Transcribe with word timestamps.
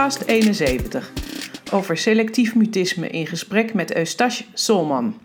podcast 0.00 0.28
71 0.28 1.10
over 1.72 1.96
selectief 1.96 2.54
mutisme 2.54 3.08
in 3.08 3.26
gesprek 3.26 3.74
met 3.74 3.96
Eustache 3.96 4.44
Solman. 4.54 5.18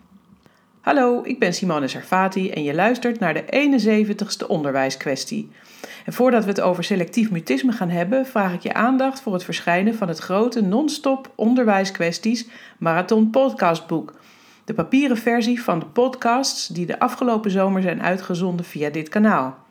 Hallo, 0.80 1.20
ik 1.24 1.38
ben 1.38 1.54
Simone 1.54 1.88
Sarfati 1.88 2.50
en 2.50 2.62
je 2.62 2.74
luistert 2.74 3.18
naar 3.18 3.34
de 3.34 3.44
71ste 3.44 4.46
onderwijskwestie. 4.46 5.50
En 6.04 6.12
voordat 6.12 6.42
we 6.42 6.48
het 6.48 6.60
over 6.60 6.84
selectief 6.84 7.30
mutisme 7.30 7.72
gaan 7.72 7.88
hebben, 7.88 8.26
vraag 8.26 8.52
ik 8.52 8.62
je 8.62 8.74
aandacht 8.74 9.20
voor 9.20 9.32
het 9.32 9.44
verschijnen 9.44 9.94
van 9.94 10.08
het 10.08 10.18
grote 10.18 10.60
non-stop 10.60 11.30
onderwijskwesties 11.34 12.46
marathon 12.78 13.30
podcastboek. 13.30 14.14
De 14.64 14.74
papieren 14.74 15.16
versie 15.16 15.62
van 15.62 15.78
de 15.78 15.86
podcasts 15.86 16.66
die 16.66 16.86
de 16.86 16.98
afgelopen 16.98 17.50
zomer 17.50 17.82
zijn 17.82 18.02
uitgezonden 18.02 18.66
via 18.66 18.90
dit 18.90 19.08
kanaal. 19.08 19.65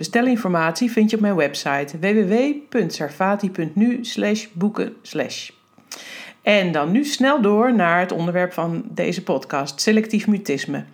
Bestelinformatie 0.00 0.90
vind 0.90 1.10
je 1.10 1.16
op 1.16 1.22
mijn 1.22 1.36
website 1.36 1.98
www.sarfati.nu 1.98 4.00
boeken 4.52 4.96
En 6.42 6.72
dan 6.72 6.90
nu 6.90 7.04
snel 7.04 7.40
door 7.40 7.74
naar 7.74 8.00
het 8.00 8.12
onderwerp 8.12 8.52
van 8.52 8.84
deze 8.88 9.22
podcast, 9.22 9.80
selectief 9.80 10.26
mutisme. 10.26 10.84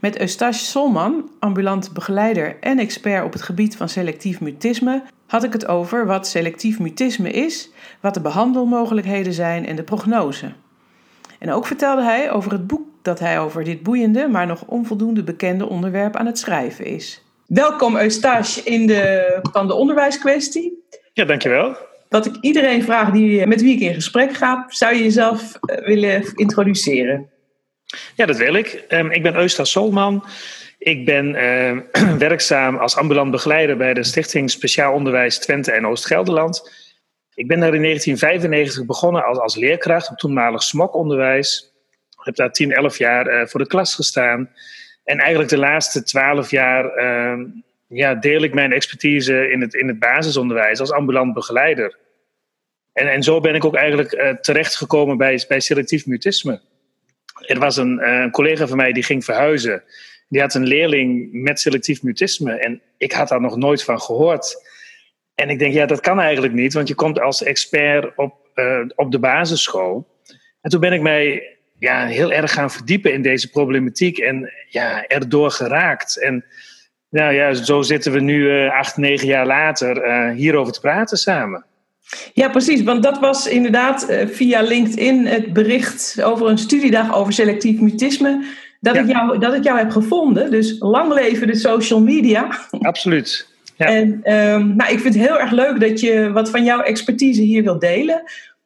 Met 0.00 0.20
Eustache 0.20 0.64
Solman, 0.64 1.30
ambulant 1.38 1.92
begeleider 1.92 2.56
en 2.60 2.78
expert 2.78 3.24
op 3.24 3.32
het 3.32 3.42
gebied 3.42 3.76
van 3.76 3.88
selectief 3.88 4.40
mutisme, 4.40 5.02
had 5.26 5.44
ik 5.44 5.52
het 5.52 5.66
over 5.66 6.06
wat 6.06 6.26
selectief 6.26 6.78
mutisme 6.78 7.30
is, 7.30 7.70
wat 8.00 8.14
de 8.14 8.20
behandelmogelijkheden 8.20 9.32
zijn 9.32 9.66
en 9.66 9.76
de 9.76 9.82
prognose. 9.82 10.52
En 11.38 11.52
ook 11.52 11.66
vertelde 11.66 12.02
hij 12.02 12.30
over 12.30 12.52
het 12.52 12.66
boek 12.66 12.86
dat 13.02 13.18
hij 13.18 13.40
over 13.40 13.64
dit 13.64 13.82
boeiende, 13.82 14.28
maar 14.28 14.46
nog 14.46 14.64
onvoldoende 14.66 15.22
bekende 15.22 15.68
onderwerp 15.68 16.16
aan 16.16 16.26
het 16.26 16.38
schrijven 16.38 16.84
is. 16.84 17.23
Welkom 17.46 17.96
Eustache 17.96 18.60
in 18.62 18.86
de, 18.86 19.38
van 19.52 19.66
de 19.66 19.74
onderwijskwestie. 19.74 20.84
Ja, 21.12 21.24
dankjewel. 21.24 21.76
Wat 22.08 22.26
ik 22.26 22.36
iedereen 22.40 22.82
vraag 22.82 23.10
die, 23.10 23.46
met 23.46 23.62
wie 23.62 23.74
ik 23.74 23.80
in 23.80 23.94
gesprek 23.94 24.34
ga, 24.34 24.64
zou 24.68 24.94
je 24.94 25.02
jezelf 25.02 25.58
eh, 25.60 25.86
willen 25.86 26.32
introduceren? 26.34 27.30
Ja, 28.16 28.26
dat 28.26 28.36
wil 28.36 28.54
ik. 28.54 28.84
Um, 28.88 29.10
ik 29.10 29.22
ben 29.22 29.36
Eustache 29.36 29.70
Solman. 29.70 30.24
Ik 30.78 31.04
ben 31.04 31.34
uh, 31.34 32.16
werkzaam 32.28 32.76
als 32.76 32.96
ambulant 32.96 33.30
begeleider 33.30 33.76
bij 33.76 33.94
de 33.94 34.04
Stichting 34.04 34.50
Speciaal 34.50 34.92
Onderwijs 34.92 35.38
Twente 35.38 35.72
en 35.72 35.86
Oost-Gelderland. 35.86 36.72
Ik 37.34 37.48
ben 37.48 37.60
daar 37.60 37.74
in 37.74 37.82
1995 37.82 38.86
begonnen 38.86 39.24
als, 39.24 39.38
als 39.38 39.56
leerkracht 39.56 40.10
op 40.10 40.18
toenmalig 40.18 40.62
SMOK-onderwijs. 40.62 41.72
Ik 42.10 42.24
heb 42.24 42.36
daar 42.36 42.52
10, 42.52 42.72
11 42.72 42.98
jaar 42.98 43.40
uh, 43.40 43.46
voor 43.46 43.60
de 43.60 43.66
klas 43.66 43.94
gestaan. 43.94 44.50
En 45.04 45.18
eigenlijk 45.18 45.50
de 45.50 45.58
laatste 45.58 46.02
twaalf 46.02 46.50
jaar 46.50 46.98
uh, 46.98 47.46
ja, 47.86 48.14
deel 48.14 48.42
ik 48.42 48.54
mijn 48.54 48.72
expertise 48.72 49.50
in 49.50 49.60
het, 49.60 49.74
in 49.74 49.88
het 49.88 49.98
basisonderwijs 49.98 50.80
als 50.80 50.92
ambulant 50.92 51.34
begeleider. 51.34 51.98
En, 52.92 53.12
en 53.12 53.22
zo 53.22 53.40
ben 53.40 53.54
ik 53.54 53.64
ook 53.64 53.74
eigenlijk 53.74 54.12
uh, 54.12 54.30
terechtgekomen 54.30 55.16
bij, 55.16 55.44
bij 55.48 55.60
selectief 55.60 56.06
mutisme. 56.06 56.60
Er 57.46 57.58
was 57.58 57.76
een, 57.76 57.98
uh, 57.98 58.20
een 58.20 58.30
collega 58.30 58.66
van 58.66 58.76
mij 58.76 58.92
die 58.92 59.02
ging 59.02 59.24
verhuizen. 59.24 59.82
Die 60.28 60.40
had 60.40 60.54
een 60.54 60.66
leerling 60.66 61.32
met 61.32 61.60
selectief 61.60 62.02
mutisme. 62.02 62.52
En 62.52 62.80
ik 62.98 63.12
had 63.12 63.28
daar 63.28 63.40
nog 63.40 63.56
nooit 63.56 63.84
van 63.84 64.00
gehoord. 64.00 64.56
En 65.34 65.48
ik 65.48 65.58
denk, 65.58 65.74
ja, 65.74 65.86
dat 65.86 66.00
kan 66.00 66.20
eigenlijk 66.20 66.54
niet, 66.54 66.74
want 66.74 66.88
je 66.88 66.94
komt 66.94 67.20
als 67.20 67.42
expert 67.42 68.16
op, 68.16 68.34
uh, 68.54 68.80
op 68.94 69.12
de 69.12 69.18
basisschool. 69.18 70.06
En 70.60 70.70
toen 70.70 70.80
ben 70.80 70.92
ik 70.92 71.00
mij 71.00 71.56
ja, 71.78 72.06
heel 72.06 72.32
erg 72.32 72.52
gaan 72.52 72.70
verdiepen 72.70 73.12
in 73.12 73.22
deze 73.22 73.50
problematiek 73.50 74.18
en 74.18 74.52
ja, 74.68 75.06
erdoor 75.06 75.50
geraakt. 75.50 76.20
En 76.20 76.44
nou 77.08 77.34
ja, 77.34 77.54
zo 77.54 77.82
zitten 77.82 78.12
we 78.12 78.20
nu 78.20 78.64
uh, 78.64 78.78
acht, 78.78 78.96
negen 78.96 79.26
jaar 79.26 79.46
later 79.46 80.06
uh, 80.06 80.36
hierover 80.36 80.72
te 80.72 80.80
praten 80.80 81.16
samen. 81.16 81.64
Ja, 82.32 82.48
precies. 82.48 82.82
Want 82.82 83.02
dat 83.02 83.18
was 83.18 83.46
inderdaad 83.46 84.10
uh, 84.10 84.26
via 84.26 84.60
LinkedIn 84.60 85.26
het 85.26 85.52
bericht 85.52 86.22
over 86.22 86.48
een 86.48 86.58
studiedag 86.58 87.14
over 87.14 87.32
selectief 87.32 87.80
mutisme. 87.80 88.44
Dat, 88.80 88.94
ja. 88.94 89.00
ik 89.00 89.08
jou, 89.08 89.38
dat 89.38 89.54
ik 89.54 89.64
jou 89.64 89.78
heb 89.78 89.90
gevonden. 89.90 90.50
Dus 90.50 90.76
lang 90.78 91.12
leven 91.12 91.46
de 91.46 91.54
social 91.54 92.00
media. 92.00 92.48
Absoluut. 92.80 93.48
Ja. 93.76 93.86
En 93.86 94.32
um, 94.32 94.76
nou, 94.76 94.92
ik 94.92 95.00
vind 95.00 95.14
het 95.14 95.26
heel 95.26 95.40
erg 95.40 95.50
leuk 95.50 95.80
dat 95.80 96.00
je 96.00 96.32
wat 96.32 96.50
van 96.50 96.64
jouw 96.64 96.80
expertise 96.80 97.42
hier 97.42 97.62
wilt 97.62 97.80
delen. 97.80 98.22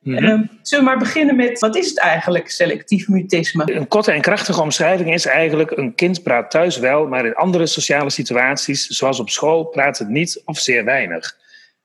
Mm-hmm. 0.09 0.29
Um, 0.29 0.51
zullen 0.63 0.85
we 0.85 0.91
maar 0.91 0.99
beginnen 0.99 1.37
met, 1.37 1.59
wat 1.59 1.77
is 1.77 1.89
het 1.89 1.99
eigenlijk, 1.99 2.51
selectief 2.51 3.09
mutisme? 3.09 3.73
Een 3.75 3.89
korte 3.89 4.13
en 4.13 4.21
krachtige 4.21 4.61
omschrijving 4.61 5.13
is 5.13 5.27
eigenlijk... 5.27 5.71
een 5.71 5.95
kind 5.95 6.23
praat 6.23 6.51
thuis 6.51 6.79
wel, 6.79 7.07
maar 7.07 7.27
in 7.27 7.35
andere 7.35 7.67
sociale 7.67 8.11
situaties... 8.11 8.87
zoals 8.87 9.21
op 9.21 9.31
school, 9.31 9.65
praat 9.65 9.99
het 9.99 10.09
niet 10.09 10.43
of 10.45 10.59
zeer 10.59 10.85
weinig. 10.85 11.37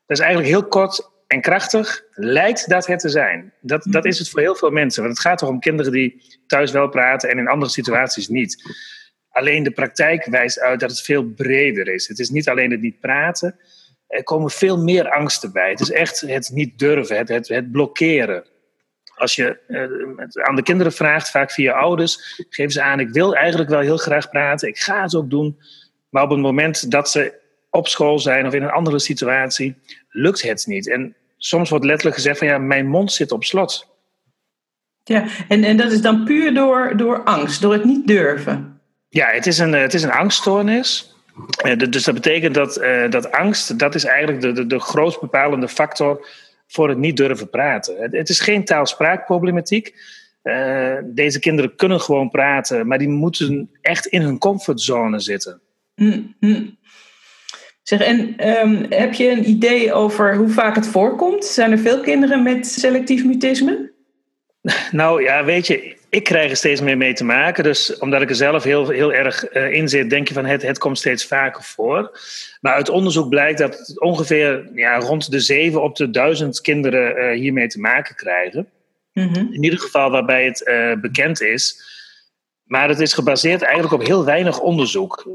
Dat 0.06 0.18
is 0.18 0.18
eigenlijk 0.18 0.48
heel 0.48 0.66
kort 0.66 1.10
en 1.26 1.40
krachtig, 1.40 2.04
lijkt 2.10 2.68
dat 2.68 2.86
het 2.86 2.98
te 2.98 3.08
zijn. 3.08 3.52
Dat, 3.60 3.86
dat 3.90 4.04
is 4.04 4.18
het 4.18 4.28
voor 4.28 4.40
heel 4.40 4.56
veel 4.56 4.70
mensen. 4.70 5.02
Want 5.02 5.14
het 5.14 5.26
gaat 5.26 5.38
toch 5.38 5.48
om 5.48 5.60
kinderen 5.60 5.92
die 5.92 6.22
thuis 6.46 6.70
wel 6.70 6.88
praten... 6.88 7.30
en 7.30 7.38
in 7.38 7.48
andere 7.48 7.70
situaties 7.70 8.28
niet. 8.28 8.76
Alleen 9.30 9.62
de 9.62 9.70
praktijk 9.70 10.24
wijst 10.24 10.60
uit 10.60 10.80
dat 10.80 10.90
het 10.90 11.00
veel 11.00 11.24
breder 11.24 11.88
is. 11.88 12.08
Het 12.08 12.18
is 12.18 12.30
niet 12.30 12.48
alleen 12.48 12.70
het 12.70 12.80
niet 12.80 13.00
praten 13.00 13.56
er 14.06 14.22
komen 14.22 14.50
veel 14.50 14.78
meer 14.78 15.10
angsten 15.10 15.52
bij. 15.52 15.70
Het 15.70 15.80
is 15.80 15.90
echt 15.90 16.20
het 16.20 16.50
niet 16.52 16.78
durven, 16.78 17.16
het, 17.16 17.28
het, 17.28 17.48
het 17.48 17.72
blokkeren. 17.72 18.44
Als 19.14 19.34
je 19.34 19.58
uh, 19.68 20.46
aan 20.46 20.56
de 20.56 20.62
kinderen 20.62 20.92
vraagt, 20.92 21.30
vaak 21.30 21.50
via 21.50 21.72
ouders, 21.72 22.44
geven 22.48 22.72
ze 22.72 22.82
aan: 22.82 23.00
ik 23.00 23.08
wil 23.10 23.34
eigenlijk 23.34 23.70
wel 23.70 23.80
heel 23.80 23.96
graag 23.96 24.30
praten, 24.30 24.68
ik 24.68 24.78
ga 24.78 25.02
het 25.02 25.14
ook 25.14 25.30
doen. 25.30 25.58
Maar 26.08 26.22
op 26.22 26.30
het 26.30 26.38
moment 26.38 26.90
dat 26.90 27.10
ze 27.10 27.34
op 27.70 27.88
school 27.88 28.18
zijn 28.18 28.46
of 28.46 28.52
in 28.54 28.62
een 28.62 28.70
andere 28.70 28.98
situatie, 28.98 29.76
lukt 30.08 30.42
het 30.42 30.66
niet. 30.66 30.90
En 30.90 31.16
soms 31.36 31.70
wordt 31.70 31.84
letterlijk 31.84 32.16
gezegd: 32.16 32.38
van 32.38 32.46
ja, 32.46 32.58
mijn 32.58 32.86
mond 32.86 33.12
zit 33.12 33.32
op 33.32 33.44
slot. 33.44 33.92
Ja, 35.02 35.26
en, 35.48 35.64
en 35.64 35.76
dat 35.76 35.92
is 35.92 36.00
dan 36.00 36.24
puur 36.24 36.54
door, 36.54 36.96
door 36.96 37.24
angst, 37.24 37.60
door 37.60 37.72
het 37.72 37.84
niet 37.84 38.06
durven. 38.06 38.80
Ja, 39.08 39.26
het 39.26 39.46
is 39.46 39.58
een, 39.58 39.72
het 39.72 39.94
is 39.94 40.02
een 40.02 40.12
angststoornis. 40.12 41.13
Dus 41.88 42.04
dat 42.04 42.14
betekent 42.14 42.54
dat, 42.54 42.82
uh, 42.82 43.10
dat 43.10 43.32
angst, 43.32 43.78
dat 43.78 43.94
is 43.94 44.04
eigenlijk 44.04 44.40
de, 44.40 44.52
de, 44.52 44.66
de 44.66 44.78
grootst 44.78 45.20
bepalende 45.20 45.68
factor 45.68 46.26
voor 46.66 46.88
het 46.88 46.98
niet 46.98 47.16
durven 47.16 47.50
praten. 47.50 47.96
Het, 47.98 48.12
het 48.12 48.28
is 48.28 48.40
geen 48.40 48.64
taalspraakproblematiek. 48.64 49.94
Uh, 50.42 50.96
deze 51.04 51.38
kinderen 51.38 51.76
kunnen 51.76 52.00
gewoon 52.00 52.30
praten, 52.30 52.86
maar 52.86 52.98
die 52.98 53.08
moeten 53.08 53.70
echt 53.80 54.06
in 54.06 54.22
hun 54.22 54.38
comfortzone 54.38 55.20
zitten. 55.20 55.60
Mm 55.94 56.34
-hmm. 56.40 56.76
Zeg, 57.82 58.00
en 58.00 58.48
um, 58.48 58.86
heb 58.88 59.14
je 59.14 59.30
een 59.30 59.48
idee 59.48 59.92
over 59.92 60.36
hoe 60.36 60.48
vaak 60.48 60.74
het 60.74 60.86
voorkomt? 60.86 61.44
Zijn 61.44 61.72
er 61.72 61.78
veel 61.78 62.00
kinderen 62.00 62.42
met 62.42 62.66
selectief 62.66 63.24
mutisme? 63.24 63.92
Nou 64.90 65.22
ja, 65.22 65.44
weet 65.44 65.66
je, 65.66 65.96
ik 66.14 66.24
krijg 66.24 66.50
er 66.50 66.56
steeds 66.56 66.80
meer 66.80 66.96
mee 66.96 67.12
te 67.12 67.24
maken. 67.24 67.64
Dus 67.64 67.98
omdat 67.98 68.22
ik 68.22 68.28
er 68.28 68.34
zelf 68.34 68.62
heel, 68.64 68.88
heel 68.88 69.12
erg 69.12 69.54
uh, 69.54 69.72
in 69.72 69.88
zit, 69.88 70.10
denk 70.10 70.28
je 70.28 70.34
van 70.34 70.44
het, 70.44 70.62
het 70.62 70.78
komt 70.78 70.98
steeds 70.98 71.26
vaker 71.26 71.62
voor. 71.62 72.18
Maar 72.60 72.74
uit 72.74 72.88
onderzoek 72.88 73.28
blijkt 73.28 73.58
dat 73.58 74.00
ongeveer 74.00 74.70
ja, 74.74 74.98
rond 74.98 75.30
de 75.30 75.40
zeven 75.40 75.82
op 75.82 75.96
de 75.96 76.10
duizend 76.10 76.60
kinderen 76.60 77.16
uh, 77.16 77.40
hiermee 77.40 77.66
te 77.66 77.80
maken 77.80 78.14
krijgen. 78.14 78.68
-hmm. 79.12 79.48
In 79.52 79.62
ieder 79.62 79.78
geval 79.78 80.10
waarbij 80.10 80.44
het 80.44 80.68
uh, 80.68 81.00
bekend 81.00 81.40
is. 81.40 81.92
Maar 82.64 82.88
het 82.88 83.00
is 83.00 83.12
gebaseerd 83.12 83.62
eigenlijk 83.62 83.94
op 83.94 84.06
heel 84.06 84.24
weinig 84.24 84.60
onderzoek. 84.60 85.30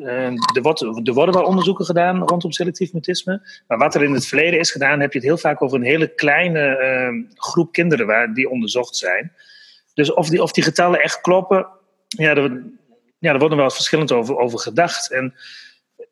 er, 0.54 0.62
wordt, 0.62 0.82
er 0.82 1.14
worden 1.14 1.36
wel 1.36 1.44
onderzoeken 1.44 1.86
gedaan 1.86 2.28
rondom 2.28 2.52
selectief 2.52 2.94
mutisme. 2.94 3.42
Maar 3.68 3.78
wat 3.78 3.96
er 3.96 4.04
in 4.04 4.14
het 4.14 4.28
verleden 4.28 4.60
is 4.60 4.72
gedaan, 4.72 5.00
heb 5.00 5.12
je 5.12 5.20
het 5.20 5.28
heel 5.28 5.38
vaak 5.38 5.62
over 5.62 5.78
een 5.78 5.86
hele 5.86 6.08
kleine 6.08 7.26
groep 7.36 7.72
kinderen 7.72 8.06
waar 8.06 8.34
die 8.34 8.50
onderzocht 8.50 8.96
zijn. 8.96 9.32
Dus 10.00 10.14
of 10.14 10.30
die, 10.30 10.42
of 10.42 10.52
die 10.52 10.64
getallen 10.64 11.02
echt 11.02 11.22
kloppen, 11.22 11.68
ja, 12.08 12.36
er, 12.36 12.64
ja, 13.18 13.32
er 13.32 13.40
wordt 13.40 13.54
nog 13.54 13.64
wel 13.64 13.70
verschillend 13.72 14.12
over, 14.12 14.38
over 14.38 14.60
gedacht. 14.60 15.12
En 15.12 15.34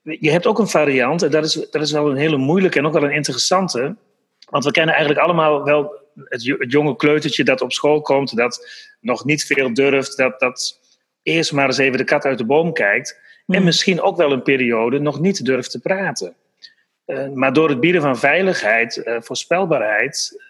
je 0.02 0.32
hebt 0.32 0.46
ook 0.46 0.60
een 0.60 0.68
variant, 0.68 1.24
en 1.24 1.32
dat 1.32 1.44
is, 1.44 1.54
dat 1.54 1.82
is 1.82 1.92
wel 1.92 2.10
een 2.10 2.18
hele 2.18 2.38
moeilijke 2.38 2.80
en 2.80 2.86
ook 2.86 2.94
wel 2.94 3.04
een 3.04 3.12
interessante. 3.12 3.96
Want 4.50 4.64
we 4.64 4.72
kennen 4.72 4.96
eigenlijk 4.96 5.26
allemaal 5.26 5.64
wel 5.64 5.94
het, 6.24 6.56
het 6.58 6.72
jonge 6.72 6.96
kleutertje 6.96 7.44
dat 7.44 7.62
op 7.62 7.72
school 7.72 8.02
komt, 8.02 8.36
dat 8.36 8.68
nog 9.00 9.26
niet 9.26 9.46
veel 9.46 9.74
durft, 9.74 10.18
dat, 10.18 10.40
dat 10.40 10.80
eerst 11.24 11.52
maar 11.52 11.66
eens 11.66 11.78
even 11.78 11.98
de 11.98 12.04
kat 12.04 12.26
uit 12.26 12.38
de 12.38 12.46
boom 12.46 12.74
kijkt. 12.74 13.20
En 13.46 13.56
hmm. 13.56 13.64
misschien 13.64 14.02
ook 14.02 14.18
wel 14.18 14.32
een 14.32 14.42
periode 14.42 15.00
nog 15.00 15.20
niet 15.20 15.46
durft 15.46 15.72
te 15.72 15.80
praten. 15.80 16.36
Uh, 17.06 17.30
maar 17.34 17.54
door 17.54 17.70
het 17.70 17.80
bieden 17.80 18.02
van 18.02 18.18
veiligheid, 18.18 19.02
uh, 19.06 19.16
voorspelbaarheid 19.20 20.46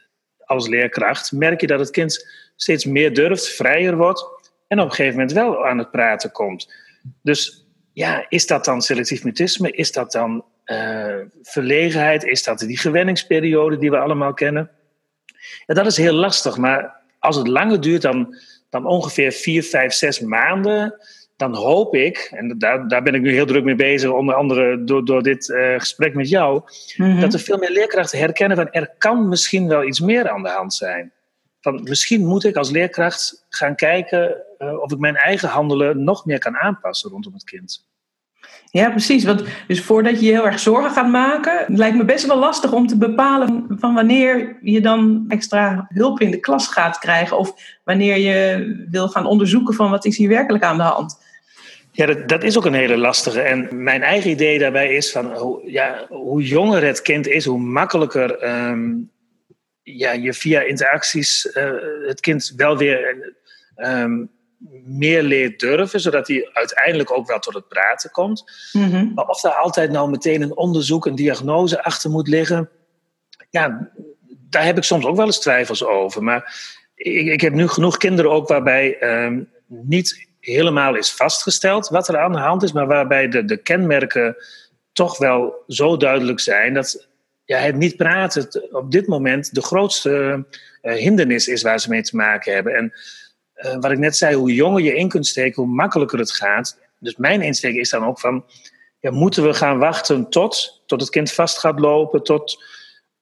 als 0.47 0.67
leerkracht, 0.67 1.31
merk 1.31 1.61
je 1.61 1.67
dat 1.67 1.79
het 1.79 1.89
kind 1.89 2.27
steeds 2.55 2.85
meer 2.85 3.13
durft, 3.13 3.47
vrijer 3.47 3.95
wordt 3.95 4.25
en 4.67 4.79
op 4.79 4.85
een 4.85 4.91
gegeven 4.91 5.13
moment 5.19 5.31
wel 5.31 5.65
aan 5.65 5.77
het 5.77 5.91
praten 5.91 6.31
komt. 6.31 6.73
Dus 7.21 7.65
ja, 7.93 8.25
is 8.29 8.47
dat 8.47 8.65
dan 8.65 8.81
selectief 8.81 9.23
mutisme? 9.23 9.71
Is 9.71 9.91
dat 9.91 10.11
dan 10.11 10.45
uh, 10.65 11.15
verlegenheid? 11.41 12.23
Is 12.23 12.43
dat 12.43 12.59
die 12.59 12.77
gewenningsperiode 12.77 13.77
die 13.77 13.89
we 13.89 13.97
allemaal 13.97 14.33
kennen? 14.33 14.71
Ja, 15.65 15.73
dat 15.73 15.85
is 15.85 15.97
heel 15.97 16.13
lastig, 16.13 16.57
maar 16.57 16.95
als 17.19 17.35
het 17.35 17.47
langer 17.47 17.81
duurt 17.81 18.01
dan, 18.01 18.35
dan 18.69 18.85
ongeveer 18.85 19.31
vier, 19.31 19.63
vijf, 19.63 19.93
zes 19.93 20.19
maanden, 20.19 20.95
dan 21.37 21.55
hoop 21.55 21.95
ik, 21.95 22.29
en 22.35 22.57
daar, 22.57 22.87
daar 22.87 23.03
ben 23.03 23.13
ik 23.13 23.21
nu 23.21 23.31
heel 23.31 23.45
druk 23.45 23.63
mee 23.63 23.75
bezig, 23.75 24.11
onder 24.11 24.35
andere 24.35 24.83
door, 24.83 25.05
door 25.05 25.23
dit 25.23 25.47
uh, 25.47 25.79
gesprek 25.79 26.13
met 26.13 26.29
jou, 26.29 26.61
Mhm. 26.97 27.19
dat 27.19 27.33
er 27.33 27.39
veel 27.39 27.57
meer 27.57 27.71
leerkrachten 27.71 28.19
herkennen 28.19 28.57
van 28.57 28.71
er 28.71 28.93
kan 28.97 29.27
misschien 29.29 29.67
wel 29.67 29.83
iets 29.83 29.99
meer 29.99 30.29
aan 30.29 30.43
de 30.43 30.49
hand 30.49 30.73
zijn. 30.73 31.11
Van 31.61 31.83
misschien 31.83 32.25
moet 32.25 32.43
ik 32.43 32.55
als 32.55 32.69
leerkracht 32.69 33.45
gaan 33.49 33.75
kijken 33.75 34.35
uh, 34.59 34.81
of 34.81 34.91
ik 34.91 34.97
mijn 34.97 35.15
eigen 35.15 35.49
handelen 35.49 36.03
nog 36.03 36.25
meer 36.25 36.39
kan 36.39 36.57
aanpassen 36.57 37.09
rondom 37.09 37.33
het 37.33 37.43
kind. 37.43 37.85
Ja, 38.71 38.89
precies. 38.89 39.23
Want 39.23 39.43
dus 39.67 39.81
voordat 39.81 40.19
je 40.19 40.25
je 40.25 40.31
heel 40.31 40.45
erg 40.45 40.59
zorgen 40.59 40.91
gaat 40.91 41.09
maken, 41.09 41.65
lijkt 41.67 41.97
me 41.97 42.05
best 42.05 42.25
wel 42.25 42.37
lastig 42.37 42.71
om 42.71 42.87
te 42.87 42.97
bepalen 42.97 43.65
van 43.69 43.93
wanneer 43.93 44.57
je 44.61 44.81
dan 44.81 45.25
extra 45.27 45.85
hulp 45.89 46.19
in 46.19 46.31
de 46.31 46.39
klas 46.39 46.67
gaat 46.67 46.99
krijgen. 46.99 47.37
Of 47.37 47.53
wanneer 47.83 48.17
je 48.17 48.85
wil 48.89 49.07
gaan 49.07 49.25
onderzoeken 49.25 49.73
van 49.73 49.89
wat 49.89 50.05
is 50.05 50.17
hier 50.17 50.29
werkelijk 50.29 50.63
aan 50.63 50.77
de 50.77 50.83
hand. 50.83 51.25
Ja, 51.97 52.05
dat, 52.05 52.27
dat 52.27 52.43
is 52.43 52.57
ook 52.57 52.65
een 52.65 52.73
hele 52.73 52.97
lastige. 52.97 53.41
En 53.41 53.83
mijn 53.83 54.03
eigen 54.03 54.29
idee 54.29 54.59
daarbij 54.59 54.95
is 54.95 55.11
van 55.11 55.33
hoe, 55.35 55.71
ja, 55.71 56.05
hoe 56.09 56.41
jonger 56.41 56.83
het 56.83 57.01
kind 57.01 57.27
is, 57.27 57.45
hoe 57.45 57.59
makkelijker 57.59 58.43
um, 58.69 59.11
ja, 59.83 60.11
je 60.11 60.33
via 60.33 60.61
interacties 60.61 61.45
uh, 61.45 61.71
het 62.07 62.19
kind 62.19 62.53
wel 62.55 62.77
weer 62.77 63.33
um, 63.75 64.29
meer 64.85 65.23
leert 65.23 65.59
durven, 65.59 65.99
zodat 65.99 66.27
hij 66.27 66.49
uiteindelijk 66.53 67.11
ook 67.11 67.27
wel 67.27 67.39
tot 67.39 67.53
het 67.53 67.67
praten 67.67 68.11
komt. 68.11 68.69
Mm-hmm. 68.71 69.11
Maar 69.15 69.27
of 69.27 69.41
daar 69.41 69.53
altijd 69.53 69.91
nou 69.91 70.09
meteen 70.09 70.41
een 70.41 70.57
onderzoek, 70.57 71.05
een 71.05 71.15
diagnose 71.15 71.83
achter 71.83 72.09
moet 72.09 72.27
liggen, 72.27 72.69
ja, 73.49 73.91
daar 74.49 74.65
heb 74.65 74.77
ik 74.77 74.83
soms 74.83 75.05
ook 75.05 75.15
wel 75.15 75.25
eens 75.25 75.39
twijfels 75.39 75.83
over. 75.83 76.23
Maar 76.23 76.55
ik, 76.95 77.27
ik 77.27 77.41
heb 77.41 77.53
nu 77.53 77.67
genoeg 77.67 77.97
kinderen 77.97 78.31
ook 78.31 78.47
waarbij 78.47 79.01
um, 79.25 79.49
niet 79.67 80.26
helemaal 80.53 80.95
is 80.95 81.13
vastgesteld 81.13 81.89
wat 81.89 82.07
er 82.07 82.17
aan 82.17 82.31
de 82.31 82.37
hand 82.37 82.63
is, 82.63 82.71
maar 82.71 82.87
waarbij 82.87 83.27
de, 83.27 83.45
de 83.45 83.57
kenmerken 83.57 84.35
toch 84.91 85.17
wel 85.17 85.63
zo 85.67 85.97
duidelijk 85.97 86.39
zijn 86.39 86.73
dat 86.73 87.07
ja, 87.45 87.57
het 87.57 87.75
niet 87.75 87.95
praten 87.95 88.47
op 88.71 88.91
dit 88.91 89.07
moment 89.07 89.55
de 89.55 89.61
grootste 89.61 90.45
uh, 90.81 90.93
hindernis 90.93 91.47
is 91.47 91.61
waar 91.61 91.79
ze 91.79 91.89
mee 91.89 92.01
te 92.01 92.15
maken 92.15 92.53
hebben. 92.53 92.75
En 92.75 92.93
uh, 93.55 93.75
wat 93.79 93.91
ik 93.91 93.97
net 93.97 94.17
zei, 94.17 94.35
hoe 94.35 94.53
jonger 94.53 94.83
je 94.83 94.95
in 94.95 95.09
kunt 95.09 95.27
steken, 95.27 95.63
hoe 95.63 95.71
makkelijker 95.71 96.19
het 96.19 96.31
gaat. 96.31 96.79
Dus 96.99 97.15
mijn 97.15 97.41
insteek 97.41 97.75
is 97.75 97.89
dan 97.89 98.05
ook 98.05 98.19
van, 98.19 98.45
ja, 98.99 99.11
moeten 99.11 99.43
we 99.43 99.53
gaan 99.53 99.79
wachten 99.79 100.29
tot, 100.29 100.83
tot 100.85 101.01
het 101.01 101.09
kind 101.09 101.31
vast 101.31 101.57
gaat 101.57 101.79
lopen, 101.79 102.23
tot, 102.23 102.63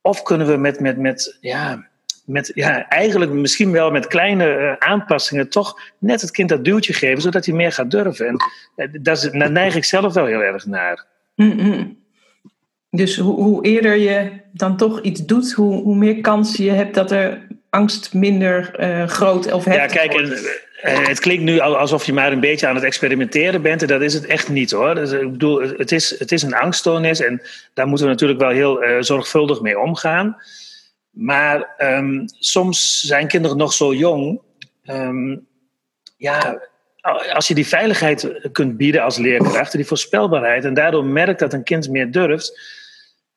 of 0.02 0.24
kunnen 0.24 0.48
we 0.48 0.58
met, 0.58 0.80
met, 0.80 0.98
met, 0.98 1.38
ja, 1.40 1.90
met 2.26 2.52
ja, 2.54 2.88
eigenlijk 2.90 3.32
misschien 3.32 3.72
wel 3.72 3.92
met 3.92 4.08
kleine 4.08 4.58
uh, 4.58 4.74
aanpassingen 4.80 5.50
toch 5.50 5.80
net 5.98 6.22
het 6.22 6.32
kind 6.32 6.50
dat 6.50 6.66
duwtje 6.66 6.94
geven, 6.94 7.22
zodat 7.22 7.46
hij 7.46 7.56
meer 7.56 7.72
gaat 7.72 7.92
durven. 7.92 8.28
En 8.76 8.92
uh, 8.94 9.04
daar 9.34 9.52
neig 9.52 9.76
ik 9.76 9.84
zelf 9.84 10.14
wel 10.14 10.26
heel 10.26 10.42
erg 10.42 10.66
naar. 10.66 11.06
Mm-hmm. 11.36 12.04
Dus 12.90 13.18
hoe, 13.18 13.36
hoe, 13.36 13.66
eerder 13.66 13.96
je 13.96 14.32
dan 14.52 14.78
toch 14.78 15.02
iets 15.02 15.26
doet, 15.26 15.52
hoe, 15.52 15.82
hoe, 15.82 15.96
meer 15.96 16.22
kans 16.22 16.58
je 16.58 16.72
hebt 16.72 16.96
dat 16.96 17.12
er 17.12 17.48
angst 17.70 18.14
minder 18.14 18.76
uh, 18.80 19.08
groot 19.08 19.52
of 19.52 19.66
heftig 19.66 19.94
Ja, 19.94 20.08
kijk, 20.08 20.12
wordt. 20.12 20.64
en, 20.82 21.04
het 21.04 21.20
klinkt 21.20 21.44
nu 21.44 21.60
alsof 21.60 22.06
je 22.06 22.14
maar 22.14 22.32
een 22.32 22.40
beetje 22.40 22.68
aan 22.68 22.76
het 22.76 22.84
experimenteren 22.84 23.62
bent. 23.62 23.82
En 23.82 23.88
dat 23.88 24.02
is 24.02 24.14
het 24.14 24.26
echt 24.26 24.50
niet 24.50 24.72
hoor. 24.72 24.96
Dus, 24.96 25.12
ik 25.12 25.32
bedoel, 25.32 25.62
het 25.62 25.92
is, 25.92 26.20
het 26.20 26.32
is 26.32 26.42
een 26.42 26.56
angststoornis 26.56 27.20
en 27.20 27.42
daar 27.74 27.88
moeten 27.88 28.06
we 28.06 28.12
natuurlijk 28.12 28.40
wel 28.40 28.50
heel 28.50 28.84
uh, 28.84 28.96
zorgvuldig 29.00 29.62
mee 29.62 29.80
omgaan. 29.80 30.38
Maar 31.16 31.76
um, 31.78 32.24
soms 32.40 33.02
zijn 33.02 33.28
kinderen 33.28 33.58
nog 33.58 33.74
zo 33.74 33.94
jong. 33.94 34.42
Um, 34.86 35.48
ja, 36.18 36.62
als 37.34 37.48
je 37.48 37.54
die 37.54 37.68
veiligheid 37.68 38.50
kunt 38.52 38.78
bieden 38.78 39.04
als 39.04 39.18
leerkracht, 39.18 39.72
die 39.72 39.86
voorspelbaarheid, 39.86 40.66
en 40.66 40.74
daardoor 40.74 41.06
merkt 41.06 41.40
dat 41.40 41.54
een 41.54 41.64
kind 41.64 41.90
meer 41.90 42.12
durft, 42.12 42.60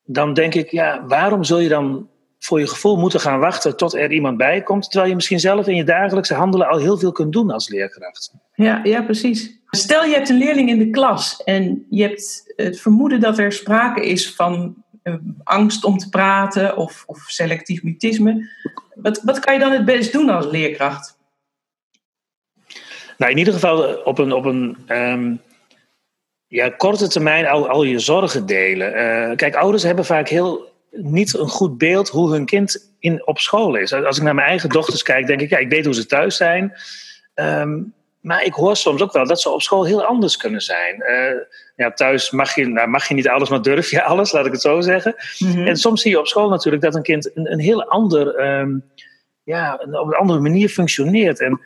dan 0.04 0.34
denk 0.34 0.54
ik, 0.54 0.70
ja, 0.70 1.04
waarom 1.06 1.44
zul 1.44 1.58
je 1.58 1.69
dan 1.69 2.08
voor 2.38 2.60
je 2.60 2.66
gevoel 2.66 2.96
moeten 2.96 3.20
gaan 3.20 3.38
wachten 3.38 3.76
tot 3.76 3.94
er 3.94 4.12
iemand 4.12 4.36
bij 4.36 4.62
komt, 4.62 4.84
terwijl 4.84 5.08
je 5.08 5.14
misschien 5.14 5.40
zelf 5.40 5.66
in 5.66 5.76
je 5.76 5.84
dagelijkse 5.84 6.34
handelen 6.34 6.69
al 6.69 6.78
heel 6.78 6.98
veel 6.98 7.12
kunt 7.12 7.32
doen 7.32 7.50
als 7.50 7.69
leerkracht? 7.69 8.32
Ja, 8.54 8.80
ja, 8.82 9.02
precies. 9.02 9.60
Stel 9.70 10.04
je 10.04 10.14
hebt 10.14 10.28
een 10.28 10.38
leerling 10.38 10.69
in 10.69 10.78
de 10.78 10.90
klas 10.90 11.42
en 11.44 11.86
je 11.90 12.02
hebt 12.02 12.52
het 12.56 12.80
vermoeden 12.80 13.20
dat 13.20 13.38
er 13.38 13.52
sprake 13.52 14.06
is 14.06 14.34
van 14.34 14.84
angst 15.44 15.84
om 15.84 15.98
te 15.98 16.08
praten 16.08 16.76
of, 16.76 17.04
of 17.06 17.18
selectief 17.18 17.82
mutisme. 17.82 18.50
Wat, 18.94 19.20
wat 19.22 19.38
kan 19.38 19.54
je 19.54 19.60
dan 19.60 19.72
het 19.72 19.84
best 19.84 20.12
doen 20.12 20.30
als 20.30 20.46
leerkracht? 20.46 21.18
Nou, 23.16 23.32
in 23.32 23.38
ieder 23.38 23.52
geval 23.52 23.94
op 23.94 24.18
een, 24.18 24.32
op 24.32 24.44
een 24.44 24.76
um, 24.88 25.40
ja, 26.46 26.70
korte 26.70 27.08
termijn 27.08 27.46
al, 27.46 27.68
al 27.68 27.82
je 27.82 27.98
zorgen 27.98 28.46
delen. 28.46 28.92
Uh, 28.92 29.36
kijk, 29.36 29.54
ouders 29.54 29.82
hebben 29.82 30.04
vaak 30.04 30.28
heel 30.28 30.72
niet 30.90 31.34
een 31.34 31.48
goed 31.48 31.78
beeld 31.78 32.08
hoe 32.08 32.32
hun 32.32 32.44
kind 32.44 32.92
in, 32.98 33.26
op 33.26 33.38
school 33.38 33.74
is. 33.74 33.92
Als 33.92 34.16
ik 34.16 34.22
naar 34.22 34.34
mijn 34.34 34.48
eigen 34.48 34.68
dochters 34.68 35.02
kijk, 35.02 35.26
denk 35.26 35.40
ik, 35.40 35.50
ja, 35.50 35.58
ik 35.58 35.70
weet 35.70 35.84
hoe 35.84 35.94
ze 35.94 36.06
thuis 36.06 36.36
zijn. 36.36 36.72
Um, 37.34 37.94
maar 38.20 38.44
ik 38.44 38.52
hoor 38.52 38.76
soms 38.76 39.02
ook 39.02 39.12
wel 39.12 39.26
dat 39.26 39.40
ze 39.40 39.50
op 39.50 39.62
school 39.62 39.84
heel 39.84 40.04
anders 40.04 40.36
kunnen 40.36 40.60
zijn. 40.60 41.04
Uh, 41.10 41.40
ja, 41.76 41.92
thuis 41.92 42.30
mag 42.30 42.54
je, 42.54 42.66
nou, 42.66 42.88
mag 42.88 43.08
je 43.08 43.14
niet 43.14 43.28
alles, 43.28 43.48
maar 43.48 43.62
durf 43.62 43.90
je 43.90 44.02
alles, 44.02 44.32
laat 44.32 44.46
ik 44.46 44.52
het 44.52 44.60
zo 44.60 44.80
zeggen. 44.80 45.14
Mm-hmm. 45.38 45.66
En 45.66 45.76
soms 45.76 46.02
zie 46.02 46.10
je 46.10 46.18
op 46.18 46.26
school 46.26 46.48
natuurlijk 46.48 46.82
dat 46.82 46.94
een 46.94 47.02
kind 47.02 47.36
een, 47.36 47.52
een 47.52 47.60
heel 47.60 47.84
ander, 47.84 48.50
um, 48.58 48.84
ja, 49.42 49.80
een, 49.80 49.98
op 49.98 50.06
een 50.06 50.18
andere 50.18 50.40
manier 50.40 50.68
functioneert. 50.68 51.40
En 51.40 51.60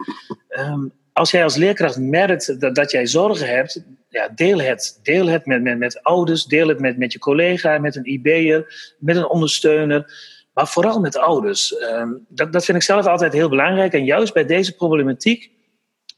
um, 0.49 0.93
als 1.13 1.31
jij 1.31 1.45
als 1.45 1.57
leerkracht 1.57 1.99
merkt 1.99 2.61
dat, 2.61 2.75
dat 2.75 2.91
jij 2.91 3.07
zorgen 3.07 3.49
hebt, 3.49 3.85
ja, 4.09 4.29
deel 4.35 4.61
het. 4.61 5.01
Deel 5.03 5.27
het 5.27 5.47
met, 5.47 5.63
met, 5.63 5.79
met 5.79 6.03
ouders, 6.03 6.45
deel 6.45 6.69
het 6.69 6.81
met, 6.81 6.99
met 6.99 7.13
je 7.13 7.19
collega, 7.19 7.79
met 7.79 7.97
een 7.97 8.13
IB'er, 8.13 8.95
met 8.99 9.17
een 9.17 9.29
ondersteuner. 9.29 10.13
Maar 10.55 10.69
vooral 10.69 11.01
met 11.01 11.19
ouders. 11.19 11.81
Um, 11.81 12.27
dat, 12.29 12.53
dat 12.53 12.65
vind 12.65 12.77
ik 12.77 12.83
zelf 12.83 13.07
altijd 13.07 13.33
heel 13.33 13.49
belangrijk. 13.49 13.93
En 13.93 14.05
juist 14.05 14.35
bij 14.35 14.47
deze 14.47 14.75
problematiek 14.75 15.51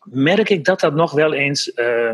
merk 0.04 0.50
ik 0.50 0.64
dat 0.64 0.80
dat 0.80 0.94
nog 0.94 1.12
wel 1.12 1.32
eens 1.32 1.72
uh, 1.74 2.10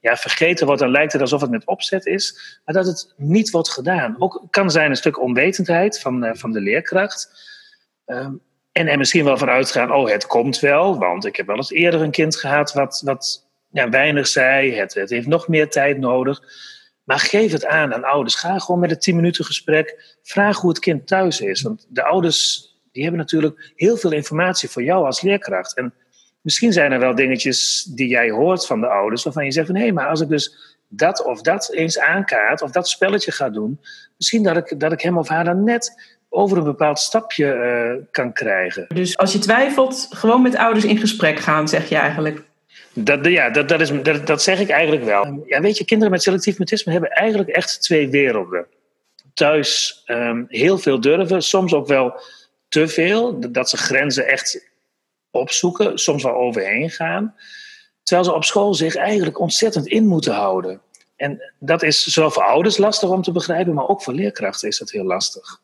ja, 0.00 0.16
vergeten 0.16 0.66
wordt. 0.66 0.80
Dan 0.80 0.90
lijkt 0.90 1.12
het 1.12 1.20
alsof 1.20 1.40
het 1.40 1.50
met 1.50 1.66
opzet 1.66 2.06
is, 2.06 2.58
maar 2.64 2.74
dat 2.74 2.86
het 2.86 3.14
niet 3.16 3.50
wordt 3.50 3.70
gedaan. 3.70 4.16
Ook 4.18 4.42
kan 4.50 4.70
zijn 4.70 4.90
een 4.90 4.96
stuk 4.96 5.20
onwetendheid 5.20 6.00
van, 6.00 6.24
uh, 6.24 6.30
van 6.34 6.52
de 6.52 6.60
leerkracht. 6.60 7.44
Um, 8.06 8.40
en 8.72 8.88
er 8.88 8.98
misschien 8.98 9.24
wel 9.24 9.38
van 9.38 9.48
uitgaan, 9.48 9.92
oh, 9.92 10.08
het 10.08 10.26
komt 10.26 10.60
wel, 10.60 10.98
want 10.98 11.24
ik 11.24 11.36
heb 11.36 11.46
wel 11.46 11.56
eens 11.56 11.70
eerder 11.70 12.00
een 12.00 12.10
kind 12.10 12.36
gehad 12.36 12.72
wat, 12.72 13.02
wat 13.04 13.46
ja, 13.70 13.88
weinig 13.88 14.26
zei, 14.26 14.74
het, 14.74 14.94
het 14.94 15.10
heeft 15.10 15.26
nog 15.26 15.48
meer 15.48 15.70
tijd 15.70 15.98
nodig. 15.98 16.40
Maar 17.04 17.18
geef 17.18 17.52
het 17.52 17.66
aan 17.66 17.94
aan 17.94 18.04
ouders. 18.04 18.34
Ga 18.34 18.58
gewoon 18.58 18.80
met 18.80 18.90
een 18.90 18.98
10 18.98 19.16
minuten 19.16 19.44
gesprek. 19.44 20.16
Vraag 20.22 20.60
hoe 20.60 20.70
het 20.70 20.78
kind 20.78 21.06
thuis 21.06 21.40
is. 21.40 21.62
Want 21.62 21.86
de 21.88 22.04
ouders 22.04 22.70
die 22.92 23.02
hebben 23.02 23.20
natuurlijk 23.20 23.72
heel 23.74 23.96
veel 23.96 24.12
informatie 24.12 24.68
voor 24.68 24.82
jou 24.82 25.04
als 25.04 25.20
leerkracht. 25.20 25.76
En 25.76 25.94
misschien 26.46 26.72
zijn 26.72 26.92
er 26.92 26.98
wel 26.98 27.14
dingetjes 27.14 27.82
die 27.82 28.08
jij 28.08 28.30
hoort 28.30 28.66
van 28.66 28.80
de 28.80 28.86
ouders, 28.86 29.24
waarvan 29.24 29.44
je 29.44 29.52
zegt 29.52 29.66
van 29.66 29.76
hé, 29.76 29.82
hey, 29.82 29.92
maar 29.92 30.06
als 30.06 30.20
ik 30.20 30.28
dus 30.28 30.56
dat 30.88 31.24
of 31.24 31.40
dat 31.40 31.72
eens 31.72 31.98
aankaart, 31.98 32.62
of 32.62 32.70
dat 32.70 32.88
spelletje 32.88 33.32
ga 33.32 33.50
doen, 33.50 33.80
misschien 34.16 34.42
dat 34.42 34.56
ik, 34.56 34.80
dat 34.80 34.92
ik 34.92 35.00
hem 35.00 35.18
of 35.18 35.28
haar 35.28 35.44
dan 35.44 35.64
net 35.64 36.14
over 36.28 36.58
een 36.58 36.64
bepaald 36.64 36.98
stapje 36.98 37.54
uh, 37.54 38.04
kan 38.10 38.32
krijgen. 38.32 38.86
Dus 38.88 39.16
als 39.16 39.32
je 39.32 39.38
twijfelt, 39.38 40.06
gewoon 40.10 40.42
met 40.42 40.56
ouders 40.56 40.84
in 40.84 40.98
gesprek 40.98 41.38
gaan, 41.38 41.68
zeg 41.68 41.88
je 41.88 41.96
eigenlijk. 41.96 42.42
Dat, 42.92 43.26
ja, 43.26 43.50
dat, 43.50 43.68
dat, 43.68 43.80
is, 43.80 44.02
dat, 44.02 44.26
dat 44.26 44.42
zeg 44.42 44.60
ik 44.60 44.68
eigenlijk 44.68 45.04
wel. 45.04 45.42
Ja, 45.46 45.60
weet 45.60 45.78
je, 45.78 45.84
kinderen 45.84 46.12
met 46.12 46.22
selectief 46.22 46.58
mutisme 46.58 46.92
hebben 46.92 47.10
eigenlijk 47.10 47.50
echt 47.50 47.82
twee 47.82 48.08
werelden. 48.08 48.66
Thuis 49.34 50.02
um, 50.06 50.44
heel 50.48 50.78
veel 50.78 51.00
durven, 51.00 51.42
soms 51.42 51.74
ook 51.74 51.86
wel 51.86 52.20
te 52.68 52.88
veel. 52.88 53.50
Dat 53.50 53.70
ze 53.70 53.76
grenzen 53.76 54.28
echt 54.28 54.74
opzoeken, 55.36 55.98
soms 55.98 56.22
wel 56.22 56.34
overheen 56.34 56.90
gaan. 56.90 57.34
Terwijl 58.02 58.28
ze 58.28 58.34
op 58.34 58.44
school 58.44 58.74
zich 58.74 58.96
eigenlijk 58.96 59.40
ontzettend 59.40 59.86
in 59.86 60.06
moeten 60.06 60.34
houden. 60.34 60.80
En 61.16 61.52
dat 61.58 61.82
is 61.82 62.04
zowel 62.04 62.30
voor 62.30 62.42
ouders 62.42 62.76
lastig 62.76 63.08
om 63.08 63.22
te 63.22 63.32
begrijpen, 63.32 63.74
maar 63.74 63.88
ook 63.88 64.02
voor 64.02 64.12
leerkrachten 64.12 64.68
is 64.68 64.78
dat 64.78 64.90
heel 64.90 65.04
lastig. 65.04 65.60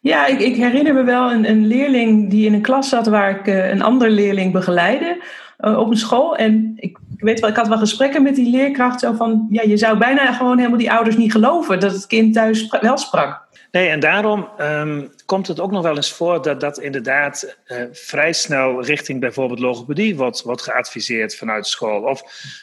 Ja, 0.00 0.26
ik, 0.26 0.40
ik, 0.40 0.56
herinner 0.56 0.94
me 0.94 1.02
wel 1.02 1.30
een, 1.30 1.48
een, 1.48 1.66
leerling 1.66 2.30
die 2.30 2.46
in 2.46 2.54
een 2.54 2.62
klas 2.62 2.88
zat 2.88 3.06
waar 3.06 3.38
ik 3.38 3.46
uh, 3.46 3.68
een 3.68 3.82
ander 3.82 4.10
leerling 4.10 4.52
begeleidde 4.52 5.22
uh, 5.58 5.78
op 5.78 5.90
een 5.90 5.96
school. 5.96 6.36
En 6.36 6.72
ik, 6.76 6.98
ik, 7.16 7.20
weet 7.20 7.40
wel, 7.40 7.50
ik 7.50 7.56
had 7.56 7.68
wel 7.68 7.78
gesprekken 7.78 8.22
met 8.22 8.34
die 8.34 8.50
leerkracht 8.50 9.00
zo 9.00 9.12
van, 9.12 9.46
ja, 9.50 9.62
je 9.62 9.76
zou 9.76 9.98
bijna 9.98 10.32
gewoon 10.32 10.56
helemaal 10.58 10.78
die 10.78 10.92
ouders 10.92 11.16
niet 11.16 11.32
geloven 11.32 11.80
dat 11.80 11.92
het 11.92 12.06
kind 12.06 12.34
thuis 12.34 12.76
wel 12.80 12.98
sprak. 12.98 13.48
Nee, 13.70 13.88
en 13.88 14.00
daarom 14.00 14.48
um, 14.60 15.12
komt 15.26 15.46
het 15.46 15.60
ook 15.60 15.70
nog 15.70 15.82
wel 15.82 15.96
eens 15.96 16.12
voor 16.12 16.42
dat 16.42 16.60
dat 16.60 16.78
inderdaad 16.78 17.56
uh, 17.66 17.82
vrij 17.92 18.32
snel 18.32 18.84
richting 18.84 19.20
bijvoorbeeld 19.20 19.58
logopedie 19.58 20.16
wordt, 20.16 20.42
wordt 20.42 20.62
geadviseerd 20.62 21.36
vanuit 21.36 21.66
school. 21.66 22.02
Of 22.02 22.22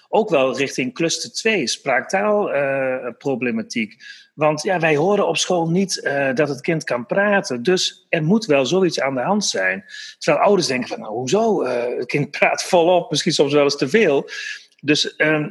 ook 0.09 0.29
wel 0.29 0.57
richting 0.57 0.93
cluster 0.93 1.31
2, 1.31 1.67
spraaktaalproblematiek. 1.67 3.91
Uh, 3.91 3.97
Want 4.33 4.63
ja, 4.63 4.79
wij 4.79 4.95
horen 4.95 5.27
op 5.27 5.37
school 5.37 5.69
niet 5.69 6.01
uh, 6.03 6.33
dat 6.33 6.49
het 6.49 6.61
kind 6.61 6.83
kan 6.83 7.05
praten. 7.05 7.63
Dus 7.63 8.05
er 8.09 8.23
moet 8.23 8.45
wel 8.45 8.65
zoiets 8.65 8.99
aan 8.99 9.15
de 9.15 9.21
hand 9.21 9.45
zijn. 9.45 9.85
Terwijl 10.17 10.45
ouders 10.45 10.67
denken 10.67 10.87
van, 10.87 10.99
nou, 10.99 11.13
hoezo? 11.13 11.65
het 11.65 12.05
kind 12.05 12.31
praat 12.31 12.63
volop, 12.63 13.09
misschien 13.09 13.33
soms 13.33 13.53
wel 13.53 13.63
eens 13.63 13.77
te 13.77 13.89
veel. 13.89 14.29
Dus 14.81 15.15
ehm, 15.15 15.49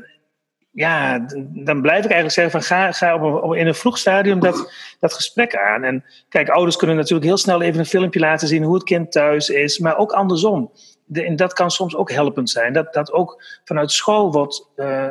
ja, 0.76 1.26
dan 1.38 1.80
blijf 1.80 2.04
ik 2.04 2.11
eigenlijk 2.11 2.33
zeggen 2.33 2.52
van 2.52 2.62
ga, 2.62 2.92
ga 2.92 3.14
op 3.14 3.42
een, 3.42 3.59
in 3.59 3.66
een 3.66 3.75
vroeg 3.75 3.99
stadium 3.99 4.40
dat, 4.40 4.73
dat 5.00 5.12
gesprek 5.12 5.56
aan. 5.56 5.85
En 5.85 6.04
kijk, 6.28 6.49
ouders 6.49 6.76
kunnen 6.76 6.97
natuurlijk 6.97 7.26
heel 7.26 7.37
snel 7.37 7.62
even 7.62 7.78
een 7.78 7.87
filmpje 7.87 8.21
laten 8.21 8.49
zien 8.49 8.62
hoe 8.62 8.75
het 8.75 8.85
kind 8.85 9.12
thuis 9.12 9.49
is, 9.49 9.78
maar 9.78 9.97
ook 9.97 10.12
andersom. 10.12 10.71
De, 11.04 11.25
en 11.25 11.37
dat 11.37 11.52
kan 11.52 11.71
soms 11.71 11.97
ook 11.97 12.11
helpend 12.11 12.50
zijn. 12.50 12.73
Dat, 12.73 12.92
dat 12.92 13.12
ook 13.12 13.42
vanuit 13.64 13.90
school 13.90 14.33
wordt, 14.33 14.71
uh, 14.76 15.11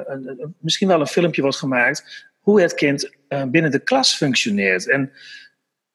misschien 0.59 0.87
wel 0.87 0.99
een 0.99 1.07
filmpje 1.07 1.41
wordt 1.41 1.57
gemaakt 1.57 2.27
hoe 2.39 2.61
het 2.61 2.73
kind 2.73 3.15
uh, 3.29 3.43
binnen 3.43 3.71
de 3.71 3.83
klas 3.83 4.15
functioneert. 4.15 4.89
En 4.89 5.11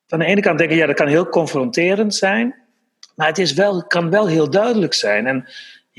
van 0.07 0.19
de 0.19 0.25
ene 0.25 0.41
kant 0.41 0.59
denk 0.59 0.71
ik, 0.71 0.79
ja, 0.79 0.87
dat 0.87 0.97
kan 0.97 1.07
heel 1.09 1.29
confronterend 1.29 2.15
zijn, 2.15 2.55
maar 3.15 3.27
het 3.27 3.39
is 3.39 3.53
wel, 3.53 3.87
kan 3.87 4.11
wel 4.11 4.29
heel 4.29 4.51
duidelijk 4.51 4.95
zijn. 4.95 5.27
En 5.27 5.49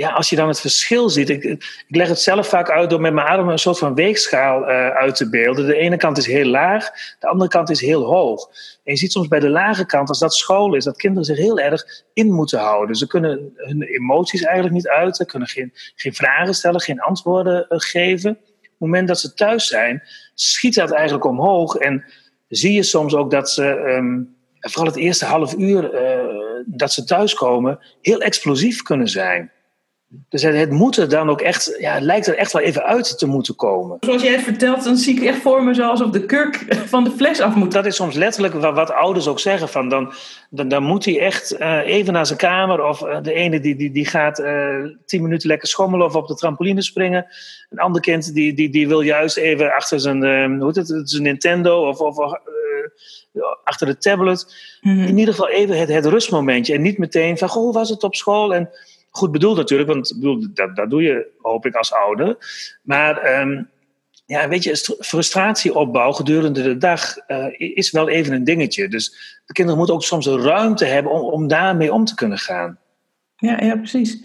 ja, 0.02 0.12
als 0.12 0.30
je 0.30 0.36
dan 0.36 0.48
het 0.48 0.60
verschil 0.60 1.10
ziet. 1.10 1.30
Ik, 1.30 1.44
ik 1.44 1.86
leg 1.88 2.08
het 2.08 2.20
zelf 2.22 2.48
vaak 2.48 2.70
uit 2.70 2.90
door 2.90 3.02
met 3.02 3.14
mijn 3.14 3.28
armen 3.28 3.52
een 3.52 3.60
soort 3.60 3.78
van 3.78 3.96
weegschaal 3.96 4.62
uh, 4.62 4.90
uit 4.90 5.16
te 5.16 5.30
beelden. 5.30 5.66
De 5.66 5.76
ene 5.76 5.98
kant 5.98 6.18
is 6.18 6.26
heel 6.26 6.46
laag, 6.46 6.90
de 7.20 7.28
andere 7.28 7.50
kant 7.50 7.70
is 7.70 7.82
heel 7.82 8.04
hoog. 8.04 8.50
En 8.84 8.94
je 8.94 8.98
ziet 8.98 9.12
soms 9.12 9.28
bij 9.28 9.40
de 9.40 9.50
lage 9.50 9.86
kant, 9.86 10.10
als 10.10 10.20
dat 10.20 10.34
school 10.34 10.76
is, 10.76 10.84
dat 10.84 10.98
kinderen 10.98 11.26
zich 11.26 11.38
heel 11.38 11.60
erg 11.60 11.84
in 12.14 12.32
moeten 12.32 12.60
houden. 12.60 12.96
Ze 12.96 13.08
kunnen 13.08 13.54
hun 13.56 13.82
emoties 13.82 14.42
eigenlijk 14.42 14.74
niet 14.74 14.88
uiten, 14.88 15.26
kunnen 15.26 15.48
geen, 15.48 15.72
geen 15.96 16.14
vragen 16.14 16.54
stellen, 16.54 16.82
geen 16.82 17.02
antwoorden 17.02 17.66
uh, 17.70 17.80
geven. 17.80 18.32
Op 18.32 18.58
het 18.62 18.72
moment 18.78 19.08
dat 19.08 19.20
ze 19.20 19.34
thuis 19.34 19.68
zijn, 19.68 20.04
schiet 20.34 20.76
dat 20.76 20.92
eigenlijk 20.92 21.26
omhoog. 21.26 21.76
En 21.76 22.06
zie 22.48 22.74
je 22.74 22.84
soms 22.84 23.16
ook 23.16 23.32
dat 23.32 23.50
ze, 23.50 23.66
um, 23.66 24.36
vooral 24.60 24.92
het 24.92 25.02
eerste 25.02 25.26
half 25.26 25.56
uur 25.58 25.94
uh, 25.94 26.40
dat 26.66 26.94
ze 26.94 27.04
thuiskomen, 27.04 27.80
heel 28.02 28.22
explosief 28.22 28.82
kunnen 28.82 29.08
zijn. 29.08 29.52
Dus 30.30 30.42
het, 30.42 30.56
het 30.56 30.72
moet 30.72 30.98
er 30.98 31.10
dan 31.10 31.30
ook 31.30 31.42
echt, 31.42 31.76
ja, 31.80 31.94
het 31.94 32.04
lijkt 32.04 32.28
er 32.28 32.38
echt 32.38 32.52
wel 32.54 32.62
even 32.62 32.84
uit 32.84 33.18
te 33.18 33.26
moeten 33.26 33.56
komen. 33.56 33.98
Zoals 34.00 34.22
jij 34.22 34.32
het 34.32 34.42
vertelt, 34.42 34.84
dan 34.84 34.98
zie 34.98 35.16
ik 35.16 35.24
echt 35.24 35.42
voor 35.42 35.64
me 35.64 35.74
zoals 35.74 36.02
of 36.02 36.10
de 36.10 36.26
kurk 36.26 36.66
van 36.94 37.04
de 37.04 37.12
fles 37.12 37.40
af 37.40 37.56
moet. 37.56 37.72
Dat 37.72 37.86
is 37.86 37.96
soms 37.96 38.16
letterlijk 38.16 38.54
wat, 38.54 38.76
wat 38.76 38.92
ouders 38.92 39.28
ook 39.28 39.40
zeggen. 39.40 39.70
Van 39.70 39.90
dan, 39.90 40.14
dan, 40.50 40.68
dan 40.68 40.84
moet 40.84 41.06
hij 41.06 41.20
echt 41.20 41.60
uh, 41.60 41.78
even 41.86 42.14
naar 42.14 42.26
zijn 42.26 42.38
kamer. 42.38 42.84
Of 42.84 43.02
uh, 43.02 43.18
de 43.22 43.34
ene 43.34 43.60
die, 43.60 43.76
die, 43.76 43.92
die 43.92 44.06
gaat 44.06 44.40
uh, 44.40 44.86
tien 45.06 45.22
minuten 45.22 45.48
lekker 45.48 45.68
schommelen 45.68 46.06
of 46.06 46.16
op 46.16 46.28
de 46.28 46.36
trampoline 46.36 46.82
springen. 46.82 47.26
Een 47.70 47.80
ander 47.80 48.02
kind 48.02 48.34
die, 48.34 48.54
die, 48.54 48.70
die 48.70 48.88
wil 48.88 49.02
juist 49.02 49.38
even 49.38 49.74
achter 49.74 50.00
zijn, 50.00 50.24
hoe 50.60 50.66
heet 50.66 50.88
het, 50.88 51.10
zijn 51.10 51.24
Nintendo 51.24 51.88
of, 51.88 52.00
of 52.00 52.40
achter 53.64 53.88
de 53.88 53.98
tablet. 53.98 54.56
Mm 54.82 54.94
-hmm. 54.98 55.08
In 55.08 55.18
ieder 55.18 55.34
geval 55.34 55.50
even 55.50 55.80
het, 55.80 55.90
het 55.90 56.06
rustmomentje. 56.06 56.74
En 56.74 56.82
niet 56.82 56.98
meteen 56.98 57.38
van, 57.38 57.50
goh, 57.50 57.64
hoe 57.64 57.74
was 57.74 57.90
het 57.90 58.04
op 58.04 58.16
school? 58.16 58.54
En 58.54 58.70
goed 59.12 59.32
bedoeld 59.32 59.58
natuurlijk, 59.58 59.90
want 59.90 60.14
bedoel, 60.16 60.48
dat, 60.54 60.76
dat 60.76 60.90
doe 60.90 61.02
je, 61.02 61.28
hoop 61.42 61.66
ik, 61.66 61.76
als 61.76 61.94
ouder. 61.94 62.38
Maar 62.82 63.40
um, 63.42 63.70
ja, 64.26 64.48
weet 64.48 64.64
je, 64.64 64.96
frustratieopbouw 65.00 66.12
gedurende 66.12 66.62
de 66.62 66.78
dag 66.78 67.16
uh, 67.28 67.46
is 67.58 67.92
wel 67.92 68.10
even 68.10 68.34
een 68.34 68.44
dingetje. 68.44 68.88
Dus 68.88 69.10
de 69.46 69.54
kinderen 69.54 69.78
moeten 69.78 69.96
ook 69.96 70.04
soms 70.04 70.26
een 70.26 70.42
ruimte 70.42 70.86
hebben 70.86 71.12
om, 71.12 71.22
om 71.22 71.48
daarmee 71.48 71.94
om 71.94 72.06
te 72.06 72.16
kunnen 72.16 72.38
gaan. 72.38 72.80
Ja, 73.36 73.62
ja 73.62 73.76
precies. 73.76 74.24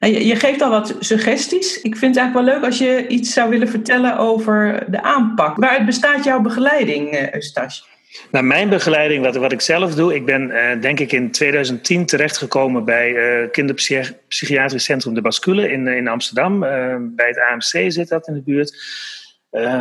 Nou, 0.00 0.12
je, 0.12 0.26
je, 0.26 0.36
geeft 0.36 0.62
al 0.62 0.70
wat 0.70 0.96
suggesties. 0.98 1.80
Ik 1.80 1.96
vind 1.96 2.14
het 2.14 2.24
eigenlijk 2.24 2.46
wel 2.46 2.54
leuk 2.54 2.64
als 2.64 2.78
je 2.78 3.06
iets 3.06 3.32
zou 3.32 3.50
willen 3.50 3.68
vertellen 3.68 4.16
over 4.16 4.84
de 4.90 5.02
aanpak. 5.02 5.56
Waaruit 5.56 5.86
bestaat 5.86 6.24
jouw 6.24 6.40
begeleiding, 6.40 7.12
uh, 7.12 7.32
Eustache? 7.32 7.82
Nou, 8.30 8.44
mijn 8.44 8.68
begeleiding, 8.68 9.24
wat, 9.24 9.36
wat 9.36 9.52
ik 9.52 9.60
zelf 9.60 9.94
doe, 9.94 10.14
ik 10.14 10.26
ben 10.26 10.50
uh, 10.50 10.80
denk 10.80 11.00
ik 11.00 11.12
in 11.12 11.30
2010 11.30 12.06
terechtgekomen 12.06 12.84
bij 12.84 13.10
uh, 13.10 13.50
Kinderpsychiatrisch 13.50 14.84
Centrum 14.84 15.14
de 15.14 15.20
Bascule 15.20 15.70
in, 15.70 15.86
in 15.86 16.08
Amsterdam. 16.08 16.60
Bij 16.60 17.26
het 17.26 17.38
AMC 17.38 17.92
zit 17.92 18.08
dat 18.08 18.28
in 18.28 18.34
de 18.34 18.42
buurt. 18.42 18.74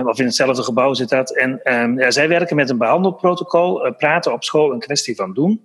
of 0.05 0.19
in 0.19 0.25
hetzelfde 0.25 0.63
gebouw 0.63 0.93
zit 0.93 1.09
dat. 1.09 1.35
En 1.35 1.63
ehm, 1.63 1.99
ja, 1.99 2.11
zij 2.11 2.27
werken 2.27 2.55
met 2.55 2.69
een 2.69 2.77
behandelprotocol, 2.77 3.93
praten 3.97 4.33
op 4.33 4.43
school 4.43 4.73
een 4.73 4.79
kwestie 4.79 5.15
van 5.15 5.33
doen. 5.33 5.61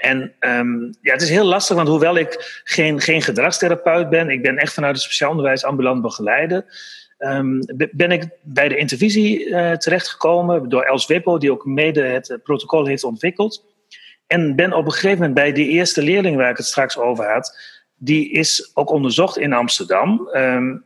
En 0.00 0.32
um, 0.40 0.94
ja, 1.00 1.12
het 1.12 1.22
is 1.22 1.30
heel 1.30 1.44
lastig, 1.44 1.76
want 1.76 1.88
hoewel 1.88 2.16
ik 2.16 2.60
geen, 2.64 3.00
geen 3.00 3.22
gedragstherapeut 3.22 4.08
ben, 4.08 4.30
ik 4.30 4.42
ben 4.42 4.58
echt 4.58 4.72
vanuit 4.72 4.94
het 4.94 5.04
speciaal 5.04 5.30
onderwijs 5.30 5.64
ambulant 5.64 6.02
begeleider. 6.02 6.64
Um, 7.22 7.60
ben 7.92 8.10
ik 8.10 8.28
bij 8.42 8.68
de 8.68 8.76
intervisie 8.76 9.46
uh, 9.46 9.72
terechtgekomen 9.72 10.68
door 10.68 10.82
Els 10.82 11.06
Wippo, 11.06 11.38
die 11.38 11.52
ook 11.52 11.64
mede 11.64 12.02
het 12.02 12.38
protocol 12.42 12.86
heeft 12.86 13.04
ontwikkeld. 13.04 13.64
En 14.26 14.56
ben 14.56 14.72
op 14.72 14.84
een 14.84 14.92
gegeven 14.92 15.16
moment 15.16 15.34
bij 15.34 15.52
die 15.52 15.68
eerste 15.68 16.02
leerling 16.02 16.36
waar 16.36 16.50
ik 16.50 16.56
het 16.56 16.66
straks 16.66 16.98
over 16.98 17.32
had, 17.32 17.58
die 17.96 18.30
is 18.30 18.70
ook 18.74 18.90
onderzocht 18.90 19.38
in 19.38 19.52
Amsterdam. 19.52 20.28
Um, 20.32 20.84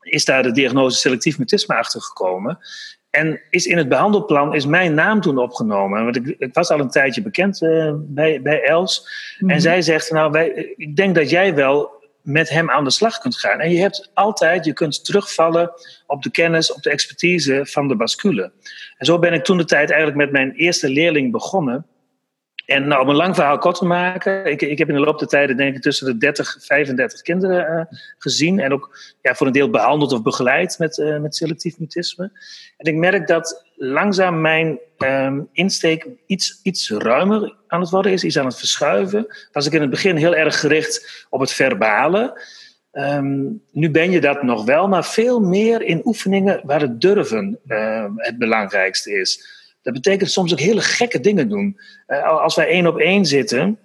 is 0.00 0.24
daar 0.24 0.42
de 0.42 0.52
diagnose 0.52 0.98
selectief 0.98 1.38
mutisme 1.38 1.74
achter 1.74 2.00
gekomen. 2.02 2.58
En 3.10 3.40
is 3.50 3.66
in 3.66 3.76
het 3.76 3.88
behandelplan 3.88 4.54
is 4.54 4.66
mijn 4.66 4.94
naam 4.94 5.20
toen 5.20 5.38
opgenomen. 5.38 6.04
Want 6.04 6.16
ik, 6.16 6.34
ik 6.38 6.54
was 6.54 6.70
al 6.70 6.80
een 6.80 6.90
tijdje 6.90 7.22
bekend 7.22 7.62
uh, 7.62 7.92
bij, 7.96 8.42
bij 8.42 8.62
Els. 8.62 9.00
Mm 9.00 9.48
-hmm. 9.48 9.50
En 9.56 9.60
zij 9.60 9.82
zegt, 9.82 10.10
nou, 10.10 10.30
wij, 10.30 10.74
ik 10.76 10.96
denk 10.96 11.14
dat 11.14 11.30
jij 11.30 11.54
wel 11.54 11.99
met 12.22 12.48
hem 12.48 12.70
aan 12.70 12.84
de 12.84 12.90
slag 12.90 13.18
kunt 13.18 13.38
gaan. 13.38 13.60
En 13.60 13.70
je 13.70 13.80
hebt 13.80 14.10
altijd, 14.14 14.64
je 14.64 14.72
kunt 14.72 15.04
terugvallen 15.04 15.72
op 16.06 16.22
de 16.22 16.30
kennis, 16.30 16.72
op 16.72 16.82
de 16.82 16.90
expertise 16.90 17.60
van 17.66 17.88
de 17.88 17.96
bascule. 17.96 18.52
En 18.96 19.06
zo 19.06 19.18
ben 19.18 19.32
ik 19.32 19.44
toen 19.44 19.56
de 19.56 19.64
tijd 19.64 19.90
eigenlijk 19.90 20.18
met 20.18 20.32
mijn 20.32 20.52
eerste 20.52 20.88
leerling 20.88 21.32
begonnen. 21.32 21.86
En 22.70 22.86
nou, 22.86 23.02
om 23.02 23.08
een 23.08 23.16
lang 23.16 23.34
verhaal 23.34 23.58
kort 23.58 23.76
te 23.76 23.84
maken, 23.84 24.44
ik, 24.44 24.62
ik 24.62 24.78
heb 24.78 24.88
in 24.88 24.94
de 24.94 25.00
loop 25.00 25.18
der 25.18 25.28
tijden 25.28 25.56
denk 25.56 25.76
ik 25.76 25.82
tussen 25.82 26.06
de 26.06 26.16
30 26.16 26.56
35 26.60 27.22
kinderen 27.22 27.78
uh, 27.78 27.98
gezien. 28.18 28.60
En 28.60 28.72
ook 28.72 28.98
ja, 29.22 29.34
voor 29.34 29.46
een 29.46 29.52
deel 29.52 29.70
behandeld 29.70 30.12
of 30.12 30.22
begeleid 30.22 30.78
met, 30.78 30.98
uh, 30.98 31.18
met 31.18 31.36
selectief 31.36 31.78
mutisme. 31.78 32.30
En 32.76 32.92
ik 32.92 32.94
merk 32.94 33.26
dat 33.26 33.64
langzaam 33.76 34.40
mijn 34.40 34.78
um, 34.98 35.48
insteek 35.52 36.06
iets, 36.26 36.60
iets 36.62 36.90
ruimer 36.90 37.56
aan 37.66 37.80
het 37.80 37.90
worden 37.90 38.12
is, 38.12 38.24
iets 38.24 38.38
aan 38.38 38.46
het 38.46 38.58
verschuiven. 38.58 39.26
Was 39.52 39.66
ik 39.66 39.72
in 39.72 39.80
het 39.80 39.90
begin 39.90 40.16
heel 40.16 40.34
erg 40.34 40.60
gericht 40.60 41.26
op 41.30 41.40
het 41.40 41.52
verbale. 41.52 42.40
Um, 42.92 43.62
nu 43.72 43.90
ben 43.90 44.10
je 44.10 44.20
dat 44.20 44.42
nog 44.42 44.64
wel, 44.64 44.88
maar 44.88 45.04
veel 45.04 45.40
meer 45.40 45.82
in 45.82 46.00
oefeningen 46.04 46.60
waar 46.64 46.80
het 46.80 47.00
durven 47.00 47.58
uh, 47.66 48.04
het 48.16 48.38
belangrijkste 48.38 49.12
is. 49.12 49.58
Dat 49.82 49.92
betekent 49.92 50.30
soms 50.30 50.52
ook 50.52 50.60
hele 50.60 50.80
gekke 50.80 51.20
dingen 51.20 51.48
doen. 51.48 51.80
Uh, 52.06 52.42
als 52.42 52.54
wij 52.54 52.66
één 52.66 52.86
op 52.86 52.98
één 52.98 53.24
zitten 53.24 53.78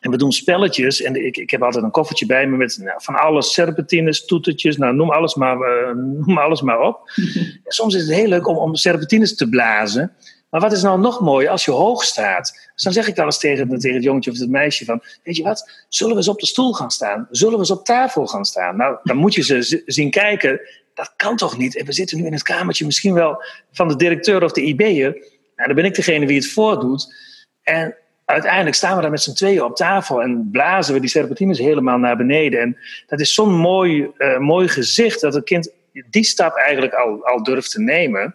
en 0.00 0.10
we 0.10 0.16
doen 0.16 0.32
spelletjes, 0.32 1.02
en 1.02 1.26
ik, 1.26 1.36
ik 1.36 1.50
heb 1.50 1.62
altijd 1.62 1.84
een 1.84 1.90
koffertje 1.90 2.26
bij 2.26 2.46
me 2.46 2.56
met 2.56 2.78
nou, 2.82 3.00
van 3.02 3.14
alles, 3.14 3.52
serpentines, 3.52 4.24
toetertjes, 4.24 4.76
nou, 4.76 4.94
noem, 4.94 5.10
alles 5.10 5.34
maar, 5.34 5.56
uh, 5.56 5.94
noem 6.26 6.38
alles 6.38 6.62
maar 6.62 6.80
op. 6.80 7.10
soms 7.64 7.94
is 7.94 8.02
het 8.02 8.16
heel 8.16 8.28
leuk 8.28 8.46
om, 8.46 8.56
om 8.56 8.74
serpentines 8.74 9.36
te 9.36 9.48
blazen. 9.48 10.12
Maar 10.52 10.60
wat 10.60 10.72
is 10.72 10.82
nou 10.82 11.00
nog 11.00 11.20
mooier 11.20 11.50
als 11.50 11.64
je 11.64 11.70
hoog 11.70 12.04
staat? 12.04 12.70
Dus 12.74 12.82
dan 12.82 12.92
zeg 12.92 13.08
ik 13.08 13.16
wel 13.16 13.24
eens 13.24 13.38
tegen, 13.38 13.68
tegen 13.78 13.94
het 13.94 14.04
jongetje 14.04 14.30
of 14.30 14.38
het 14.38 14.50
meisje 14.50 14.84
van... 14.84 15.02
weet 15.22 15.36
je 15.36 15.42
wat, 15.42 15.84
zullen 15.88 16.12
we 16.12 16.18
eens 16.18 16.28
op 16.28 16.40
de 16.40 16.46
stoel 16.46 16.72
gaan 16.72 16.90
staan? 16.90 17.28
Zullen 17.30 17.54
we 17.54 17.58
eens 17.58 17.70
op 17.70 17.84
tafel 17.84 18.26
gaan 18.26 18.44
staan? 18.44 18.76
Nou, 18.76 18.96
dan 19.02 19.16
moet 19.16 19.34
je 19.34 19.42
ze 19.42 19.82
zien 19.86 20.10
kijken. 20.10 20.60
Dat 20.94 21.12
kan 21.16 21.36
toch 21.36 21.58
niet? 21.58 21.76
En 21.76 21.86
we 21.86 21.92
zitten 21.92 22.18
nu 22.18 22.26
in 22.26 22.32
het 22.32 22.42
kamertje 22.42 22.84
misschien 22.84 23.14
wel 23.14 23.44
van 23.72 23.88
de 23.88 23.96
directeur 23.96 24.42
of 24.42 24.52
de 24.52 24.62
IB'er. 24.62 25.12
Nou, 25.56 25.66
dan 25.66 25.74
ben 25.74 25.84
ik 25.84 25.94
degene 25.94 26.26
wie 26.26 26.36
het 26.36 26.52
voordoet. 26.52 27.14
En 27.62 27.96
uiteindelijk 28.24 28.76
staan 28.76 28.96
we 28.96 29.02
daar 29.02 29.10
met 29.10 29.22
z'n 29.22 29.34
tweeën 29.34 29.62
op 29.62 29.76
tafel... 29.76 30.22
en 30.22 30.48
blazen 30.52 30.94
we 30.94 31.00
die 31.00 31.10
serpentines 31.10 31.58
helemaal 31.58 31.98
naar 31.98 32.16
beneden. 32.16 32.60
En 32.60 32.76
dat 33.06 33.20
is 33.20 33.34
zo'n 33.34 33.54
mooi, 33.54 34.10
uh, 34.18 34.38
mooi 34.38 34.68
gezicht 34.68 35.20
dat 35.20 35.34
het 35.34 35.44
kind 35.44 35.72
die 36.10 36.24
stap 36.24 36.56
eigenlijk 36.56 36.94
al, 36.94 37.24
al 37.24 37.42
durft 37.42 37.70
te 37.70 37.80
nemen... 37.80 38.34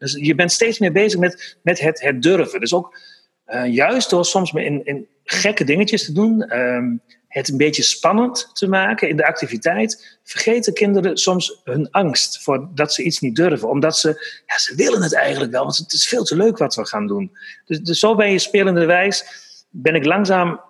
Dus 0.00 0.16
je 0.20 0.34
bent 0.34 0.52
steeds 0.52 0.78
meer 0.78 0.92
bezig 0.92 1.20
met, 1.20 1.56
met 1.62 1.80
het, 1.80 2.00
het 2.00 2.22
durven. 2.22 2.60
Dus 2.60 2.74
ook 2.74 2.98
uh, 3.46 3.66
juist 3.66 4.10
door 4.10 4.24
soms 4.24 4.52
in, 4.52 4.84
in 4.84 5.06
gekke 5.24 5.64
dingetjes 5.64 6.04
te 6.04 6.12
doen, 6.12 6.58
um, 6.58 7.00
het 7.30 7.48
een 7.48 7.56
beetje 7.56 7.82
spannend 7.82 8.50
te 8.52 8.68
maken 8.68 9.08
in 9.08 9.16
de 9.16 9.26
activiteit, 9.26 10.18
vergeten 10.24 10.72
kinderen 10.72 11.16
soms 11.16 11.60
hun 11.64 11.90
angst 11.90 12.42
voor 12.42 12.68
dat 12.74 12.94
ze 12.94 13.02
iets 13.02 13.18
niet 13.18 13.36
durven. 13.36 13.68
Omdat 13.68 13.98
ze, 13.98 14.42
ja, 14.46 14.58
ze 14.58 14.74
willen 14.74 15.02
het 15.02 15.14
eigenlijk 15.14 15.52
wel, 15.52 15.62
want 15.62 15.76
het 15.76 15.92
is 15.92 16.08
veel 16.08 16.24
te 16.24 16.36
leuk 16.36 16.58
wat 16.58 16.74
we 16.74 16.86
gaan 16.86 17.06
doen. 17.06 17.36
Dus, 17.64 17.80
dus 17.80 17.98
zo 17.98 18.14
ben 18.14 18.32
je 18.32 18.38
spelende 18.38 18.86
wijs, 18.86 19.24
ben 19.70 19.94
ik 19.94 20.04
langzaam 20.04 20.60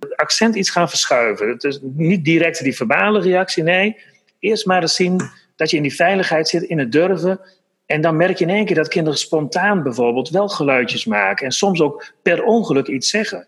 het 0.00 0.16
accent 0.16 0.54
iets 0.54 0.70
gaan 0.70 0.88
verschuiven. 0.88 1.48
Het 1.48 1.64
is 1.64 1.78
niet 1.82 2.24
direct 2.24 2.62
die 2.62 2.76
verbale 2.76 3.20
reactie, 3.20 3.62
nee. 3.62 3.96
Eerst 4.38 4.66
maar 4.66 4.82
eens 4.82 4.94
zien 4.94 5.20
dat 5.56 5.70
je 5.70 5.76
in 5.76 5.82
die 5.82 5.94
veiligheid 5.94 6.48
zit, 6.48 6.62
in 6.62 6.78
het 6.78 6.92
durven. 6.92 7.40
En 7.86 8.00
dan 8.00 8.16
merk 8.16 8.38
je 8.38 8.44
in 8.44 8.50
één 8.50 8.64
keer 8.64 8.76
dat 8.76 8.88
kinderen 8.88 9.18
spontaan 9.18 9.82
bijvoorbeeld 9.82 10.28
wel 10.28 10.48
geluidjes 10.48 11.04
maken. 11.04 11.46
En 11.46 11.52
soms 11.52 11.80
ook 11.80 12.12
per 12.22 12.44
ongeluk 12.44 12.86
iets 12.86 13.10
zeggen. 13.10 13.46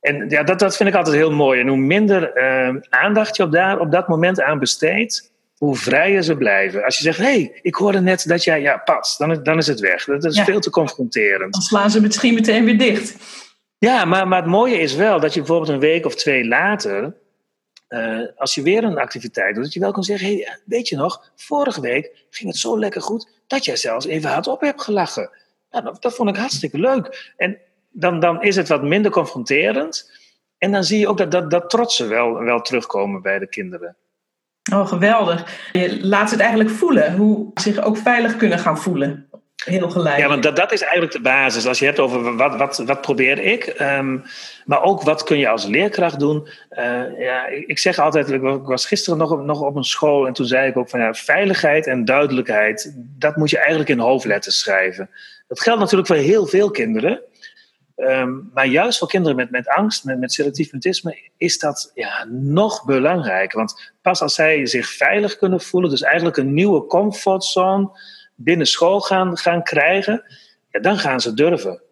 En 0.00 0.28
ja, 0.28 0.42
dat, 0.42 0.58
dat 0.58 0.76
vind 0.76 0.88
ik 0.88 0.94
altijd 0.94 1.16
heel 1.16 1.32
mooi. 1.32 1.60
En 1.60 1.68
hoe 1.68 1.76
minder 1.76 2.36
uh, 2.36 2.82
aandacht 2.88 3.36
je 3.36 3.42
op, 3.42 3.52
daar, 3.52 3.80
op 3.80 3.90
dat 3.90 4.08
moment 4.08 4.40
aan 4.40 4.58
besteedt, 4.58 5.32
hoe 5.56 5.76
vrijer 5.76 6.22
ze 6.22 6.36
blijven. 6.36 6.84
Als 6.84 6.96
je 6.96 7.02
zegt, 7.02 7.18
hé, 7.18 7.24
hey, 7.24 7.58
ik 7.62 7.74
hoorde 7.74 8.00
net 8.00 8.24
dat 8.26 8.44
jij, 8.44 8.60
ja, 8.60 8.76
pas, 8.76 9.16
dan, 9.16 9.42
dan 9.42 9.58
is 9.58 9.66
het 9.66 9.80
weg. 9.80 10.04
Dat 10.04 10.24
is 10.24 10.36
ja. 10.36 10.44
veel 10.44 10.60
te 10.60 10.70
confronterend. 10.70 11.52
Dan 11.52 11.62
slaan 11.62 11.90
ze 11.90 12.00
misschien 12.00 12.34
meteen 12.34 12.64
weer 12.64 12.78
dicht. 12.78 13.16
Ja, 13.78 14.04
maar, 14.04 14.28
maar 14.28 14.40
het 14.40 14.50
mooie 14.50 14.80
is 14.80 14.94
wel 14.94 15.20
dat 15.20 15.34
je 15.34 15.40
bijvoorbeeld 15.40 15.70
een 15.70 15.78
week 15.78 16.06
of 16.06 16.14
twee 16.14 16.46
later 16.46 17.14
uh, 17.88 18.26
als 18.36 18.54
je 18.54 18.62
weer 18.62 18.84
een 18.84 18.98
activiteit 18.98 19.54
doet, 19.54 19.64
dat 19.64 19.72
je 19.72 19.80
wel 19.80 19.92
kan 19.92 20.04
zeggen: 20.04 20.28
hey, 20.28 20.58
weet 20.64 20.88
je 20.88 20.96
nog, 20.96 21.30
vorige 21.36 21.80
week 21.80 22.26
ging 22.30 22.50
het 22.50 22.58
zo 22.60 22.78
lekker 22.78 23.02
goed 23.02 23.28
dat 23.46 23.64
jij 23.64 23.76
zelfs 23.76 24.06
even 24.06 24.30
hardop 24.30 24.60
hebt 24.60 24.82
gelachen. 24.82 25.30
Nou, 25.70 25.84
dat, 25.84 26.02
dat 26.02 26.14
vond 26.14 26.28
ik 26.28 26.36
hartstikke 26.36 26.78
leuk. 26.78 27.32
En 27.36 27.58
dan, 27.90 28.20
dan 28.20 28.42
is 28.42 28.56
het 28.56 28.68
wat 28.68 28.82
minder 28.82 29.10
confronterend. 29.10 30.10
En 30.58 30.72
dan 30.72 30.84
zie 30.84 30.98
je 30.98 31.08
ook 31.08 31.18
dat, 31.18 31.30
dat, 31.30 31.50
dat 31.50 31.70
trotsen 31.70 32.08
wel, 32.08 32.34
wel 32.34 32.60
terugkomen 32.60 33.22
bij 33.22 33.38
de 33.38 33.48
kinderen. 33.48 33.96
Oh, 34.72 34.86
geweldig. 34.86 35.70
Je 35.72 35.98
laat 36.06 36.30
het 36.30 36.40
eigenlijk 36.40 36.70
voelen, 36.70 37.16
hoe 37.16 37.50
ze 37.54 37.72
zich 37.72 37.84
ook 37.84 37.96
veilig 37.96 38.36
kunnen 38.36 38.58
gaan 38.58 38.78
voelen. 38.78 39.28
Heel 39.64 39.90
gelijk. 39.90 40.18
Ja, 40.18 40.28
want 40.28 40.42
dat, 40.42 40.56
dat 40.56 40.72
is 40.72 40.80
eigenlijk 40.80 41.12
de 41.12 41.20
basis. 41.20 41.66
Als 41.66 41.78
je 41.78 41.84
hebt 41.84 41.98
over 41.98 42.36
wat, 42.36 42.56
wat, 42.56 42.78
wat 42.78 43.00
probeer 43.00 43.38
ik, 43.38 43.74
um, 43.80 44.22
maar 44.64 44.82
ook 44.82 45.02
wat 45.02 45.22
kun 45.22 45.38
je 45.38 45.48
als 45.48 45.64
leerkracht 45.64 46.18
doen. 46.18 46.48
Uh, 46.70 47.18
ja, 47.18 47.46
ik 47.46 47.78
zeg 47.78 47.98
altijd, 47.98 48.30
ik 48.30 48.40
was 48.42 48.86
gisteren 48.86 49.18
nog, 49.18 49.42
nog 49.42 49.60
op 49.60 49.76
een 49.76 49.84
school 49.84 50.26
en 50.26 50.32
toen 50.32 50.46
zei 50.46 50.68
ik 50.68 50.76
ook 50.76 50.88
van 50.88 51.00
ja, 51.00 51.14
veiligheid 51.14 51.86
en 51.86 52.04
duidelijkheid, 52.04 52.94
dat 52.96 53.36
moet 53.36 53.50
je 53.50 53.58
eigenlijk 53.58 53.88
in 53.88 53.98
hoofdletters 53.98 54.58
schrijven. 54.58 55.10
Dat 55.48 55.60
geldt 55.60 55.80
natuurlijk 55.80 56.08
voor 56.08 56.16
heel 56.16 56.46
veel 56.46 56.70
kinderen. 56.70 57.20
Um, 58.00 58.50
maar 58.54 58.66
juist 58.66 58.98
voor 58.98 59.08
kinderen 59.08 59.36
met, 59.36 59.50
met 59.50 59.68
angst, 59.68 60.04
met, 60.04 60.18
met 60.18 60.32
selectief 60.32 60.72
mutisme, 60.72 61.30
is 61.36 61.58
dat 61.58 61.90
ja, 61.94 62.24
nog 62.28 62.84
belangrijker. 62.84 63.58
Want 63.58 63.92
pas 64.02 64.22
als 64.22 64.34
zij 64.34 64.66
zich 64.66 64.88
veilig 64.88 65.36
kunnen 65.36 65.60
voelen, 65.60 65.90
dus 65.90 66.02
eigenlijk 66.02 66.36
een 66.36 66.54
nieuwe 66.54 66.86
comfortzone 66.86 67.90
binnen 68.34 68.66
school 68.66 69.00
gaan, 69.00 69.38
gaan 69.38 69.62
krijgen, 69.62 70.22
ja, 70.70 70.80
dan 70.80 70.98
gaan 70.98 71.20
ze 71.20 71.34
durven. 71.34 71.82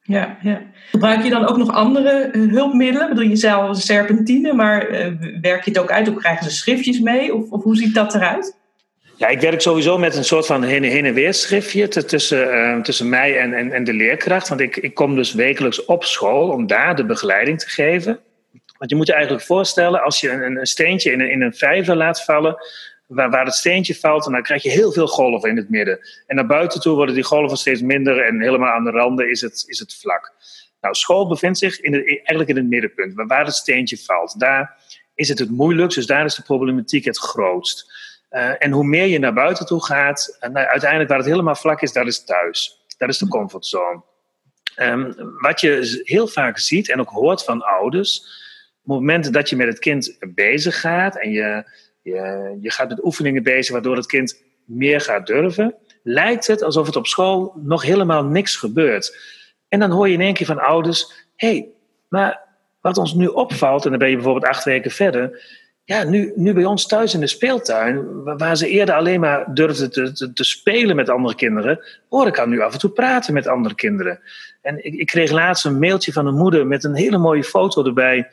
Ja, 0.00 0.38
ja. 0.42 0.62
Gebruik 0.90 1.22
je 1.22 1.30
dan 1.30 1.46
ook 1.46 1.56
nog 1.56 1.72
andere 1.72 2.30
uh, 2.32 2.52
hulpmiddelen? 2.52 3.08
Bedoel 3.08 3.24
je 3.24 3.36
zelf 3.36 3.76
serpentine, 3.76 4.52
maar 4.52 4.90
uh, 4.90 5.40
werk 5.40 5.64
je 5.64 5.70
het 5.70 5.80
ook 5.80 5.90
uit? 5.90 6.08
Of 6.08 6.14
krijgen 6.14 6.44
ze 6.44 6.56
schriftjes 6.56 7.00
mee? 7.00 7.34
Of, 7.34 7.50
of 7.50 7.62
hoe 7.62 7.76
ziet 7.76 7.94
dat 7.94 8.14
eruit? 8.14 8.58
Ja, 9.16 9.28
ik 9.28 9.40
werk 9.40 9.60
sowieso 9.60 9.98
met 9.98 10.16
een 10.16 10.24
soort 10.24 10.46
van 10.46 10.62
heen, 10.62 11.04
en 11.04 11.14
weer 11.14 11.34
schriftje 11.34 11.88
tussen, 11.88 12.54
uh, 12.54 12.80
tussen 12.80 13.08
mij 13.08 13.38
en, 13.38 13.72
en, 13.72 13.84
de 13.84 13.92
leerkracht. 13.92 14.48
Want 14.48 14.60
ik, 14.60 14.76
ik 14.76 14.94
kom 14.94 15.16
dus 15.16 15.32
wekelijks 15.32 15.84
op 15.84 16.04
school 16.04 16.48
om 16.50 16.66
daar 16.66 16.96
de 16.96 17.04
begeleiding 17.04 17.60
te 17.60 17.68
geven. 17.68 18.20
Want 18.78 18.90
je 18.90 18.96
moet 18.96 19.06
je 19.06 19.12
eigenlijk 19.12 19.44
voorstellen, 19.44 20.02
als 20.02 20.20
je 20.20 20.30
een, 20.30 20.56
een 20.56 20.66
steentje 20.66 21.12
in 21.12 21.20
een, 21.20 21.30
in 21.30 21.42
een 21.42 21.54
vijver 21.54 21.96
laat 21.96 22.24
vallen, 22.24 22.56
waar, 23.06 23.30
waar 23.30 23.44
het 23.44 23.54
steentje 23.54 23.94
valt, 23.94 24.26
en 24.26 24.32
dan 24.32 24.42
krijg 24.42 24.62
je 24.62 24.70
heel 24.70 24.92
veel 24.92 25.06
golven 25.06 25.50
in 25.50 25.56
het 25.56 25.70
midden. 25.70 25.98
En 26.26 26.36
naar 26.36 26.46
buiten 26.46 26.80
toe 26.80 26.94
worden 26.94 27.14
die 27.14 27.24
golven 27.24 27.56
steeds 27.56 27.80
minder 27.80 28.20
en 28.20 28.42
helemaal 28.42 28.72
aan 28.72 28.84
de 28.84 28.90
randen 28.90 29.30
is 29.30 29.40
het, 29.40 29.64
is 29.66 29.78
het 29.78 29.94
vlak. 29.94 30.32
Nou, 30.80 30.94
school 30.94 31.28
bevindt 31.28 31.58
zich 31.58 31.80
in 31.80 31.94
eigenlijk 32.06 32.48
in 32.48 32.56
het 32.56 32.66
middenpunt, 32.68 33.12
waar 33.14 33.44
het 33.44 33.54
steentje 33.54 33.98
valt. 33.98 34.40
Daar 34.40 34.76
is 35.14 35.28
het 35.28 35.38
het 35.38 35.50
moeilijkst, 35.50 35.96
dus 35.96 36.06
daar 36.06 36.24
is 36.24 36.34
de 36.34 36.42
problematiek 36.42 37.04
het 37.04 37.18
grootst. 37.18 37.92
Uh, 38.34 38.50
en 38.58 38.70
hoe 38.70 38.84
meer 38.84 39.06
je 39.06 39.18
naar 39.18 39.32
buiten 39.32 39.66
toe 39.66 39.84
gaat, 39.84 40.36
en 40.40 40.52
nou, 40.52 40.66
uiteindelijk 40.66 41.10
waar 41.10 41.18
het 41.18 41.28
helemaal 41.28 41.54
vlak 41.54 41.82
is, 41.82 41.92
dat 41.92 42.06
is 42.06 42.24
thuis. 42.24 42.84
Dat 42.98 43.08
is 43.08 43.18
de 43.18 43.28
comfortzone. 43.28 44.02
Um, 44.76 45.14
wat 45.40 45.60
je 45.60 46.00
heel 46.04 46.28
vaak 46.28 46.58
ziet 46.58 46.90
en 46.90 47.00
ook 47.00 47.08
hoort 47.08 47.44
van 47.44 47.62
ouders, 47.62 48.18
op 48.82 48.90
het 48.90 49.00
moment 49.00 49.32
dat 49.32 49.48
je 49.48 49.56
met 49.56 49.66
het 49.66 49.78
kind 49.78 50.16
bezig 50.34 50.80
gaat 50.80 51.18
en 51.18 51.30
je, 51.30 51.70
je, 52.02 52.56
je 52.60 52.70
gaat 52.70 52.88
met 52.88 53.04
oefeningen 53.04 53.42
bezig 53.42 53.72
waardoor 53.72 53.96
het 53.96 54.06
kind 54.06 54.42
meer 54.64 55.00
gaat 55.00 55.26
durven, 55.26 55.74
lijkt 56.02 56.46
het 56.46 56.62
alsof 56.62 56.86
het 56.86 56.96
op 56.96 57.06
school 57.06 57.54
nog 57.62 57.82
helemaal 57.82 58.24
niks 58.24 58.56
gebeurt. 58.56 59.18
En 59.68 59.78
dan 59.78 59.90
hoor 59.90 60.08
je 60.08 60.14
in 60.14 60.20
één 60.20 60.34
keer 60.34 60.46
van 60.46 60.58
ouders: 60.58 61.12
hé, 61.36 61.48
hey, 61.48 61.68
maar 62.08 62.40
wat 62.80 62.98
ons 62.98 63.14
nu 63.14 63.26
opvalt, 63.26 63.84
en 63.84 63.90
dan 63.90 63.98
ben 63.98 64.08
je 64.08 64.14
bijvoorbeeld 64.14 64.46
acht 64.46 64.64
weken 64.64 64.90
verder, 64.90 65.42
ja, 65.84 66.04
nu, 66.04 66.32
nu 66.36 66.52
bij 66.52 66.64
ons 66.64 66.86
thuis 66.86 67.14
in 67.14 67.20
de 67.20 67.26
speeltuin, 67.26 68.22
waar 68.22 68.56
ze 68.56 68.68
eerder 68.68 68.94
alleen 68.94 69.20
maar 69.20 69.54
durfden 69.54 69.90
te, 69.90 70.12
te, 70.12 70.32
te 70.32 70.44
spelen 70.44 70.96
met 70.96 71.08
andere 71.08 71.34
kinderen, 71.34 71.84
hoor 72.08 72.26
ik 72.26 72.38
aan 72.38 72.48
nu 72.48 72.60
af 72.60 72.72
en 72.72 72.78
toe 72.78 72.90
praten 72.90 73.34
met 73.34 73.46
andere 73.46 73.74
kinderen. 73.74 74.20
En 74.62 74.84
ik, 74.84 74.94
ik, 74.94 75.06
kreeg 75.06 75.30
laatst 75.30 75.64
een 75.64 75.78
mailtje 75.78 76.12
van 76.12 76.26
een 76.26 76.34
moeder 76.34 76.66
met 76.66 76.84
een 76.84 76.94
hele 76.94 77.18
mooie 77.18 77.44
foto 77.44 77.84
erbij 77.84 78.28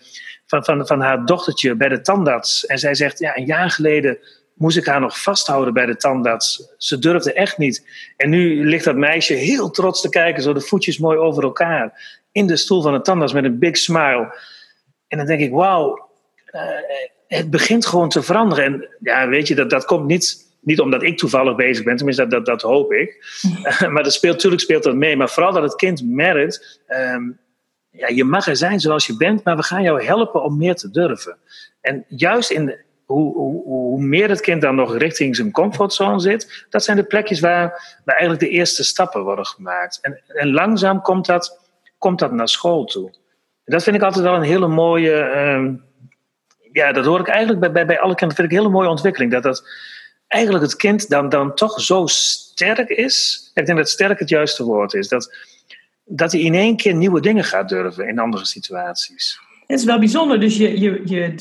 van, 0.46 0.64
van, 0.64 0.88
van 0.88 1.02
haar 1.02 1.26
dochtertje 1.26 1.76
bij 1.76 1.90
de 1.90 2.02
tandarts. 2.02 2.66
En 2.66 2.78
zij 2.78 2.96
zegt, 2.96 3.20
ja, 3.20 3.38
een 3.38 3.46
jaar 3.46 3.70
geleden 3.70 4.18
moest 4.54 4.78
ik 4.78 4.86
haar 4.86 5.00
nog 5.00 5.22
vasthouden 5.22 5.74
bij 5.74 5.86
de 5.86 5.96
tandarts. 5.96 6.74
Ze 6.78 7.00
durfde 7.00 7.34
echt 7.34 7.58
niet. 7.58 7.88
En 8.18 8.30
nu 8.30 8.66
ligt 8.66 8.86
dat 8.86 8.96
meisje 8.96 9.34
heel 9.34 9.70
trots 9.70 10.02
te 10.02 10.10
kijken, 10.10 10.44
zo 10.44 10.54
de 10.54 10.62
voetjes 10.62 10.98
mooi 10.98 11.18
over 11.18 11.44
elkaar, 11.44 12.20
in 12.32 12.48
de 12.48 12.58
stoel 12.58 12.82
van 12.82 12.94
de 12.94 13.02
tandarts 13.02 13.34
met 13.34 13.44
een 13.44 13.60
big 13.60 13.78
smile. 13.78 14.36
En 15.08 15.18
dan 15.18 15.28
denk 15.28 15.40
ik, 15.42 15.52
wauw, 15.52 16.10
uh, 16.52 16.62
het 17.38 17.50
begint 17.50 17.86
gewoon 17.86 18.10
te 18.10 18.22
veranderen. 18.22 18.64
En 18.64 18.88
ja, 19.00 19.28
weet 19.28 19.48
je, 19.48 19.56
dat, 19.56 19.70
dat 19.70 19.86
komt 19.86 20.08
niet, 20.08 20.56
niet 20.62 20.80
omdat 20.80 21.04
ik 21.04 21.18
toevallig 21.18 21.56
bezig 21.56 21.84
ben, 21.84 21.96
tenminste, 21.96 22.28
dat, 22.28 22.32
dat, 22.32 22.46
dat 22.46 22.62
hoop 22.62 22.94
ik. 22.94 23.40
maar 23.92 24.04
dat 24.04 24.14
speelt, 24.14 24.34
natuurlijk 24.34 24.62
speelt 24.62 24.84
dat 24.84 24.96
mee. 24.96 25.18
Maar 25.18 25.30
vooral 25.30 25.54
dat 25.54 25.64
het 25.64 25.76
kind 25.76 26.04
merkt, 26.06 26.82
um, 26.88 27.40
ja, 27.90 28.08
je 28.08 28.24
mag 28.24 28.48
er 28.48 28.56
zijn 28.56 28.80
zoals 28.80 29.08
je 29.08 29.18
bent, 29.18 29.44
maar 29.44 29.56
we 29.56 29.64
gaan 29.64 29.84
jou 29.84 30.04
helpen 30.04 30.44
om 30.44 30.58
meer 30.58 30.76
te 30.76 30.92
durven. 30.92 31.38
En 31.82 32.06
juist 32.08 32.52
in 32.52 32.76
hoe, 33.06 33.34
hoe, 33.34 33.64
hoe, 33.64 34.02
meer 34.02 34.30
het 34.30 34.42
kind 34.42 34.62
dan 34.62 34.76
nog 34.76 34.98
richting 34.98 35.36
zijn 35.36 35.52
comfortzone 35.52 36.20
zit, 36.20 36.66
dat 36.70 36.84
zijn 36.84 36.98
de 36.98 37.04
plekjes 37.04 37.40
waar, 37.40 38.00
waar 38.06 38.16
eigenlijk 38.16 38.52
de 38.52 38.58
eerste 38.58 38.84
stappen 38.84 39.24
worden 39.24 39.46
gemaakt. 39.46 40.00
En, 40.02 40.22
en 40.28 40.52
langzaam 40.52 41.02
komt 41.02 41.26
dat, 41.26 41.70
komt 41.98 42.20
dat 42.20 42.32
naar 42.32 42.50
school 42.50 42.86
toe. 42.86 43.10
En 43.64 43.74
dat 43.74 43.84
vind 43.84 43.96
ik 43.96 44.02
altijd 44.02 44.24
wel 44.24 44.36
een 44.36 44.42
hele 44.42 44.68
mooie. 44.68 45.14
Um, 45.14 45.90
ja, 46.72 46.92
dat 46.92 47.06
hoor 47.06 47.20
ik 47.20 47.28
eigenlijk 47.28 47.60
bij, 47.60 47.72
bij, 47.72 47.86
bij 47.86 48.00
alle 48.00 48.16
kinderen. 48.16 48.36
vind 48.36 48.52
ik 48.52 48.58
een 48.58 48.64
hele 48.64 48.78
mooie 48.78 48.90
ontwikkeling. 48.90 49.32
Dat, 49.32 49.44
dat 49.44 49.64
eigenlijk 50.28 50.64
het 50.64 50.76
kind 50.76 51.10
dan, 51.10 51.30
dan 51.30 51.56
toch 51.56 51.82
zo 51.82 52.06
sterk 52.08 52.90
is. 52.90 53.50
Ik 53.54 53.66
denk 53.66 53.78
dat 53.78 53.90
sterk 53.90 54.20
het 54.20 54.30
juiste 54.30 54.64
woord 54.64 54.94
is. 54.94 55.08
Dat, 55.08 55.36
dat 56.06 56.32
hij 56.32 56.42
in 56.42 56.54
één 56.54 56.76
keer 56.76 56.94
nieuwe 56.94 57.22
dingen 57.22 57.44
gaat 57.44 57.70
durven 57.70 58.08
in 58.08 58.20
andere 58.20 58.46
situaties. 58.46 59.40
Het 59.68 59.80
is 59.80 59.86
wel 59.86 60.00
bijzonder. 60.00 60.40
Dus 60.40 60.58
je, 60.58 60.80
je, 60.80 61.02
je 61.06 61.36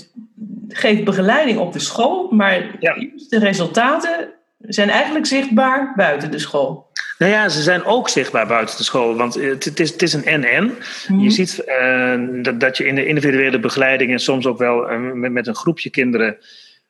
geeft 0.69 1.05
begeleiding 1.05 1.59
op 1.59 1.73
de 1.73 1.79
school, 1.79 2.31
maar 2.31 2.77
ja. 2.81 2.95
de 3.29 3.39
resultaten 3.39 4.29
zijn 4.59 4.91
eigenlijk 4.91 5.27
zichtbaar 5.27 5.93
buiten 5.97 6.31
de 6.31 6.39
school. 6.39 6.90
Nou 7.21 7.33
ja, 7.33 7.49
ze 7.49 7.63
zijn 7.63 7.85
ook 7.85 8.09
zichtbaar 8.09 8.47
buiten 8.47 8.77
de 8.77 8.83
school. 8.83 9.17
Want 9.17 9.35
het, 9.35 9.81
is, 9.81 9.91
het 9.91 10.03
is 10.03 10.13
een 10.13 10.41
NN. 10.41 10.73
Mm. 11.09 11.21
Je 11.21 11.31
ziet 11.31 11.65
uh, 11.67 12.43
dat, 12.43 12.61
dat 12.61 12.77
je 12.77 12.87
in 12.87 12.95
de 12.95 13.07
individuele 13.07 13.59
begeleiding 13.59 14.13
en 14.13 14.19
soms 14.19 14.47
ook 14.47 14.59
wel 14.59 14.93
uh, 14.93 15.13
met, 15.13 15.33
met, 15.33 15.47
een 15.47 15.55
groepje 15.55 15.91
kinderen, 15.91 16.37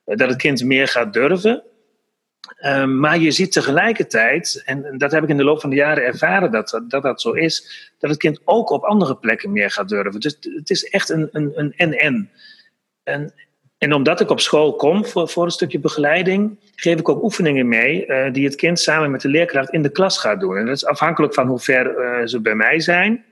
uh, 0.06 0.16
dat 0.16 0.28
het 0.28 0.36
kind 0.36 0.64
meer 0.64 0.88
gaat 0.88 1.12
durven. 1.12 1.62
Ehm, 2.56 2.98
maar 2.98 3.18
je 3.18 3.30
ziet 3.30 3.52
tegelijkertijd, 3.52 4.62
en 4.64 4.98
dat 4.98 5.10
heb 5.10 5.22
ik 5.22 5.28
in 5.28 5.36
de 5.36 5.44
loop 5.44 5.60
van 5.60 5.70
de 5.70 5.76
jaren 5.76 6.04
ervaren 6.04 6.50
dat 6.50 6.82
dat, 6.88 7.02
dat 7.02 7.20
zo 7.20 7.32
is, 7.32 7.90
dat 7.98 8.10
het 8.10 8.18
kind 8.18 8.40
ook 8.44 8.70
op 8.70 8.82
andere 8.82 9.16
plekken 9.16 9.52
meer 9.52 9.70
gaat 9.70 9.88
durven. 9.88 10.20
Dus 10.20 10.38
het 10.40 10.70
is 10.70 10.84
echt 10.84 11.08
een, 11.08 11.28
een, 11.32 11.52
een 11.54 11.74
NN. 11.76 12.30
En 13.02 13.32
en 13.80 13.92
omdat 13.92 14.20
ik 14.20 14.30
op 14.30 14.40
school 14.40 14.76
kom 14.76 15.06
voor, 15.06 15.28
voor 15.28 15.44
een 15.44 15.50
stukje 15.50 15.78
begeleiding, 15.78 16.58
geef 16.74 16.98
ik 16.98 17.08
ook 17.08 17.22
oefeningen 17.22 17.68
mee 17.68 18.06
uh, 18.06 18.32
die 18.32 18.44
het 18.44 18.54
kind 18.54 18.80
samen 18.80 19.10
met 19.10 19.20
de 19.20 19.28
leerkracht 19.28 19.70
in 19.70 19.82
de 19.82 19.90
klas 19.90 20.18
gaat 20.18 20.40
doen. 20.40 20.56
En 20.56 20.66
dat 20.66 20.74
is 20.74 20.84
afhankelijk 20.84 21.34
van 21.34 21.46
hoe 21.46 21.58
ver 21.58 21.98
uh, 21.98 22.26
ze 22.26 22.40
bij 22.40 22.54
mij 22.54 22.80
zijn. 22.80 23.24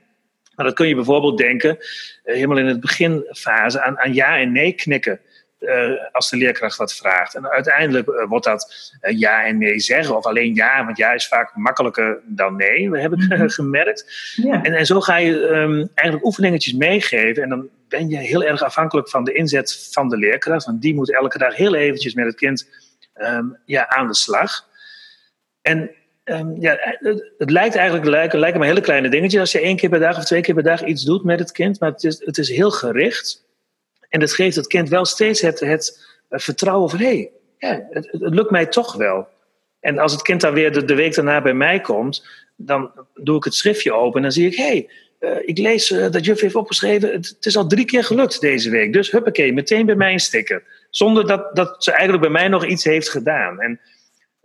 Maar 0.55 0.65
dat 0.65 0.75
kun 0.75 0.87
je 0.87 0.95
bijvoorbeeld 0.95 1.37
denken, 1.37 1.77
uh, 1.79 2.35
helemaal 2.35 2.57
in 2.57 2.65
het 2.65 2.79
beginfase, 2.79 3.81
aan, 3.81 3.99
aan 3.99 4.13
ja 4.13 4.37
en 4.37 4.51
nee 4.51 4.71
knikken. 4.71 5.19
Als 6.11 6.29
de 6.29 6.37
leerkracht 6.37 6.77
wat 6.77 6.93
vraagt. 6.93 7.35
En 7.35 7.49
uiteindelijk 7.49 8.25
wordt 8.27 8.45
dat 8.45 8.93
ja 9.01 9.45
en 9.45 9.57
nee 9.57 9.79
zeggen, 9.79 10.17
of 10.17 10.25
alleen 10.25 10.55
ja, 10.55 10.85
want 10.85 10.97
ja 10.97 11.11
is 11.11 11.27
vaak 11.27 11.55
makkelijker 11.55 12.19
dan 12.25 12.55
nee. 12.55 12.89
We 12.89 12.99
hebben 12.99 13.19
het 13.19 13.29
mhm. 13.29 13.49
gemerkt. 13.59 14.33
Ja. 14.35 14.63
En, 14.63 14.73
en 14.73 14.85
zo 14.85 15.01
ga 15.01 15.17
je 15.17 15.33
um, 15.33 15.89
eigenlijk 15.95 16.25
oefeningetjes 16.25 16.73
meegeven. 16.73 17.43
En 17.43 17.49
dan 17.49 17.69
ben 17.87 18.09
je 18.09 18.17
heel 18.17 18.43
erg 18.43 18.61
afhankelijk 18.61 19.09
van 19.09 19.23
de 19.23 19.33
inzet 19.33 19.89
van 19.91 20.09
de 20.09 20.17
leerkracht. 20.17 20.65
Want 20.65 20.81
die 20.81 20.95
moet 20.95 21.13
elke 21.13 21.37
dag 21.37 21.55
heel 21.55 21.75
eventjes 21.75 22.13
met 22.13 22.25
het 22.25 22.35
kind 22.35 22.69
um, 23.15 23.57
ja, 23.65 23.89
aan 23.89 24.07
de 24.07 24.15
slag. 24.15 24.67
En 25.61 25.91
um, 26.25 26.55
ja, 26.59 26.77
het, 26.79 27.33
het, 27.37 27.49
lijkt 27.49 27.75
eigenlijk 27.75 28.07
lijken, 28.07 28.39
lijken 28.39 28.59
maar 28.59 28.67
hele 28.67 28.81
kleine 28.81 29.09
dingetjes 29.09 29.39
als 29.39 29.51
je 29.51 29.59
één 29.59 29.75
keer 29.75 29.89
per 29.89 29.99
dag 29.99 30.17
of 30.17 30.25
twee 30.25 30.41
keer 30.41 30.55
per 30.55 30.63
dag 30.63 30.83
iets 30.83 31.03
doet 31.03 31.23
met 31.23 31.39
het 31.39 31.51
kind. 31.51 31.79
Maar 31.79 31.91
het 31.91 32.03
is, 32.03 32.25
het 32.25 32.37
is 32.37 32.49
heel 32.49 32.71
gericht. 32.71 33.47
En 34.09 34.21
het 34.21 34.33
geeft 34.33 34.55
het 34.55 34.67
kind 34.67 34.89
wel 34.89 35.05
steeds 35.05 35.41
het, 35.41 35.59
het 35.59 36.07
vertrouwen 36.29 36.89
van 36.89 36.99
hé, 36.99 37.05
hey, 37.05 37.31
ja, 37.57 37.87
het, 37.89 38.07
het, 38.11 38.21
lukt 38.33 38.51
mij 38.51 38.65
toch 38.65 38.93
wel. 38.93 39.27
En 39.79 39.99
als 39.99 40.11
het 40.11 40.21
kind 40.21 40.41
dan 40.41 40.53
weer 40.53 40.71
de, 40.71 40.85
de 40.85 40.95
week 40.95 41.15
daarna 41.15 41.41
bij 41.41 41.53
mij 41.53 41.81
komt, 41.81 42.27
dan 42.55 42.91
doe 43.13 43.37
ik 43.37 43.43
het 43.43 43.53
schriftje 43.53 43.93
open 43.93 44.15
en 44.15 44.21
dan 44.21 44.31
zie 44.31 44.47
ik, 44.47 44.55
hé, 44.55 44.63
hey, 44.63 44.89
uh, 45.19 45.47
ik 45.47 45.57
lees 45.57 45.91
uh, 45.91 46.11
dat 46.11 46.25
juf 46.25 46.39
heeft 46.39 46.55
opgeschreven, 46.55 47.11
het, 47.11 47.27
het, 47.27 47.45
is 47.45 47.57
al 47.57 47.67
drie 47.67 47.85
keer 47.85 48.03
gelukt 48.03 48.41
deze 48.41 48.69
week. 48.69 48.93
Dus 48.93 49.11
huppakee, 49.11 49.53
meteen 49.53 49.85
bij 49.85 49.95
mij 49.95 50.13
een 50.13 50.19
sticker. 50.19 50.63
Zonder 50.89 51.27
dat, 51.27 51.55
dat 51.55 51.83
ze 51.83 51.91
eigenlijk 51.91 52.21
bij 52.21 52.31
mij 52.31 52.47
nog 52.47 52.65
iets 52.65 52.83
heeft 52.83 53.09
gedaan. 53.09 53.59
En 53.59 53.79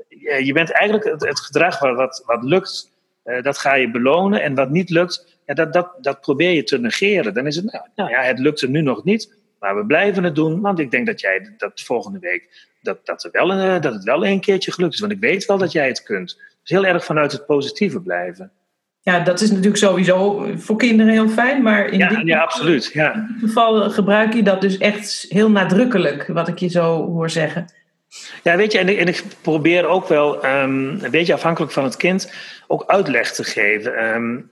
uh, 0.09 0.46
je 0.46 0.53
bent 0.53 0.70
eigenlijk 0.70 1.11
het, 1.11 1.27
het 1.27 1.40
gedrag 1.40 1.79
wat, 1.79 1.96
wat, 1.96 2.22
wat 2.27 2.42
lukt, 2.42 2.92
dat 3.42 3.59
ga 3.59 3.74
je 3.74 3.90
belonen. 3.90 4.42
En 4.42 4.55
wat 4.55 4.70
niet 4.70 4.90
lukt, 4.90 5.38
ja, 5.46 5.55
dat, 5.55 5.72
dat, 5.72 5.90
dat 6.00 6.20
probeer 6.20 6.50
je 6.50 6.64
te 6.64 6.79
negeren. 6.79 7.35
Dan 7.35 7.46
is 7.46 7.57
het, 7.57 7.72
nou, 7.72 7.85
nou 7.94 8.11
ja, 8.11 8.22
het 8.22 8.38
lukte 8.38 8.68
nu 8.68 8.81
nog 8.81 9.05
niet. 9.05 9.35
Maar 9.64 9.77
we 9.77 9.87
blijven 9.87 10.24
het 10.24 10.35
doen, 10.35 10.61
want 10.61 10.79
ik 10.79 10.90
denk 10.90 11.07
dat 11.07 11.20
jij 11.20 11.55
dat 11.57 11.81
volgende 11.81 12.18
week 12.18 12.68
dat, 12.83 13.07
dat, 13.07 13.24
er 13.24 13.31
wel 13.33 13.53
een, 13.53 13.81
dat 13.81 13.94
het 13.94 14.05
wel 14.05 14.27
een 14.27 14.40
keertje 14.40 14.72
gelukt 14.72 14.94
is. 14.94 15.00
Want 15.00 15.12
ik 15.12 15.20
weet 15.20 15.44
wel 15.44 15.59
dat 15.59 15.72
jij 15.72 15.87
het 15.87 16.03
kunt. 16.03 16.40
Dus 16.61 16.70
heel 16.70 16.87
erg 16.87 17.05
vanuit 17.05 17.33
het 17.33 17.46
positieve 17.46 18.00
blijven. 18.00 18.50
Ja, 19.00 19.20
dat 19.20 19.40
is 19.40 19.48
natuurlijk 19.48 19.77
sowieso 19.77 20.46
voor 20.57 20.77
kinderen 20.77 21.12
heel 21.12 21.29
fijn, 21.29 21.62
maar 21.62 21.87
in, 21.87 21.98
ja, 21.98 22.09
dit, 22.09 22.27
ja, 22.27 22.40
absoluut, 22.40 22.90
ja. 22.92 23.14
in 23.14 23.27
dit 23.40 23.48
geval 23.48 23.90
gebruik 23.90 24.35
je 24.35 24.42
dat 24.42 24.61
dus 24.61 24.79
echt 24.79 25.27
heel 25.29 25.50
nadrukkelijk, 25.50 26.27
wat 26.27 26.48
ik 26.48 26.59
je 26.59 26.68
zo 26.68 27.07
hoor 27.07 27.31
zeggen. 27.31 27.66
Ja, 28.42 28.57
weet 28.57 28.72
je, 28.72 28.79
en 28.79 28.88
ik, 28.88 28.98
en 28.98 29.09
ik 29.09 29.22
probeer 29.40 29.87
ook 29.87 30.09
wel, 30.09 30.44
um, 30.44 30.98
een 31.03 31.11
beetje 31.11 31.35
afhankelijk 31.35 31.72
van 31.72 31.85
het 31.85 31.96
kind, 31.96 32.33
ook 32.66 32.85
uitleg 32.87 33.33
te 33.33 33.44
geven. 33.44 34.14
Um, 34.14 34.50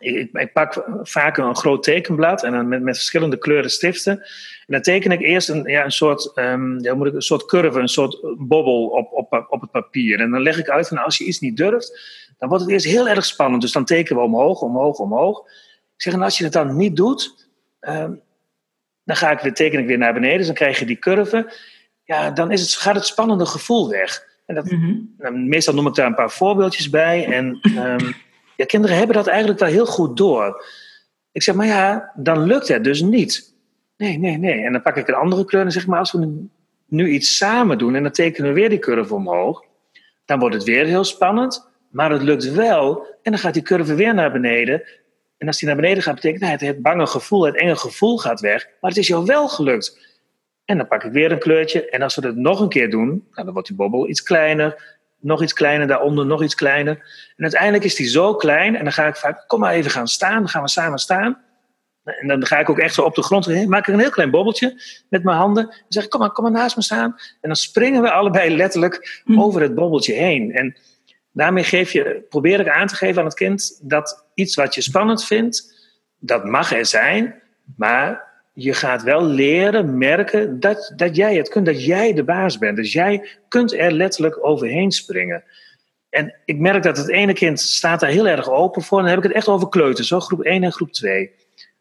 ik, 0.00 0.30
ik, 0.32 0.52
pak 0.52 0.84
vaak 1.02 1.36
een 1.36 1.56
groot 1.56 1.82
tekenblad 1.82 2.42
en 2.42 2.52
dan 2.52 2.68
met, 2.68 2.82
met 2.82 2.96
verschillende 2.96 3.38
kleuren 3.38 3.70
stiften. 3.70 4.12
En 4.12 4.76
dan 4.76 4.82
teken 4.82 5.12
ik 5.12 5.20
eerst 5.20 5.48
een, 5.48 5.62
ja, 5.64 5.84
een, 5.84 5.92
soort, 5.92 6.32
um, 6.34 6.80
ja, 6.80 6.94
moet 6.94 7.06
ik, 7.06 7.14
een 7.14 7.22
soort 7.22 7.44
curve, 7.44 7.80
een 7.80 7.88
soort 7.88 8.18
bobbel 8.38 8.86
op, 8.86 9.12
op, 9.12 9.46
op 9.48 9.60
het 9.60 9.70
papier. 9.70 10.20
En 10.20 10.30
dan 10.30 10.42
leg 10.42 10.58
ik 10.58 10.68
uit 10.68 10.88
van 10.88 10.98
als 10.98 11.18
je 11.18 11.24
iets 11.24 11.40
niet 11.40 11.56
durft, 11.56 12.00
dan 12.38 12.48
wordt 12.48 12.64
het 12.64 12.72
eerst 12.72 12.86
heel 12.86 13.08
erg 13.08 13.24
spannend. 13.24 13.62
Dus 13.62 13.72
dan 13.72 13.84
tekenen 13.84 14.22
we 14.22 14.28
omhoog, 14.28 14.60
omhoog, 14.60 14.98
omhoog. 14.98 15.38
Ik 15.96 16.02
zeg, 16.02 16.12
en 16.12 16.22
als 16.22 16.38
je 16.38 16.44
het 16.44 16.52
dan 16.52 16.76
niet 16.76 16.96
doet, 16.96 17.48
um, 17.80 18.20
dan 19.04 19.16
ga 19.16 19.30
ik 19.30 19.40
weer, 19.40 19.54
teken 19.54 19.78
ik 19.78 19.86
weer 19.86 19.98
naar 19.98 20.14
beneden. 20.14 20.36
Dus 20.36 20.46
dan 20.46 20.54
krijg 20.54 20.78
je 20.78 20.86
die 20.86 20.98
curve. 20.98 21.52
Ja, 22.04 22.30
dan 22.30 22.50
is 22.50 22.60
het, 22.60 22.70
gaat 22.70 22.94
het 22.94 23.06
spannende 23.06 23.46
gevoel 23.46 23.88
weg. 23.88 24.28
En 24.46 24.54
dat, 24.54 24.70
mm 24.70 24.80
-hmm. 24.80 25.14
nou, 25.18 25.38
meestal 25.38 25.74
noem 25.74 25.86
ik 25.86 25.94
daar 25.94 26.06
een 26.06 26.14
paar 26.14 26.30
voorbeeldjes 26.30 26.90
bij. 26.90 27.26
En 27.26 27.60
um, 27.76 28.14
ja, 28.60 28.66
kinderen 28.66 28.96
hebben 28.96 29.16
dat 29.16 29.26
eigenlijk 29.26 29.60
wel 29.60 29.68
heel 29.68 29.86
goed 29.86 30.16
door. 30.16 30.64
Ik 31.32 31.42
zeg, 31.42 31.54
maar 31.54 31.66
ja, 31.66 32.12
dan 32.16 32.42
lukt 32.42 32.68
het 32.68 32.84
dus 32.84 33.02
niet. 33.02 33.54
Nee, 33.96 34.18
nee, 34.18 34.38
nee. 34.38 34.64
En 34.64 34.72
dan 34.72 34.82
pak 34.82 34.96
ik 34.96 35.08
een 35.08 35.14
andere 35.14 35.44
kleur 35.44 35.64
en 35.64 35.72
zeg 35.72 35.86
maar, 35.86 35.98
als 35.98 36.12
we 36.12 36.46
nu 36.86 37.08
iets 37.08 37.36
samen 37.36 37.78
doen 37.78 37.94
en 37.94 38.02
dan 38.02 38.12
tekenen 38.12 38.48
we 38.48 38.60
weer 38.60 38.68
die 38.68 38.78
curve 38.78 39.14
omhoog, 39.14 39.64
dan 40.24 40.38
wordt 40.38 40.54
het 40.54 40.64
weer 40.64 40.84
heel 40.84 41.04
spannend, 41.04 41.70
maar 41.90 42.10
het 42.10 42.22
lukt 42.22 42.52
wel 42.52 43.06
en 43.22 43.30
dan 43.30 43.40
gaat 43.40 43.54
die 43.54 43.62
curve 43.62 43.94
weer 43.94 44.14
naar 44.14 44.32
beneden. 44.32 44.82
En 45.38 45.46
als 45.46 45.58
die 45.58 45.68
naar 45.68 45.76
beneden 45.76 46.02
gaat, 46.02 46.14
betekent 46.14 46.50
dat 46.50 46.60
het, 46.60 46.82
bange 46.82 47.06
gevoel, 47.06 47.44
het 47.44 47.56
enge 47.56 47.76
gevoel 47.76 48.18
gaat 48.18 48.40
weg, 48.40 48.68
maar 48.80 48.90
het 48.90 48.98
is 48.98 49.06
jou 49.06 49.24
wel 49.24 49.48
gelukt. 49.48 50.18
En 50.64 50.76
dan 50.76 50.88
pak 50.88 51.04
ik 51.04 51.12
weer 51.12 51.32
een 51.32 51.38
kleurtje 51.38 51.88
en 51.88 52.02
als 52.02 52.16
we 52.16 52.26
het 52.26 52.36
nog 52.36 52.60
een 52.60 52.68
keer 52.68 52.90
doen, 52.90 53.08
nou, 53.08 53.44
dan 53.44 53.52
wordt 53.52 53.68
die 53.68 53.76
bobbel 53.76 54.08
iets 54.08 54.22
kleiner, 54.22 54.98
nog 55.20 55.42
iets 55.42 55.52
kleiner, 55.52 55.86
daaronder 55.86 56.26
nog 56.26 56.42
iets 56.42 56.54
kleiner. 56.54 56.92
En 57.36 57.42
uiteindelijk 57.42 57.84
is 57.84 57.94
die 57.94 58.08
zo 58.08 58.34
klein 58.34 58.76
en 58.76 58.84
dan 58.84 58.92
ga 58.92 59.06
ik 59.06 59.16
vaak, 59.16 59.44
kom 59.46 59.60
maar 59.60 59.72
even 59.72 59.90
gaan 59.90 60.08
staan, 60.08 60.38
dan 60.38 60.48
gaan 60.48 60.62
we 60.62 60.68
samen 60.68 60.98
staan. 60.98 61.38
En 62.04 62.28
dan 62.28 62.46
ga 62.46 62.58
ik 62.58 62.70
ook 62.70 62.78
echt 62.78 62.94
zo 62.94 63.02
op 63.02 63.14
de 63.14 63.22
grond, 63.22 63.66
maak 63.66 63.86
ik 63.86 63.94
een 63.94 64.00
heel 64.00 64.10
klein 64.10 64.30
bobbeltje 64.30 64.82
met 65.08 65.24
mijn 65.24 65.36
handen. 65.36 65.64
Dan 65.64 65.74
zeg 65.88 66.04
ik, 66.04 66.10
kom 66.10 66.20
maar, 66.20 66.30
kom 66.30 66.44
maar 66.44 66.52
naast 66.52 66.76
me 66.76 66.82
staan. 66.82 67.14
En 67.14 67.48
dan 67.48 67.56
springen 67.56 68.02
we 68.02 68.10
allebei 68.10 68.56
letterlijk 68.56 69.22
hm. 69.24 69.40
over 69.40 69.60
het 69.60 69.74
bobbeltje 69.74 70.12
heen. 70.12 70.52
En 70.52 70.76
daarmee 71.32 71.64
geef 71.64 71.92
je, 71.92 72.26
probeer 72.28 72.60
ik 72.60 72.68
aan 72.68 72.86
te 72.86 72.94
geven 72.94 73.18
aan 73.18 73.24
het 73.24 73.34
kind 73.34 73.80
dat 73.82 74.26
iets 74.34 74.54
wat 74.54 74.74
je 74.74 74.80
spannend 74.80 75.24
vindt, 75.24 75.74
dat 76.18 76.44
mag 76.44 76.72
er 76.72 76.86
zijn, 76.86 77.42
maar 77.76 78.29
je 78.52 78.72
gaat 78.72 79.02
wel 79.02 79.24
leren, 79.24 79.98
merken 79.98 80.60
dat, 80.60 80.92
dat 80.96 81.16
jij 81.16 81.36
het 81.36 81.48
kunt, 81.48 81.66
dat 81.66 81.84
jij 81.84 82.12
de 82.12 82.24
baas 82.24 82.58
bent. 82.58 82.76
Dus 82.76 82.92
jij 82.92 83.28
kunt 83.48 83.72
er 83.72 83.92
letterlijk 83.92 84.44
overheen 84.44 84.90
springen. 84.90 85.44
En 86.10 86.34
ik 86.44 86.58
merk 86.58 86.82
dat 86.82 86.96
het 86.96 87.08
ene 87.08 87.32
kind 87.32 87.60
staat 87.60 88.00
daar 88.00 88.10
heel 88.10 88.28
erg 88.28 88.50
open 88.50 88.82
voor. 88.82 88.98
En 88.98 89.04
dan 89.04 89.14
heb 89.14 89.22
ik 89.22 89.28
het 89.28 89.36
echt 89.36 89.48
over 89.48 89.68
kleuters, 89.68 90.08
zo 90.08 90.20
groep 90.20 90.42
1 90.42 90.62
en 90.62 90.72
groep 90.72 90.92
2. 90.92 91.30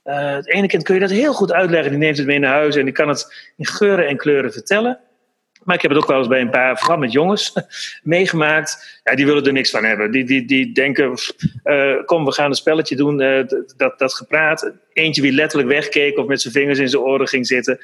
Uh, 0.03 0.33
het 0.33 0.47
ene 0.47 0.67
kind 0.67 0.83
kun 0.83 0.93
je 0.93 1.01
dat 1.01 1.09
heel 1.09 1.33
goed 1.33 1.51
uitleggen. 1.51 1.89
Die 1.89 1.99
neemt 1.99 2.17
het 2.17 2.25
mee 2.25 2.39
naar 2.39 2.53
huis 2.53 2.75
en 2.75 2.85
die 2.85 2.93
kan 2.93 3.07
het 3.07 3.51
in 3.57 3.65
geuren 3.65 4.07
en 4.07 4.17
kleuren 4.17 4.51
vertellen. 4.51 4.99
Maar 5.69 5.77
ik 5.77 5.83
heb 5.83 5.93
het 5.93 6.01
ook 6.01 6.09
wel 6.09 6.17
eens 6.17 6.27
bij 6.27 6.41
een 6.41 6.49
paar, 6.49 6.77
vooral 6.77 6.97
met 6.97 7.11
jongens, 7.11 7.53
meegemaakt. 8.03 8.99
Ja, 9.03 9.15
die 9.15 9.25
willen 9.25 9.45
er 9.45 9.51
niks 9.51 9.69
van 9.69 9.83
hebben. 9.83 10.11
Die, 10.11 10.23
die, 10.23 10.45
die 10.45 10.71
denken, 10.71 11.13
uh, 11.63 12.05
kom, 12.05 12.25
we 12.25 12.31
gaan 12.31 12.49
een 12.49 12.55
spelletje 12.55 12.95
doen, 12.95 13.21
uh, 13.21 13.47
dat, 13.77 13.99
dat 13.99 14.13
gepraat. 14.13 14.71
Eentje 14.93 15.21
wie 15.21 15.31
letterlijk 15.31 15.69
wegkeek 15.69 16.17
of 16.17 16.25
met 16.25 16.41
zijn 16.41 16.53
vingers 16.53 16.79
in 16.79 16.89
zijn 16.89 17.01
oren 17.01 17.27
ging 17.27 17.47
zitten. 17.47 17.79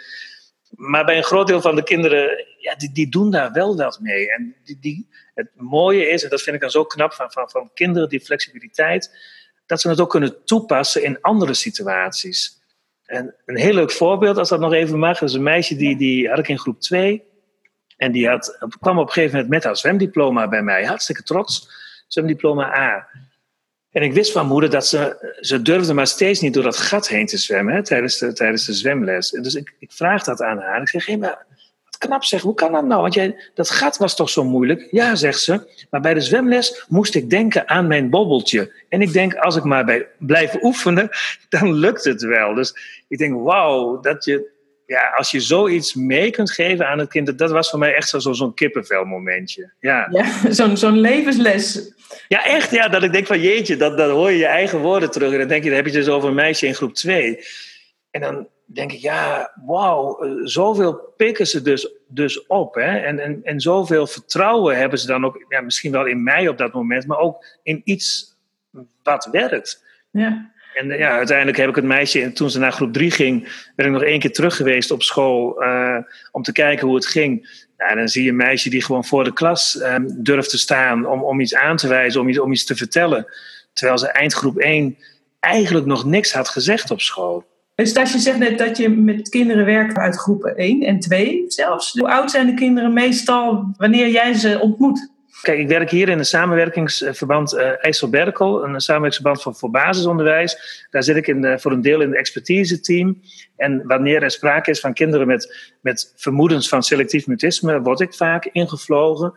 Maar 0.70 1.06
bij 1.06 1.18
een 1.18 1.24
groot 1.24 1.48
deel 1.48 1.62
van 1.62 1.76
de 1.76 1.84
kinderen, 1.84 2.46
ja, 2.58 2.76
die, 2.76 2.92
die 2.92 3.10
doen 3.10 3.32
daar 3.32 3.52
wel 3.52 3.76
wat 3.76 4.00
mee. 4.00 4.32
En 4.32 4.56
die, 4.64 4.78
die, 4.80 5.10
het 5.34 5.50
mooie 5.56 6.10
is, 6.10 6.24
en 6.24 6.30
dat 6.30 6.42
vind 6.42 6.56
ik 6.56 6.62
dan 6.62 6.72
zo 6.72 6.84
knap 6.84 7.14
van, 7.14 7.32
van, 7.32 7.50
van 7.50 7.70
kinderen, 7.74 8.10
die 8.10 8.22
flexibiliteit, 8.22 9.18
dat 9.66 9.82
ze 9.82 9.90
het 9.90 10.00
ook 10.00 10.10
kunnen 10.10 10.44
toepassen 10.46 11.04
in 11.04 11.22
andere 11.22 11.54
situaties. 11.54 12.62
En 13.06 13.36
een 13.46 13.58
heel 13.58 13.74
leuk 13.74 13.92
voorbeeld, 13.92 14.38
als 14.38 14.50
dat 14.50 14.60
nog 14.60 14.74
even 14.74 15.00
mag, 15.00 15.22
is 15.22 15.34
een 15.34 15.44
meisje 15.44 15.76
die, 15.76 15.98
die 15.98 16.30
had 16.30 16.40
ik 16.40 16.48
in 16.48 16.60
groep 16.60 16.82
2. 16.82 17.34
En 17.98 18.12
die 18.12 18.28
had, 18.28 18.58
kwam 18.80 18.98
op 18.98 19.08
een 19.08 19.14
gegeven 19.14 19.34
moment 19.34 19.54
met 19.54 19.64
haar 19.64 19.78
zwemdiploma 19.78 20.48
bij 20.48 20.62
mij. 20.62 20.86
Hartstikke 20.86 21.24
trots. 21.24 21.70
Zwemdiploma 22.08 22.78
A. 22.78 23.08
En 23.92 24.02
ik 24.02 24.14
wist 24.14 24.32
van 24.32 24.48
moeder 24.48 24.70
dat 24.70 24.88
ze, 24.88 25.34
ze 25.40 25.62
durfde 25.62 25.94
maar 25.94 26.08
steeds 26.08 26.40
niet 26.40 26.54
door 26.54 26.64
dat 26.64 26.78
gat 26.78 27.08
heen 27.08 27.26
te 27.26 27.38
zwemmen 27.38 27.74
hè, 27.74 27.84
tijdens, 27.84 28.18
de, 28.18 28.34
tijdens 28.34 28.66
de 28.66 28.74
zwemles. 28.74 29.30
Dus 29.30 29.56
ik, 29.56 29.76
ik 29.80 29.92
vraag 29.92 30.24
dat 30.24 30.42
aan 30.42 30.58
haar. 30.58 30.82
Ik 30.82 30.90
zeg, 30.90 31.18
maar 31.18 31.46
wat 31.86 31.98
knap 31.98 32.24
zeg, 32.24 32.42
hoe 32.42 32.54
kan 32.54 32.72
dat 32.72 32.86
nou? 32.86 33.02
Want 33.02 33.14
jij, 33.14 33.36
dat 33.54 33.70
gat 33.70 33.98
was 33.98 34.16
toch 34.16 34.30
zo 34.30 34.44
moeilijk? 34.44 34.88
Ja, 34.92 35.16
zegt 35.16 35.40
ze. 35.40 35.86
Maar 35.90 36.02
bij 36.02 36.14
de 36.14 36.22
zwemles 36.22 36.86
moest 36.88 37.16
ik 37.16 37.30
denken 37.30 37.70
aan 37.70 37.88
mijn 37.88 38.10
bobbeltje. 38.10 38.74
En 38.90 39.02
ik 39.02 39.14
denk, 39.14 39.36
als 39.36 39.56
ik 39.56 39.64
maar 39.64 39.86
bij, 39.86 40.08
blijf 40.18 40.64
oefenen, 40.64 41.10
dan 41.50 41.74
lukt 41.74 42.04
het 42.04 42.22
wel. 42.22 42.54
Dus 42.54 42.76
ik 43.08 43.18
denk, 43.18 43.44
wauw, 43.44 44.00
dat 44.00 44.26
je 44.26 44.54
ja, 44.86 45.14
als 45.18 45.32
je 45.32 45.40
zoiets 45.40 45.94
mee 45.94 46.32
kunt 46.32 46.52
geven 46.52 46.88
aan 46.88 47.00
het 47.00 47.10
kind, 47.10 47.38
dat 47.38 47.52
was 47.52 47.70
voor 47.70 47.80
mij 47.80 47.96
echt 47.96 48.10
zo'n 48.10 48.36
zo 48.36 48.52
kippenvelmomentje. 48.52 49.72
Ja, 49.80 50.08
ja 50.12 50.26
zo'n 50.54 50.78
zo'n 50.78 51.00
levensles. 51.00 51.94
Ja, 52.28 52.46
echt. 52.46 52.72
Ja, 52.72 52.88
dat 52.88 53.04
ik 53.04 53.12
denk 53.12 53.28
van 53.28 53.40
jeetje, 53.40 53.78
dat, 53.78 53.98
dat 53.98 54.12
hoor 54.12 54.32
je 54.32 54.38
je 54.38 54.46
eigen 54.46 54.80
woorden 54.80 55.12
terug. 55.12 55.32
En 55.32 55.40
dan 55.40 55.48
denk 55.48 55.64
je, 55.64 55.70
dan 55.70 55.78
heb 55.78 55.88
je 55.88 55.96
het 55.96 56.06
dus 56.06 56.14
over 56.14 56.30
een 56.30 56.36
meisje 56.36 56.68
in 56.68 56.76
groep 56.76 56.94
2. 56.94 57.40
En 58.12 58.22
dan 58.22 58.48
denk 58.66 58.92
ik, 58.92 59.00
ja, 59.00 59.52
wauw, 59.66 60.20
eh, 60.20 60.32
zoveel 60.44 61.14
pikken 61.18 61.48
ze 61.48 61.62
dus, 61.62 61.94
dus 62.08 62.48
op. 62.48 62.76
Hè? 62.76 62.98
En, 62.98 63.20
en, 63.20 63.40
en 63.44 63.60
zoveel 63.60 64.08
vertrouwen 64.08 64.78
hebben 64.78 65.00
ze 65.00 65.08
dan 65.08 65.26
ook, 65.26 65.46
ja, 65.50 65.62
misschien 65.62 65.92
wel 65.92 66.06
in 66.06 66.24
mij 66.24 66.48
op 66.48 66.58
dat 66.58 66.74
moment, 66.74 67.08
maar 67.08 67.18
ook 67.18 67.46
in 67.64 67.82
iets 67.84 68.36
wat 69.04 69.28
werkt. 69.32 69.84
Ja. 70.12 70.54
En 70.76 70.98
ja, 70.98 71.18
uiteindelijk 71.18 71.58
heb 71.58 71.70
ik 71.70 71.76
het 71.76 71.86
meisje, 71.86 72.32
toen 72.32 72.50
ze 72.50 72.60
naar 72.60 72.72
groep 72.72 72.94
3 72.94 73.12
ging, 73.12 73.66
ben 73.76 73.86
ik 73.86 73.92
nog 73.92 74.04
één 74.04 74.20
keer 74.20 74.32
terug 74.32 74.56
geweest 74.56 74.92
op 74.92 75.04
school 75.04 75.64
uh, 75.64 75.98
om 76.32 76.44
te 76.44 76.52
kijken 76.52 76.88
hoe 76.88 76.96
het 76.96 77.06
ging. 77.06 77.64
En 77.78 77.98
dan 77.98 78.08
zie 78.08 78.24
je 78.24 78.30
een 78.30 78.36
meisje 78.36 78.70
die 78.70 78.84
gewoon 78.84 79.06
voor 79.06 79.24
de 79.24 79.34
klas 79.34 79.82
um, 79.82 80.24
durft 80.24 80.50
te 80.50 80.58
staan 80.58 81.08
om, 81.08 81.24
om 81.24 81.40
iets 81.40 81.56
aan 81.56 81.78
te 81.78 81.88
wijzen, 81.88 82.22
om 82.22 82.30
iets, 82.30 82.40
om 82.40 82.52
iets 82.52 82.66
te 82.66 82.76
vertellen. 82.76 83.26
Terwijl 83.74 83.98
ze 83.98 84.08
eindgroep 84.08 84.58
1 84.58 84.98
eigenlijk 85.40 85.86
nog 85.86 86.06
niks 86.06 86.34
had 86.34 86.50
gezegd 86.50 86.92
op 86.92 87.02
school. 87.02 87.46
Dus 87.76 87.92
je 87.92 88.20
zegt 88.20 88.38
net 88.38 88.58
dat 88.58 88.78
je 88.78 88.90
met 88.90 89.30
kinderen 89.30 89.66
werkt 89.66 89.98
uit 89.98 90.16
groepen 90.16 90.56
1 90.56 90.82
en 90.82 91.00
2 91.00 91.44
zelfs. 91.48 91.92
Hoe 91.92 92.10
oud 92.10 92.32
zijn 92.32 92.46
de 92.46 92.54
kinderen 92.54 92.94
meestal 92.94 93.74
wanneer 93.78 94.10
jij 94.10 94.34
ze 94.34 94.60
ontmoet? 94.60 95.14
Kijk, 95.46 95.60
ik 95.60 95.68
werk 95.68 95.90
hier 95.90 96.10
in 96.10 96.18
een 96.18 96.26
samenwerkingsverband 96.26 97.54
uh, 97.54 97.86
IJsselberkel, 97.86 98.64
een 98.64 98.80
samenwerkingsverband 98.80 99.42
voor, 99.42 99.56
voor 99.56 99.72
basisonderwijs. 99.72 100.88
Daar 100.92 101.04
zit 101.04 101.16
ik 101.16 101.28
in 101.28 101.60
voor 101.60 101.72
een 101.72 101.82
deel 101.82 102.02
in 102.02 102.10
het 102.10 102.18
expertise-team. 102.18 103.22
En 103.56 103.88
wanneer 103.88 104.24
er 104.24 104.32
sprake 104.32 104.70
is 104.70 104.80
van 104.80 104.94
kinderen 104.94 105.28
met, 105.28 105.74
met 105.82 106.14
vermoedens 106.16 106.70
van 106.70 106.84
selectief 106.84 107.28
mutisme, 107.28 107.82
word 107.82 108.00
ik 108.00 108.14
vaak 108.14 108.46
ingevlogen. 108.46 109.34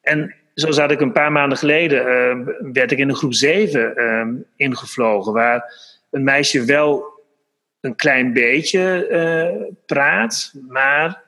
En 0.00 0.34
zo 0.54 0.70
zat 0.70 0.90
ik 0.90 1.00
een 1.00 1.12
paar 1.12 1.32
maanden 1.32 1.58
geleden, 1.58 2.06
uh, 2.06 2.54
werd 2.72 2.90
ik 2.90 2.98
in 2.98 3.08
de 3.08 3.16
groep 3.16 3.34
7 3.34 3.80
uh, 3.80 4.20
ehm, 4.20 4.34
ingevlogen, 4.56 5.32
waar 5.32 5.72
een 6.10 6.24
meisje 6.24 6.64
wel 6.64 7.22
een 7.80 7.96
klein 7.96 8.32
beetje 8.32 9.08
uh, 9.10 9.72
praat, 9.86 10.54
maar 10.68 11.22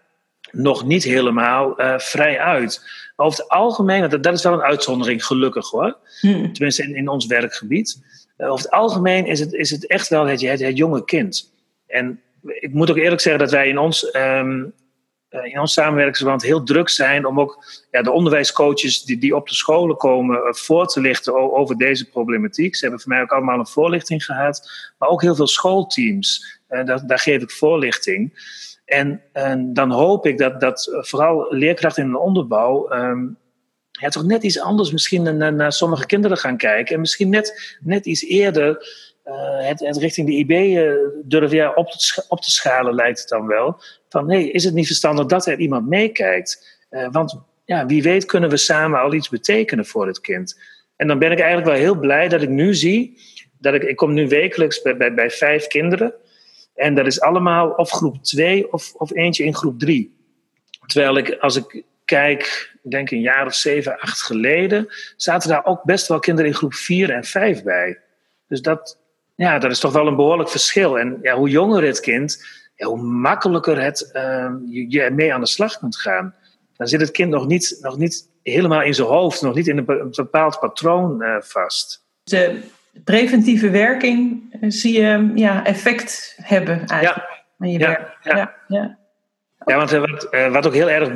nog 0.53 0.85
niet 0.85 1.05
helemaal 1.05 1.81
uh, 1.81 1.99
vrij 1.99 2.39
uit. 2.39 2.83
over 3.17 3.39
het 3.39 3.49
algemeen, 3.49 4.11
dat, 4.11 4.23
dat 4.23 4.35
is 4.35 4.43
wel 4.43 4.53
een 4.53 4.63
uitzondering, 4.63 5.25
gelukkig 5.25 5.71
hoor. 5.71 5.97
Hmm. 6.21 6.53
Tenminste 6.53 6.83
in, 6.83 6.97
in 6.97 7.09
ons 7.09 7.27
werkgebied. 7.27 8.03
Uh, 8.39 8.51
over 8.51 8.65
het 8.65 8.75
algemeen 8.75 9.27
is 9.27 9.41
het, 9.41 9.53
is 9.53 9.71
het 9.71 9.87
echt 9.87 10.09
wel 10.09 10.27
het, 10.27 10.41
het, 10.41 10.61
het, 10.61 10.77
jonge 10.77 11.05
kind. 11.05 11.53
En 11.87 12.21
ik 12.43 12.73
moet 12.73 12.91
ook 12.91 12.97
eerlijk 12.97 13.21
zeggen 13.21 13.43
dat 13.43 13.51
wij 13.51 13.69
in 13.69 13.79
ons, 13.79 14.15
um, 14.15 14.73
in 15.43 15.61
ons 15.61 15.73
samenwerkingsverband 15.73 16.43
heel 16.43 16.63
druk 16.63 16.89
zijn 16.89 17.27
om 17.27 17.41
ook 17.41 17.65
ja, 17.91 18.03
de 18.03 18.11
onderwijscoaches 18.11 19.03
die, 19.03 19.19
die 19.19 19.37
op 19.37 19.49
de 19.49 19.55
scholen 19.55 19.97
komen 19.97 20.57
voor 20.57 20.87
te 20.87 21.01
lichten 21.01 21.53
over 21.53 21.77
deze 21.77 22.09
problematiek. 22.09 22.75
Ze 22.75 22.81
hebben 22.81 23.01
voor 23.01 23.13
mij 23.13 23.23
ook 23.23 23.33
allemaal 23.33 23.59
een 23.59 23.67
voorlichting 23.67 24.25
gehad, 24.25 24.71
maar 24.99 25.09
ook 25.09 25.23
heel 25.23 25.35
veel 25.35 25.47
schoolteams. 25.47 26.59
daar, 26.69 27.07
daar 27.07 27.19
geef 27.19 27.43
ik 27.43 27.51
voorlichting. 27.51 28.33
En, 28.87 29.22
en 29.33 29.72
dan 29.72 29.90
hoop 29.90 30.27
ik 30.27 30.38
dat, 30.38 30.61
dat 30.61 30.88
vooral 31.01 31.46
leerkrachten 31.51 32.05
in 32.05 32.11
de 32.11 32.18
onderbouw 32.18 32.92
um, 32.92 33.38
ja, 33.90 34.09
toch 34.09 34.25
net 34.25 34.42
iets 34.42 34.61
anders 34.61 34.92
misschien 34.92 35.37
naar, 35.37 35.53
naar 35.53 35.72
sommige 35.72 36.07
kinderen 36.07 36.37
gaan 36.37 36.57
kijken. 36.57 36.94
En 36.94 37.01
misschien 37.01 37.29
net, 37.29 37.77
net 37.81 38.07
iets 38.07 38.25
eerder 38.25 38.88
het, 39.59 39.81
het, 39.81 39.96
richting 39.96 40.27
de 40.27 40.35
IB 40.35 40.79
durf 41.25 41.53
ja, 41.53 41.72
op, 41.75 41.90
te, 41.90 42.25
op 42.29 42.40
te 42.40 42.51
schalen, 42.51 42.94
lijkt 42.94 43.18
het 43.18 43.29
dan 43.29 43.46
wel. 43.46 43.81
Van 44.09 44.31
hey, 44.31 44.44
is 44.44 44.64
het 44.64 44.75
niet 44.75 44.87
verstandig 44.87 45.27
dat 45.27 45.46
er 45.46 45.59
iemand 45.59 45.88
meekijkt? 45.88 46.79
want 47.11 47.40
ja, 47.64 47.87
wie 47.87 48.03
weet 48.03 48.25
kunnen 48.25 48.51
we 48.51 48.57
samen 48.57 49.01
al 49.01 49.14
iets 49.14 49.29
betekenen 49.29 49.87
voor 49.87 50.07
het 50.07 50.20
kind. 50.20 50.61
En 50.96 51.07
dan 51.07 51.18
ben 51.18 51.33
ik 51.33 51.38
eigenlijk 51.38 51.68
wel 51.70 51.81
heel 51.81 51.99
blij 51.99 52.29
dat 52.29 52.42
ik 52.42 52.49
nu 52.49 52.75
zie 52.75 53.18
dat 53.59 53.75
ik, 53.75 53.83
ik 53.83 53.96
kom 53.96 54.12
nu 54.12 54.29
wekelijks 54.29 54.83
bij, 54.83 54.96
bij, 54.96 55.14
bij 55.14 55.31
vijf 55.31 55.66
kinderen. 55.66 56.14
En 56.77 56.95
dat 56.95 57.07
is 57.07 57.21
allemaal 57.21 57.71
of 57.71 57.91
groep 57.91 58.23
2 58.23 58.73
of, 58.73 58.95
of 58.95 59.15
eentje 59.15 59.45
in 59.45 59.55
groep 59.55 59.79
3. 59.79 60.15
Terwijl 60.87 61.17
ik, 61.17 61.37
als 61.41 61.57
ik 61.57 61.85
kijk, 62.05 62.73
ik 62.83 62.91
denk 62.91 63.11
een 63.11 63.21
jaar 63.21 63.47
of 63.47 63.55
zeven, 63.55 63.99
acht 63.99 64.23
geleden, 64.23 64.89
zaten 65.17 65.49
daar 65.49 65.65
ook 65.65 65.85
best 65.85 66.09
wel 66.09 66.19
kinderen 66.19 66.51
in 66.51 66.57
groep 66.57 66.75
4 66.75 67.11
en 67.11 67.25
5 67.25 67.62
bij. 67.62 67.99
Dus 68.49 68.61
dat, 68.62 68.99
ja, 69.35 69.59
dat 69.59 69.71
is 69.71 69.79
toch 69.79 69.93
wel 69.93 70.07
een 70.07 70.17
behoorlijk 70.17 70.49
verschil. 70.49 70.99
En 70.99 71.19
ja, 71.23 71.35
hoe 71.35 71.49
jonger 71.49 71.83
het 71.83 72.01
kind, 72.01 72.45
hoe 72.77 73.03
makkelijker 73.03 73.83
het, 73.83 74.11
uh, 74.12 74.53
je, 74.89 75.11
mee 75.11 75.35
aan 75.35 75.41
de 75.41 75.47
slag 75.47 75.79
kunt 75.79 75.97
gaan. 75.97 76.35
Dan 76.77 76.87
zit 76.87 77.01
het 77.01 77.11
kind 77.11 77.31
nog 77.31 77.47
niet, 77.47 77.79
nog 77.81 77.99
niet 77.99 78.29
helemaal 78.43 78.83
in 78.83 78.95
zijn 78.95 79.09
hoofd, 79.09 79.43
nog 79.43 79.55
niet 79.55 79.69
in 79.69 79.79
een 79.79 80.11
bepaald 80.11 80.61
patroon 80.61 81.23
uh, 81.23 81.37
vast. 81.41 82.05
Preventieve 83.05 83.71
werking 83.71 84.43
eh, 84.61 84.71
zie 84.71 85.01
je 85.01 85.31
ja, 85.35 85.65
effect 85.65 86.39
hebben 86.43 86.87
eigenlijk 86.87 87.45
ja. 87.59 87.67
je 87.67 87.79
ja, 87.79 87.89
werk. 87.89 88.17
Ja, 88.23 88.37
ja. 88.37 88.55
ja. 88.69 88.99
ja 89.67 89.77
want 89.77 89.91
wat, 89.91 90.29
wat 90.51 90.67
ook 90.67 90.75
heel 90.75 90.91
erg 90.91 91.11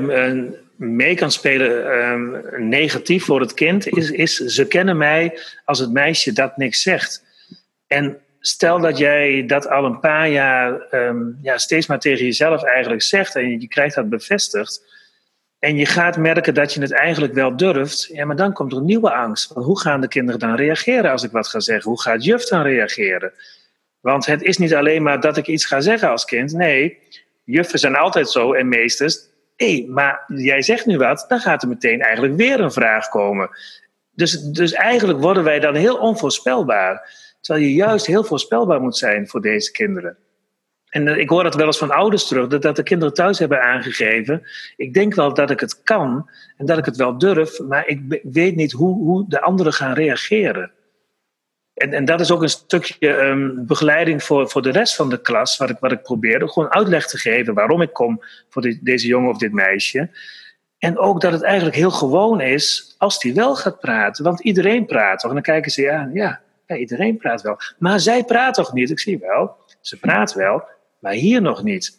mee 0.81 1.15
kan 1.15 1.31
spelen 1.31 1.93
ehm, 1.93 2.69
negatief 2.69 3.25
voor 3.25 3.41
het 3.41 3.55
kind, 3.55 3.89
is, 3.89 4.11
is 4.11 4.37
ze 4.37 4.67
kennen 4.67 4.97
mij 4.97 5.39
als 5.65 5.79
het 5.79 5.93
meisje 5.93 6.33
dat 6.33 6.57
niks 6.57 6.83
zegt. 6.83 7.25
En 7.87 8.19
stel 8.41 8.81
dat 8.81 8.99
jij 8.99 9.47
dat 9.47 9.69
al 9.69 9.85
een 9.85 10.01
paar 10.01 10.29
jaar 10.29 10.81
ehm, 10.81 11.17
ja, 11.43 11.59
steeds 11.59 11.87
maar 11.87 12.01
tegen 12.01 12.25
jezelf 12.25 12.63
eigenlijk 12.63 13.03
zegt 13.03 13.37
en 13.37 13.61
je 13.61 13.69
krijgt 13.69 13.95
dat 13.95 14.09
bevestigd. 14.09 14.85
En 15.61 15.77
je 15.77 15.87
gaat 15.87 16.17
merken 16.17 16.55
dat 16.55 16.73
je 16.73 16.81
het 16.81 16.93
eigenlijk 16.93 17.35
wel 17.35 17.57
durft. 17.57 18.09
Ja, 18.13 18.25
maar 18.25 18.37
dan 18.37 18.53
komt 18.53 18.73
er 18.73 18.79
een 18.79 18.85
nieuwe 18.85 19.13
angst. 19.13 19.51
Hoe 19.51 19.81
gaan 19.81 20.01
de 20.01 20.09
kinderen 20.09 20.41
dan 20.41 20.55
reageren 20.55 21.11
als 21.11 21.23
ik 21.23 21.31
wat 21.31 21.49
ga 21.49 21.61
zeggen? 21.61 21.91
Hoe 21.91 22.01
gaat 22.01 22.25
juf 22.25 22.45
dan 22.45 22.63
reageren? 22.63 23.33
Want 24.01 24.27
het 24.27 24.43
is 24.43 24.59
niet 24.59 24.75
alleen 24.75 25.03
maar 25.03 25.21
dat 25.21 25.37
ik 25.37 25.47
iets 25.47 25.65
ga 25.65 25.81
zeggen 25.81 26.11
als 26.11 26.25
kind. 26.25 26.53
Nee, 26.53 26.99
juffen 27.45 27.79
zijn 27.79 27.97
altijd 27.97 28.31
zo 28.31 28.53
en 28.53 28.69
meesters 28.69 29.29
hé, 29.61 29.77
hey, 29.77 29.87
maar 29.89 30.25
jij 30.27 30.63
zegt 30.63 30.87
nu 30.87 30.99
wat, 30.99 31.25
dan 31.29 31.41
gaat 31.41 31.63
er 31.63 31.69
meteen 31.69 32.01
eigenlijk 32.01 32.37
weer 32.37 32.61
een 32.61 32.73
vraag 32.73 33.09
komen. 33.09 33.51
Dus, 34.11 34.41
dus 34.41 34.73
eigenlijk 34.73 35.21
worden 35.21 35.45
wij 35.45 35.61
dan 35.61 35.75
heel 35.75 35.97
onvoorspelbaar. 35.97 37.19
Terwijl 37.41 37.67
je 37.67 37.75
juist 37.75 38.07
heel 38.07 38.25
voorspelbaar 38.25 38.81
moet 38.81 38.97
zijn 38.97 39.29
voor 39.29 39.41
deze 39.41 39.71
kinderen. 39.71 40.17
En 40.91 41.09
eh, 41.09 41.17
ik 41.17 41.29
hoor 41.29 41.43
dat 41.43 41.55
wel 41.55 41.67
eens 41.67 41.79
van 41.79 41.91
ouders 41.91 42.27
terug, 42.27 42.47
dat, 42.47 42.77
de 42.77 42.83
kinderen 42.83 43.15
thuis 43.15 43.39
hebben 43.39 43.63
aangegeven. 43.63 44.43
Ik 44.77 44.95
denk 44.95 45.15
wel 45.15 45.35
dat 45.35 45.51
ik 45.51 45.61
het 45.61 45.83
kan 45.83 46.31
en 46.57 46.67
dat 46.67 46.79
ik 46.79 46.85
het 46.85 46.97
wel 46.97 47.19
durf, 47.19 47.61
maar 47.61 47.87
ik 47.87 48.21
weet 48.23 48.57
niet 48.57 48.73
hoe, 48.73 48.95
hoe 48.95 49.25
de 49.29 49.41
anderen 49.41 49.73
gaan 49.73 49.95
reageren. 49.95 50.71
En, 51.75 51.93
en 51.93 52.05
dat 52.05 52.21
is 52.21 52.31
ook 52.31 52.43
een 52.43 52.49
stukje 52.49 53.09
um, 53.09 53.67
begeleiding 53.67 54.23
voor, 54.23 54.51
voor 54.51 54.63
de 54.63 54.71
rest 54.71 54.97
van 54.97 55.09
de 55.09 55.21
klas, 55.21 55.57
wat 55.57 55.71
ik, 55.71 55.77
wat 55.79 55.93
ik 55.93 56.03
probeerde. 56.03 56.49
Gewoon 56.49 56.73
uitleg 56.73 57.07
te 57.07 57.19
geven 57.19 57.55
waarom 57.55 57.83
ik 57.83 57.93
kom 57.93 58.23
voor 58.49 58.75
deze 58.81 59.07
jongen 59.07 59.31
of 59.31 59.39
dit 59.39 59.53
meisje. 59.53 60.11
En 60.79 60.99
ook 60.99 61.21
dat 61.21 61.33
het 61.33 61.43
eigenlijk 61.43 61.77
heel 61.77 61.91
gewoon 61.91 62.41
is 62.41 62.95
als 62.99 63.19
die 63.19 63.35
wel 63.35 63.57
gaat 63.57 63.81
praten. 63.81 64.25
Want 64.25 64.41
iedereen 64.41 64.87
praat 64.87 65.19
toch? 65.19 65.29
En 65.29 65.35
dan 65.35 65.45
kijken 65.45 65.71
ze, 65.71 65.83
ja, 65.83 66.11
ja, 66.13 66.41
ja 66.67 66.77
iedereen 66.77 67.17
praat 67.17 67.43
wel. 67.43 67.57
Maar 67.79 68.01
zij 68.01 68.25
praat 68.25 68.55
toch 68.55 68.73
niet? 68.73 68.91
Ik 68.91 69.01
zie 69.01 69.19
wel, 69.19 69.57
ze 69.81 69.99
praat 69.99 70.35
wel, 70.35 70.65
maar 71.01 71.13
hier 71.13 71.43
nog 71.43 71.63
niet. 71.63 71.99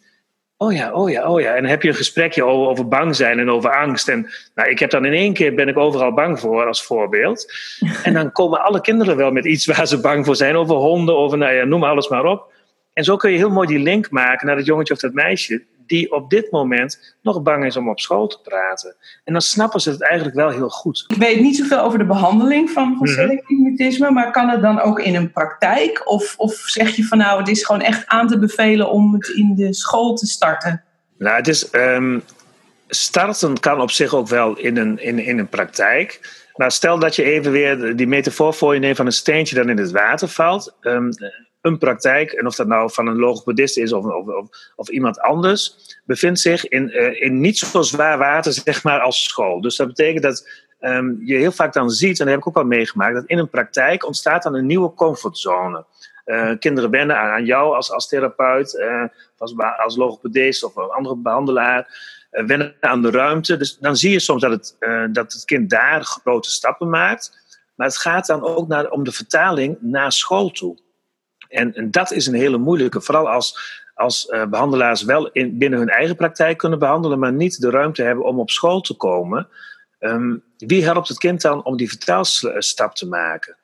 Oh 0.56 0.72
ja, 0.72 0.92
oh 0.92 1.10
ja, 1.10 1.30
oh 1.30 1.40
ja. 1.40 1.54
En 1.54 1.62
dan 1.62 1.70
heb 1.70 1.82
je 1.82 1.88
een 1.88 1.94
gesprekje 1.94 2.44
over, 2.44 2.68
over 2.68 2.88
bang 2.88 3.16
zijn 3.16 3.38
en 3.38 3.50
over 3.50 3.76
angst. 3.76 4.08
En 4.08 4.30
nou, 4.54 4.70
ik 4.70 4.78
heb 4.78 4.90
dan 4.90 5.04
in 5.04 5.12
één 5.12 5.32
keer 5.32 5.54
ben 5.54 5.68
ik 5.68 5.76
overal 5.76 6.12
bang 6.12 6.40
voor 6.40 6.66
als 6.66 6.82
voorbeeld. 6.82 7.52
En 8.04 8.12
dan 8.12 8.32
komen 8.32 8.64
alle 8.64 8.80
kinderen 8.80 9.16
wel 9.16 9.30
met 9.30 9.44
iets 9.44 9.66
waar 9.66 9.86
ze 9.86 10.00
bang 10.00 10.24
voor 10.24 10.36
zijn. 10.36 10.56
Over 10.56 10.76
honden, 10.76 11.16
over 11.16 11.38
nou 11.38 11.52
ja, 11.52 11.64
noem 11.64 11.84
alles 11.84 12.08
maar 12.08 12.24
op. 12.24 12.52
En 12.92 13.04
zo 13.04 13.16
kun 13.16 13.30
je 13.30 13.36
heel 13.36 13.50
mooi 13.50 13.68
die 13.68 13.78
link 13.78 14.10
maken 14.10 14.46
naar 14.46 14.56
dat 14.56 14.66
jongetje 14.66 14.94
of 14.94 15.00
dat 15.00 15.12
meisje. 15.12 15.62
Die 15.92 16.12
op 16.12 16.30
dit 16.30 16.50
moment 16.50 17.16
nog 17.22 17.42
bang 17.42 17.64
is 17.64 17.76
om 17.76 17.88
op 17.88 18.00
school 18.00 18.26
te 18.26 18.38
praten. 18.42 18.94
En 19.24 19.32
dan 19.32 19.42
snappen 19.42 19.80
ze 19.80 19.90
het 19.90 20.02
eigenlijk 20.02 20.36
wel 20.36 20.50
heel 20.50 20.68
goed. 20.68 21.04
Ik 21.06 21.16
weet 21.16 21.40
niet 21.40 21.56
zoveel 21.56 21.80
over 21.80 21.98
de 21.98 22.04
behandeling 22.04 22.70
van, 22.70 22.96
van 22.98 23.06
mhm. 23.06 23.20
selectief 23.20 23.58
mutisme. 23.58 24.10
Maar 24.10 24.30
kan 24.30 24.48
het 24.48 24.62
dan 24.62 24.80
ook 24.80 25.00
in 25.00 25.14
een 25.14 25.32
praktijk? 25.32 26.10
Of, 26.10 26.34
of 26.36 26.54
zeg 26.54 26.96
je 26.96 27.04
van 27.04 27.18
nou, 27.18 27.38
het 27.38 27.48
is 27.48 27.64
gewoon 27.64 27.80
echt 27.80 28.06
aan 28.06 28.28
te 28.28 28.38
bevelen 28.38 28.90
om 28.90 29.12
het 29.12 29.28
in 29.28 29.54
de 29.54 29.74
school 29.74 30.14
te 30.14 30.26
starten? 30.26 30.82
Nou, 31.18 31.36
het 31.36 31.48
is. 31.48 31.74
Um, 31.74 32.22
starten 32.88 33.60
kan 33.60 33.80
op 33.80 33.90
zich 33.90 34.14
ook 34.14 34.28
wel 34.28 34.58
in 34.58 34.76
een, 34.76 34.98
in, 34.98 35.18
in 35.18 35.38
een 35.38 35.48
praktijk. 35.48 36.40
Maar 36.56 36.72
stel 36.72 36.98
dat 36.98 37.16
je 37.16 37.22
even 37.22 37.52
weer 37.52 37.96
die 37.96 38.06
metafoor 38.06 38.54
voor 38.54 38.74
je 38.74 38.80
neemt 38.80 38.96
van 38.96 39.06
een 39.06 39.12
steentje 39.12 39.54
dat 39.54 39.66
in 39.66 39.78
het 39.78 39.90
water 39.90 40.28
valt. 40.28 40.76
Um, 40.80 41.10
een 41.62 41.78
praktijk, 41.78 42.32
en 42.32 42.46
of 42.46 42.54
dat 42.54 42.66
nou 42.66 42.92
van 42.92 43.06
een 43.06 43.18
logopedist 43.18 43.78
is 43.78 43.92
of, 43.92 44.04
of, 44.04 44.26
of, 44.26 44.48
of 44.76 44.88
iemand 44.88 45.20
anders, 45.20 45.76
bevindt 46.04 46.40
zich 46.40 46.68
in, 46.68 46.88
uh, 46.88 47.22
in 47.22 47.40
niet 47.40 47.58
zo 47.58 47.82
zwaar 47.82 48.18
water 48.18 48.52
zeg 48.52 48.82
maar, 48.82 49.00
als 49.00 49.24
school. 49.24 49.60
Dus 49.60 49.76
dat 49.76 49.86
betekent 49.86 50.22
dat 50.22 50.48
um, 50.80 51.20
je 51.24 51.36
heel 51.36 51.52
vaak 51.52 51.72
dan 51.72 51.90
ziet, 51.90 52.18
en 52.18 52.24
dat 52.24 52.34
heb 52.34 52.38
ik 52.38 52.48
ook 52.48 52.56
al 52.56 52.64
meegemaakt, 52.64 53.14
dat 53.14 53.26
in 53.26 53.38
een 53.38 53.50
praktijk 53.50 54.06
ontstaat 54.06 54.42
dan 54.42 54.54
een 54.54 54.66
nieuwe 54.66 54.94
comfortzone. 54.94 55.84
Uh, 56.24 56.50
kinderen 56.58 56.90
wennen 56.90 57.18
aan, 57.18 57.44
jou 57.44 57.74
als, 57.74 57.92
als 57.92 58.08
therapeut, 58.08 58.74
uh, 58.74 59.04
als, 59.38 59.54
als 59.76 59.96
logopedist 59.96 60.64
of 60.64 60.76
een 60.76 60.88
andere 60.90 61.16
behandelaar, 61.16 62.10
wennen 62.30 62.74
aan 62.80 63.02
de 63.02 63.10
ruimte. 63.10 63.56
Dus 63.56 63.78
dan 63.78 63.96
zie 63.96 64.10
je 64.10 64.20
soms 64.20 64.42
dat 64.42 64.50
het, 64.50 64.76
dat 65.14 65.32
het 65.32 65.44
kind 65.44 65.70
daar 65.70 66.02
grote 66.04 66.50
stappen 66.50 66.90
maakt. 66.90 67.40
Maar 67.74 67.86
het 67.86 67.96
gaat 67.96 68.26
dan 68.26 68.42
ook 68.42 68.68
naar, 68.68 68.90
om 68.90 69.04
de 69.04 69.12
vertaling 69.12 69.76
naar 69.80 70.12
school 70.12 70.50
toe. 70.50 70.78
En, 71.52 71.74
en 71.74 71.90
dat 71.90 72.12
is 72.12 72.26
een 72.26 72.34
hele 72.34 72.58
moeilijke, 72.58 73.00
vooral 73.00 73.28
als, 73.28 73.80
als 73.94 74.28
uh, 74.30 74.46
behandelaars 74.46 75.02
wel 75.02 75.30
in, 75.30 75.58
binnen 75.58 75.78
hun 75.78 75.88
eigen 75.88 76.16
praktijk 76.16 76.58
kunnen 76.58 76.78
behandelen, 76.78 77.18
maar 77.18 77.32
niet 77.32 77.60
de 77.60 77.70
ruimte 77.70 78.02
hebben 78.02 78.24
om 78.24 78.38
op 78.38 78.50
school 78.50 78.80
te 78.80 78.96
komen. 78.96 79.48
Um, 80.00 80.42
wie 80.56 80.84
helpt 80.84 81.08
het 81.08 81.18
kind 81.18 81.40
dan 81.40 81.64
om 81.64 81.76
die 81.76 81.88
vertaalstap 81.88 82.94
te 82.94 83.08
maken? 83.08 83.56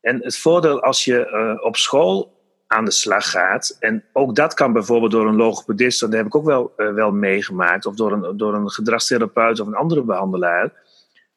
En 0.00 0.22
het 0.22 0.38
voordeel 0.38 0.82
als 0.82 1.04
je 1.04 1.30
uh, 1.30 1.64
op 1.66 1.76
school 1.76 2.42
aan 2.66 2.84
de 2.84 2.90
slag 2.90 3.30
gaat, 3.30 3.76
en 3.80 4.04
ook 4.12 4.34
dat 4.34 4.54
kan 4.54 4.72
bijvoorbeeld 4.72 5.12
door 5.12 5.26
een 5.26 5.36
logopedist, 5.36 6.00
dat 6.00 6.12
heb 6.12 6.26
ik 6.26 6.34
ook 6.34 6.44
wel, 6.44 6.72
uh, 6.76 6.92
wel 6.92 7.10
meegemaakt, 7.10 7.86
of 7.86 7.94
door 7.94 8.12
een, 8.12 8.36
door 8.36 8.54
een 8.54 8.70
gedragstherapeut 8.70 9.60
of 9.60 9.66
een 9.66 9.74
andere 9.74 10.02
behandelaar 10.02 10.72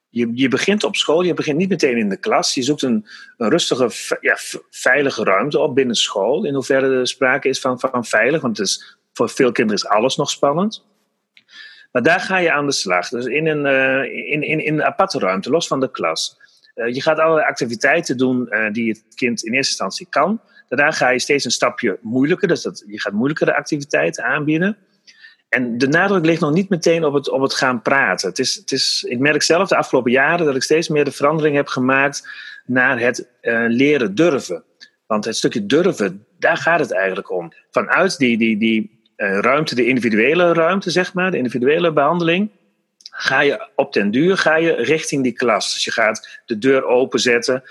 je, 0.10 0.32
je 0.34 0.48
begint 0.48 0.84
op 0.84 0.96
school, 0.96 1.22
je 1.22 1.34
begint 1.34 1.58
niet 1.58 1.70
meteen 1.70 1.98
in 1.98 2.10
de 2.10 2.18
klas. 2.18 2.54
Je 2.54 2.64
zoekt 2.64 2.82
een, 2.82 3.06
een 3.38 3.50
rustige, 3.50 4.18
ja, 4.22 4.38
veilige 4.70 5.24
ruimte 5.24 5.60
op 5.60 5.76
binnen 5.76 5.96
school. 5.96 6.46
In 6.46 6.54
hoeverre 6.54 7.00
er 7.00 7.08
sprake 7.08 7.50
is 7.50 7.60
van, 7.60 7.80
van 7.80 8.06
veilig, 8.06 8.42
want 8.42 8.58
het 8.58 8.98
voor 9.14 9.30
veel 9.30 9.52
kinderen 9.52 9.84
is 9.84 9.90
alles 9.90 10.16
nog 10.16 10.30
spannend. 10.30 10.86
Maar 11.92 12.04
daar 12.04 12.20
ga 12.20 12.38
je 12.38 12.52
aan 12.52 12.66
de 12.66 12.72
slag. 12.72 13.10
Dus 13.10 13.26
in 13.26 13.48
een, 13.48 13.66
uh, 13.66 14.32
in, 14.32 14.42
in, 14.42 14.60
in 14.66 14.74
een 14.74 14.84
aparte 14.84 15.20
ruimte, 15.20 15.50
los 15.50 15.68
van 15.68 15.80
de 15.80 15.92
klas. 15.92 16.38
Uh, 16.76 16.94
je 16.94 17.02
gaat 17.02 17.20
allerlei 17.20 17.48
activiteiten 17.48 18.18
doen 18.18 18.48
uh, 18.50 18.72
die 18.72 18.90
het 18.90 19.04
kind 19.16 19.44
in 19.44 19.54
eerste 19.54 19.70
instantie 19.70 20.08
kan. 20.10 20.42
Daarna 20.68 20.92
ga 20.92 21.10
je 21.10 21.20
steeds 21.20 21.46
een 21.46 21.52
stapje 21.52 22.00
moeilijker. 22.02 22.48
Dus 22.48 22.62
dat, 22.62 22.84
je 22.88 23.02
gaat 23.02 23.14
moeilijkere 23.14 23.56
activiteiten 23.56 24.24
aanbieden. 24.24 24.78
En 25.50 25.78
de 25.78 25.88
nadruk 25.88 26.26
ligt 26.26 26.42
nog 26.42 26.54
niet 26.54 26.70
meteen 26.70 27.06
op 27.06 27.14
het, 27.14 27.30
op 27.30 27.42
het 27.42 27.54
gaan 27.54 27.82
praten. 27.82 28.30
Het 28.30 28.40
is, 28.40 28.56
het 28.56 28.72
is, 28.72 29.06
ik 29.08 29.20
merk 29.20 29.42
zelf 29.42 29.70
de 29.70 29.78
afgelopen 29.78 30.12
jaren 30.12 30.46
dat 30.46 30.56
ik 30.56 30.64
steeds 30.64 30.88
meer 30.88 31.06
de 31.06 31.12
verandering 31.12 31.56
heb 31.56 31.68
gemaakt 31.68 32.30
naar 32.66 33.00
het 33.00 33.28
uh, 33.42 33.66
leren 33.68 34.16
durven. 34.16 34.64
Want 35.06 35.26
het 35.26 35.36
stukje 35.36 35.66
durven, 35.66 36.26
daar 36.40 36.58
gaat 36.58 36.80
het 36.80 36.94
eigenlijk 36.94 37.32
om. 37.32 37.52
Vanuit 37.72 38.18
die, 38.18 38.38
die, 38.38 38.58
die 38.58 39.00
uh, 39.18 39.40
ruimte, 39.40 39.76
de 39.76 39.86
individuele 39.86 40.54
ruimte, 40.54 40.92
zeg 40.92 41.14
maar, 41.14 41.32
de 41.32 41.38
individuele 41.38 41.94
behandeling, 41.94 42.50
ga 43.10 43.42
je 43.42 43.68
op 43.76 43.94
den 43.94 44.12
duur 44.12 44.38
ga 44.38 44.56
je 44.56 44.72
richting 44.72 45.24
die 45.24 45.32
klas. 45.32 45.74
Dus 45.74 45.84
je 45.84 45.92
gaat 45.92 46.42
de 46.46 46.58
deur 46.58 46.86
openzetten. 46.86 47.64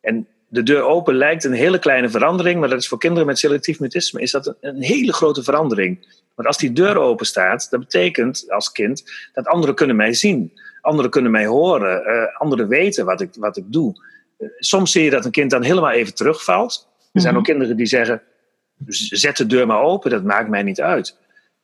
En 0.00 0.26
de 0.48 0.62
deur 0.62 0.82
open 0.82 1.14
lijkt 1.14 1.44
een 1.44 1.52
hele 1.52 1.78
kleine 1.78 2.08
verandering, 2.08 2.60
maar 2.60 2.68
dat 2.68 2.78
is 2.78 2.88
voor 2.88 2.98
kinderen 2.98 3.26
met 3.26 3.38
selectief 3.38 3.80
mutisme 3.80 4.20
is 4.20 4.30
dat 4.30 4.54
een 4.60 4.82
hele 4.82 5.12
grote 5.12 5.42
verandering. 5.42 6.06
Want 6.38 6.50
als 6.50 6.58
die 6.58 6.72
deur 6.72 6.98
open 6.98 7.26
staat, 7.26 7.70
dat 7.70 7.80
betekent 7.80 8.50
als 8.50 8.72
kind 8.72 9.02
dat 9.32 9.46
anderen 9.46 9.74
kunnen 9.74 9.96
mij 9.96 10.14
zien. 10.14 10.52
Anderen 10.80 11.10
kunnen 11.10 11.30
mij 11.30 11.46
horen. 11.46 12.02
Uh, 12.06 12.40
anderen 12.40 12.68
weten 12.68 13.04
wat 13.04 13.20
ik, 13.20 13.30
wat 13.38 13.56
ik 13.56 13.64
doe. 13.66 14.04
Uh, 14.38 14.48
soms 14.58 14.92
zie 14.92 15.04
je 15.04 15.10
dat 15.10 15.24
een 15.24 15.30
kind 15.30 15.50
dan 15.50 15.62
helemaal 15.62 15.90
even 15.90 16.14
terugvalt. 16.14 16.88
Er 17.12 17.20
zijn 17.20 17.34
ook 17.34 17.40
mhm. 17.40 17.50
kinderen 17.50 17.76
die 17.76 17.86
zeggen, 17.86 18.22
zet 18.86 19.36
de 19.36 19.46
deur 19.46 19.66
maar 19.66 19.82
open, 19.82 20.10
dat 20.10 20.22
maakt 20.22 20.48
mij 20.48 20.62
niet 20.62 20.80
uit. 20.80 21.16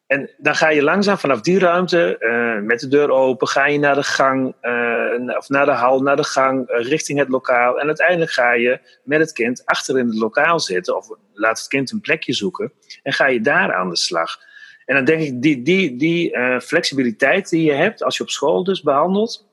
En 0.07 0.31
dan 0.37 0.55
ga 0.55 0.69
je 0.69 0.83
langzaam 0.83 1.19
vanaf 1.19 1.41
die 1.41 1.59
ruimte, 1.59 2.17
uh, 2.21 2.67
met 2.67 2.81
de 2.81 2.89
deur 2.89 3.11
open, 3.11 3.49
ga 3.49 3.67
je 3.67 3.79
naar 3.79 3.95
de 3.95 4.03
gang, 4.03 4.47
of 5.37 5.49
naar 5.49 5.65
de 5.65 5.71
hal, 5.71 6.03
naar 6.03 6.17
de 6.17 6.25
gang, 6.25 6.65
richting 6.67 7.19
het 7.19 7.29
lokaal. 7.29 7.81
En 7.81 7.87
uiteindelijk 7.87 8.31
ga 8.31 8.53
je 8.53 8.81
met 9.05 9.21
het 9.21 9.33
kind 9.33 9.63
achter 9.65 9.99
in 9.99 10.07
het 10.07 10.17
lokaal 10.17 10.61
zitten. 10.61 10.97
Of 10.97 11.09
laat 11.33 11.59
het 11.59 11.69
kind 11.69 11.93
een 11.93 12.01
plekje 12.01 12.33
zoeken. 12.33 12.73
En 13.03 13.13
ga 13.13 13.27
je 13.27 13.41
daar 13.41 13.75
aan 13.75 13.89
de 13.89 13.97
slag. 13.97 14.39
En 14.87 14.95
dan 14.95 15.05
denk 15.05 15.21
ik, 15.21 15.43
die, 15.43 15.63
die, 15.63 15.97
die 15.97 16.37
flexibiliteit 16.61 17.49
die 17.49 17.63
je 17.63 17.73
hebt 17.73 18.05
als 18.05 18.17
je 18.17 18.23
op 18.23 18.31
school 18.31 18.65
dus 18.65 18.83
behandelt. 18.83 19.47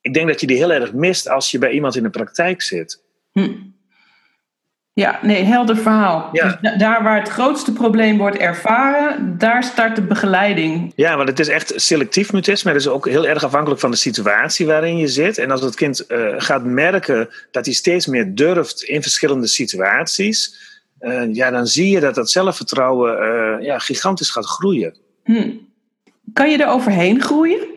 Ik 0.00 0.14
denk 0.14 0.28
dat 0.28 0.40
je 0.40 0.46
die 0.46 0.56
heel 0.56 0.72
erg 0.72 0.92
mist 0.92 1.28
als 1.28 1.50
je 1.50 1.58
bij 1.58 1.70
iemand 1.70 1.96
in 1.96 2.02
de 2.02 2.10
praktijk 2.10 2.62
zit. 2.62 3.02
Hm. 3.32 3.52
Ja, 4.92 5.18
nee, 5.22 5.42
helder 5.42 5.76
verhaal. 5.76 6.28
Dus 6.32 6.56
daar 6.78 7.02
waar 7.02 7.18
het 7.18 7.28
grootste 7.28 7.72
probleem 7.72 8.18
wordt 8.18 8.36
ervaren, 8.36 9.38
daar 9.38 9.64
start 9.64 9.96
de 9.96 10.02
begeleiding. 10.02 10.92
Ja, 10.96 11.16
want 11.16 11.28
het 11.28 11.38
is 11.38 11.48
echt 11.48 11.72
selectief 11.76 12.32
mutisme. 12.32 12.70
Het 12.70 12.80
is 12.80 12.88
ook 12.88 13.08
heel 13.08 13.26
erg 13.26 13.44
afhankelijk 13.44 13.80
van 13.80 13.90
de 13.90 13.96
situatie 13.96 14.66
waarin 14.66 14.96
je 14.96 15.08
zit. 15.08 15.38
En 15.38 15.50
als 15.50 15.60
het 15.60 15.74
kind 15.74 16.04
uh, 16.08 16.34
gaat 16.36 16.64
merken 16.64 17.28
dat 17.50 17.64
hij 17.64 17.74
steeds 17.74 18.06
meer 18.06 18.34
durft 18.34 18.82
in 18.82 19.02
verschillende 19.02 19.46
situaties, 19.46 20.56
uh, 21.04 21.34
ja, 21.34 21.50
dan 21.50 21.66
zie 21.66 21.90
je 21.90 22.00
dat 22.00 22.14
dat 22.14 22.30
zelfvertrouwen 22.30 23.18
uh, 23.18 23.64
ja, 23.66 23.78
gigantisch 23.78 24.30
gaat 24.30 24.46
groeien. 24.46 24.96
Hm. 25.24 25.50
Kan 26.32 26.50
je 26.50 26.58
er 26.58 26.68
overheen 26.68 27.22
groeien? 27.22 27.72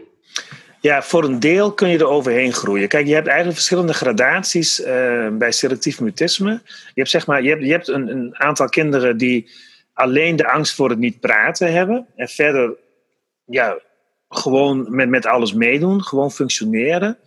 Ja, 0.81 1.03
voor 1.03 1.23
een 1.23 1.39
deel 1.39 1.71
kun 1.71 1.89
je 1.89 1.97
er 1.97 2.07
overheen 2.07 2.53
groeien. 2.53 2.87
Kijk, 2.87 3.07
je 3.07 3.13
hebt 3.13 3.27
eigenlijk 3.27 3.57
verschillende 3.57 3.93
gradaties 3.93 4.79
uh, 4.79 5.27
bij 5.31 5.51
selectief 5.51 5.99
mutisme. 5.99 6.51
Je 6.65 6.91
hebt, 6.93 7.09
zeg 7.09 7.27
maar, 7.27 7.43
je 7.43 7.49
hebt, 7.49 7.63
je 7.63 7.71
hebt 7.71 7.87
een, 7.87 8.07
een, 8.07 8.35
aantal 8.35 8.69
kinderen 8.69 9.17
die 9.17 9.49
alleen 9.93 10.35
de 10.35 10.51
angst 10.51 10.75
voor 10.75 10.89
het 10.89 10.99
niet 10.99 11.19
praten 11.19 11.73
hebben. 11.73 12.07
En 12.15 12.27
verder 12.27 12.75
ja, 13.45 13.77
gewoon 14.29 14.87
met, 14.89 15.09
met 15.09 15.25
alles 15.25 15.53
meedoen, 15.53 16.03
gewoon 16.03 16.31
functioneren. 16.31 17.17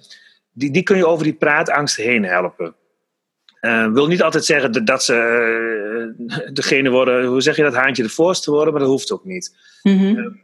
Die, 0.52 0.70
die 0.70 0.82
kun 0.82 0.96
je 0.96 1.06
over 1.06 1.24
die 1.24 1.34
praatangst 1.34 1.96
heen 1.96 2.24
helpen. 2.24 2.74
Uh, 3.60 3.92
wil 3.92 4.06
niet 4.06 4.22
altijd 4.22 4.44
zeggen 4.44 4.72
dat, 4.72 4.86
dat 4.86 5.04
ze 5.04 6.14
uh, 6.26 6.36
degene 6.52 6.90
worden, 6.90 7.24
hoe 7.24 7.40
zeg 7.40 7.56
je 7.56 7.62
dat, 7.62 7.74
haantje 7.74 8.02
de 8.02 8.08
voorste 8.08 8.50
worden, 8.50 8.72
maar 8.72 8.82
dat 8.82 8.90
hoeft 8.90 9.12
ook 9.12 9.24
niet. 9.24 9.56
Mm 9.82 10.38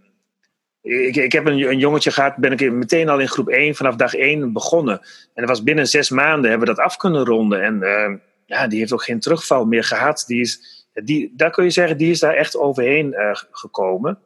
ik, 0.87 1.17
ik 1.17 1.33
heb 1.33 1.47
een, 1.47 1.69
een, 1.69 1.79
jongetje 1.79 2.11
gehad, 2.11 2.37
ben 2.37 2.53
ik 2.53 2.73
meteen 2.73 3.09
al 3.09 3.19
in 3.19 3.29
groep 3.29 3.49
1 3.49 3.75
vanaf 3.75 3.97
dag 3.97 4.15
1 4.15 4.53
begonnen. 4.53 5.01
En 5.01 5.33
dat 5.35 5.49
was 5.49 5.63
binnen 5.63 5.87
zes 5.87 6.11
maanden 6.11 6.51
hebben 6.51 6.69
we 6.69 6.75
dat 6.75 6.85
af 6.85 6.97
kunnen 6.97 7.25
ronden. 7.25 7.63
En 7.63 7.83
uh, 7.83 8.19
ja, 8.47 8.67
die 8.67 8.79
heeft 8.79 8.93
ook 8.93 9.05
geen 9.05 9.21
terugval 9.21 9.65
meer 9.65 9.85
gehad. 9.85 10.25
Die 10.27 10.41
is, 10.41 10.85
die, 10.93 11.33
daar 11.37 11.51
kun 11.51 11.65
je 11.65 11.71
zeggen, 11.71 11.97
die 11.97 12.11
is 12.11 12.21
daar 12.21 12.35
echt 12.35 12.57
overheen 12.57 13.15
gekomen. 13.51 14.19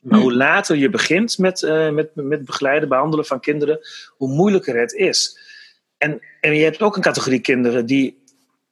Maar 0.00 0.18
hoe 0.18 0.34
later 0.34 0.76
je 0.76 0.90
begint 0.90 1.38
met, 1.38 1.62
met, 1.92 2.10
met 2.14 2.44
begeleiden, 2.44 2.88
behandelen 2.88 3.24
van 3.24 3.40
kinderen, 3.40 3.78
hoe 4.16 4.28
moeilijker 4.28 4.78
het 4.80 4.92
is. 4.92 5.38
En, 5.98 6.20
je 6.40 6.64
hebt 6.64 6.82
ook 6.82 6.96
een 6.96 7.02
categorie 7.02 7.40
kinderen 7.40 7.86
die 7.86 8.22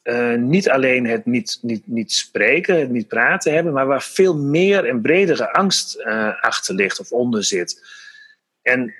uh, 0.02 0.34
niet 0.34 0.70
alleen 0.70 1.06
het 1.06 1.26
niet, 1.26 1.58
niet, 1.62 1.82
niet 1.86 2.12
spreken, 2.12 2.80
het 2.80 2.90
niet 2.90 3.08
praten 3.08 3.54
hebben, 3.54 3.72
maar 3.72 3.86
waar 3.86 4.02
veel 4.02 4.36
meer 4.36 4.84
en 4.84 5.00
bredere 5.00 5.52
angst 5.52 5.96
uh, 5.98 6.42
achter 6.42 6.74
ligt 6.74 7.00
of 7.00 7.12
onder 7.12 7.44
zit. 7.44 7.84
En 8.62 8.94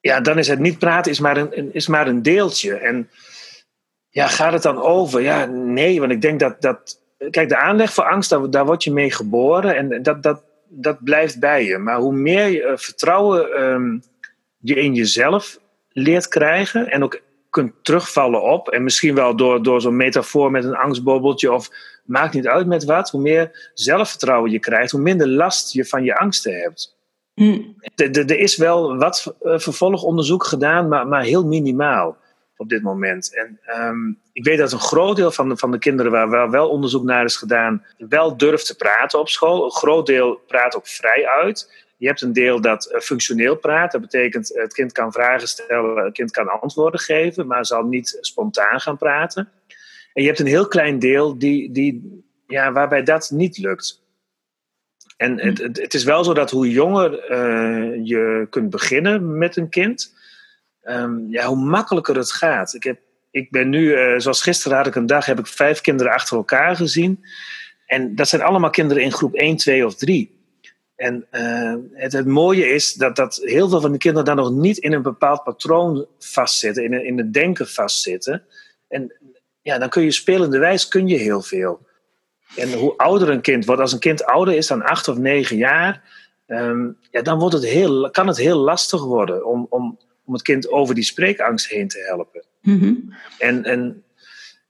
ja, 0.00 0.20
dan 0.20 0.38
is 0.38 0.48
het 0.48 0.58
niet 0.58 0.78
praten 0.78 1.12
is 1.12 1.20
maar 1.20 1.36
een, 1.36 1.74
is 1.74 1.86
maar 1.86 2.06
een 2.06 2.22
deeltje. 2.22 2.74
En 2.74 3.10
ja, 4.08 4.26
gaat 4.26 4.52
het 4.52 4.62
dan 4.62 4.82
over? 4.82 5.20
Ja, 5.20 5.44
nee, 5.46 6.00
want 6.00 6.12
ik 6.12 6.20
denk 6.20 6.40
dat. 6.40 6.62
dat 6.62 7.00
kijk, 7.30 7.48
de 7.48 7.56
aanleg 7.56 7.92
voor 7.92 8.04
angst, 8.04 8.30
daar, 8.30 8.50
daar 8.50 8.64
word 8.64 8.84
je 8.84 8.92
mee 8.92 9.10
geboren 9.10 9.76
en 9.76 10.02
dat, 10.02 10.22
dat, 10.22 10.42
dat 10.68 11.04
blijft 11.04 11.40
bij 11.40 11.64
je. 11.64 11.78
Maar 11.78 11.98
hoe 11.98 12.12
meer 12.12 12.46
je, 12.46 12.62
uh, 12.62 12.76
vertrouwen 12.76 13.62
um, 13.62 14.02
je 14.58 14.74
in 14.74 14.94
jezelf 14.94 15.58
leert 15.92 16.28
krijgen 16.28 16.90
en 16.90 17.02
ook 17.02 17.20
kunt 17.52 17.72
terugvallen 17.82 18.42
op. 18.42 18.68
En 18.68 18.82
misschien 18.82 19.14
wel 19.14 19.36
door, 19.36 19.62
door 19.62 19.80
zo'n 19.80 19.96
metafoor 19.96 20.50
met 20.50 20.64
een 20.64 20.76
angstbobbeltje 20.76 21.52
of 21.52 21.70
maakt 22.04 22.34
niet 22.34 22.46
uit 22.46 22.66
met 22.66 22.84
wat. 22.84 23.10
Hoe 23.10 23.20
meer 23.20 23.70
zelfvertrouwen 23.74 24.50
je 24.50 24.58
krijgt, 24.58 24.90
hoe 24.90 25.00
minder 25.00 25.28
last 25.28 25.72
je 25.72 25.84
van 25.84 26.04
je 26.04 26.18
angsten 26.18 26.60
hebt. 26.60 26.96
Mm. 27.34 27.76
Er 27.94 28.38
is 28.38 28.56
wel 28.56 28.96
wat 28.96 29.36
eh, 29.40 29.58
vervolgonderzoek 29.58 30.44
gedaan, 30.44 30.88
maar, 30.88 31.06
maar 31.06 31.22
heel 31.22 31.46
minimaal 31.46 32.16
op 32.56 32.68
dit 32.68 32.82
moment. 32.82 33.34
En 33.36 33.60
um, 33.80 34.18
ik 34.32 34.44
weet 34.44 34.58
dat 34.58 34.72
een 34.72 34.78
groot 34.78 35.16
deel 35.16 35.30
van 35.30 35.48
de, 35.48 35.56
van 35.56 35.70
de 35.70 35.78
kinderen 35.78 36.12
waar 36.12 36.30
wel, 36.30 36.50
wel 36.50 36.68
onderzoek 36.68 37.04
naar 37.04 37.24
is 37.24 37.36
gedaan, 37.36 37.84
wel 37.96 38.36
durft 38.36 38.66
te 38.66 38.76
praten 38.76 39.18
op 39.18 39.28
school. 39.28 39.64
Een 39.64 39.70
groot 39.70 40.06
deel 40.06 40.40
praat 40.46 40.76
ook 40.76 40.86
vrij 40.86 41.26
uit. 41.26 41.81
Je 42.02 42.08
hebt 42.08 42.20
een 42.20 42.32
deel 42.32 42.60
dat 42.60 42.84
eh, 42.84 43.00
functioneel 43.00 43.56
praat. 43.56 43.92
Dat 43.92 44.00
betekent 44.00 44.50
het 44.54 44.74
kind 44.74 44.92
kan 44.92 45.12
vragen 45.12 45.48
stellen, 45.48 46.04
het 46.04 46.12
kind 46.12 46.30
kan 46.30 46.60
antwoorden 46.60 47.00
geven, 47.00 47.46
maar 47.46 47.66
zal 47.66 47.82
niet 47.82 48.18
spontaan 48.20 48.80
gaan 48.80 48.96
praten. 48.96 49.48
En 50.12 50.22
je 50.22 50.28
hebt 50.28 50.40
een 50.40 50.46
heel 50.46 50.68
klein 50.68 50.98
deel 50.98 51.38
die, 51.38 51.72
die, 51.72 52.24
ja, 52.46 52.72
waarbij 52.72 53.02
dat 53.02 53.30
niet 53.30 53.58
lukt. 53.58 54.02
En 55.16 55.40
het, 55.40 55.58
het, 55.58 55.94
is 55.94 56.04
wel 56.04 56.24
zo 56.24 56.34
dat 56.34 56.50
hoe 56.50 56.70
jonger 56.70 57.30
uh, 57.30 58.06
je 58.06 58.46
kunt 58.50 58.70
beginnen 58.70 59.38
met 59.38 59.56
een 59.56 59.68
kind, 59.68 60.14
um, 60.84 61.26
ja, 61.30 61.46
hoe 61.46 61.64
makkelijker 61.64 62.16
het 62.16 62.32
gaat. 62.32 62.74
Ik, 62.74 62.82
heb, 62.82 62.98
ik 63.30 63.50
ben 63.50 63.68
nu, 63.68 63.94
zoals 64.20 64.42
gisteren 64.42 64.76
had 64.76 64.86
ik 64.86 64.94
een 64.94 65.06
dag, 65.06 65.26
heb 65.26 65.38
ik 65.38 65.46
vijf 65.46 65.80
kinderen 65.80 66.12
achter 66.12 66.36
elkaar 66.36 66.76
gezien. 66.76 67.24
En 67.86 68.14
dat 68.14 68.28
zijn 68.28 68.42
allemaal 68.42 68.70
kinderen 68.70 69.02
in 69.02 69.12
groep 69.12 69.34
1, 69.34 69.56
2 69.56 69.86
of 69.86 69.94
3. 69.94 70.41
En 71.02 71.26
uh, 71.32 71.74
het, 71.92 72.12
het, 72.12 72.26
mooie 72.26 72.66
is 72.66 72.92
dat, 72.94 73.16
dat 73.16 73.40
heel 73.42 73.68
veel 73.68 73.80
van 73.80 73.92
de 73.92 73.98
kinderen 73.98 74.24
daar 74.24 74.36
nog 74.36 74.50
niet 74.50 74.78
in 74.78 74.92
een 74.92 75.02
bepaald 75.02 75.42
patroon 75.42 76.06
vastzitten, 76.18 76.84
in, 76.84 77.04
in 77.04 77.18
het 77.18 77.32
denken 77.32 77.68
vastzitten. 77.68 78.42
En 78.88 79.12
ja, 79.62 79.78
dan 79.78 79.88
kun 79.88 80.02
je 80.02 80.10
spelende 80.10 80.58
wijs 80.58 80.88
kun 80.88 81.08
je 81.08 81.16
heel 81.16 81.42
veel. 81.42 81.86
En 82.56 82.72
hoe 82.72 82.96
ouder 82.96 83.28
een 83.28 83.40
kind 83.40 83.64
wordt, 83.64 83.80
als 83.80 83.92
een 83.92 83.98
kind 83.98 84.24
ouder 84.24 84.54
is 84.54 84.66
dan 84.66 84.82
acht 84.82 85.08
of 85.08 85.16
negen 85.16 85.56
jaar, 85.56 86.02
um, 86.46 86.98
ja, 87.10 87.22
dan 87.22 87.38
wordt 87.38 87.54
het 87.54 87.64
heel, 87.64 88.10
kan 88.10 88.26
het 88.26 88.36
heel 88.36 88.58
lastig 88.58 89.04
worden 89.04 89.46
om, 89.46 89.66
om, 89.70 89.98
om 90.24 90.32
het 90.32 90.42
kind 90.42 90.70
over 90.70 90.94
die 90.94 91.04
spreekangst 91.04 91.68
heen 91.68 91.88
te 91.88 92.04
helpen. 92.06 92.44
Mm 92.60 92.78
-hmm. 92.78 93.14
En, 93.38 93.64
en 93.64 94.04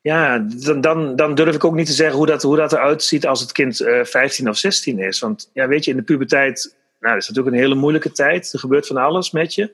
ja, 0.03 0.39
dan, 0.39 0.81
dan, 0.81 1.17
dan, 1.17 1.35
durf 1.35 1.55
ik 1.55 1.65
ook 1.65 1.75
niet 1.75 1.87
te 1.87 1.93
zeggen 1.93 2.17
hoe 2.17 2.27
dat, 2.27 2.43
hoe 2.43 2.57
dat 2.57 2.73
eruit 2.73 3.03
ziet 3.03 3.27
als 3.27 3.41
het 3.41 3.53
kind 3.53 3.81
uh, 3.81 4.01
eh, 4.01 4.07
15 4.07 4.49
of 4.49 4.57
16 4.57 4.99
is. 4.99 5.19
Want 5.19 5.51
ja, 5.53 5.69
weet 5.69 5.85
je, 5.85 5.91
in 5.91 5.97
de 5.97 6.03
puberteit, 6.03 6.77
nou, 7.01 7.15
dat 7.15 7.23
is 7.23 7.29
natuurlijk 7.29 7.57
een 7.57 7.63
hele 7.63 7.75
moeilijke 7.75 8.13
tijd. 8.13 8.53
Er 8.53 8.59
gebeurt 8.59 8.87
van 8.87 8.97
alles 8.97 9.31
met 9.31 9.55
je. 9.55 9.73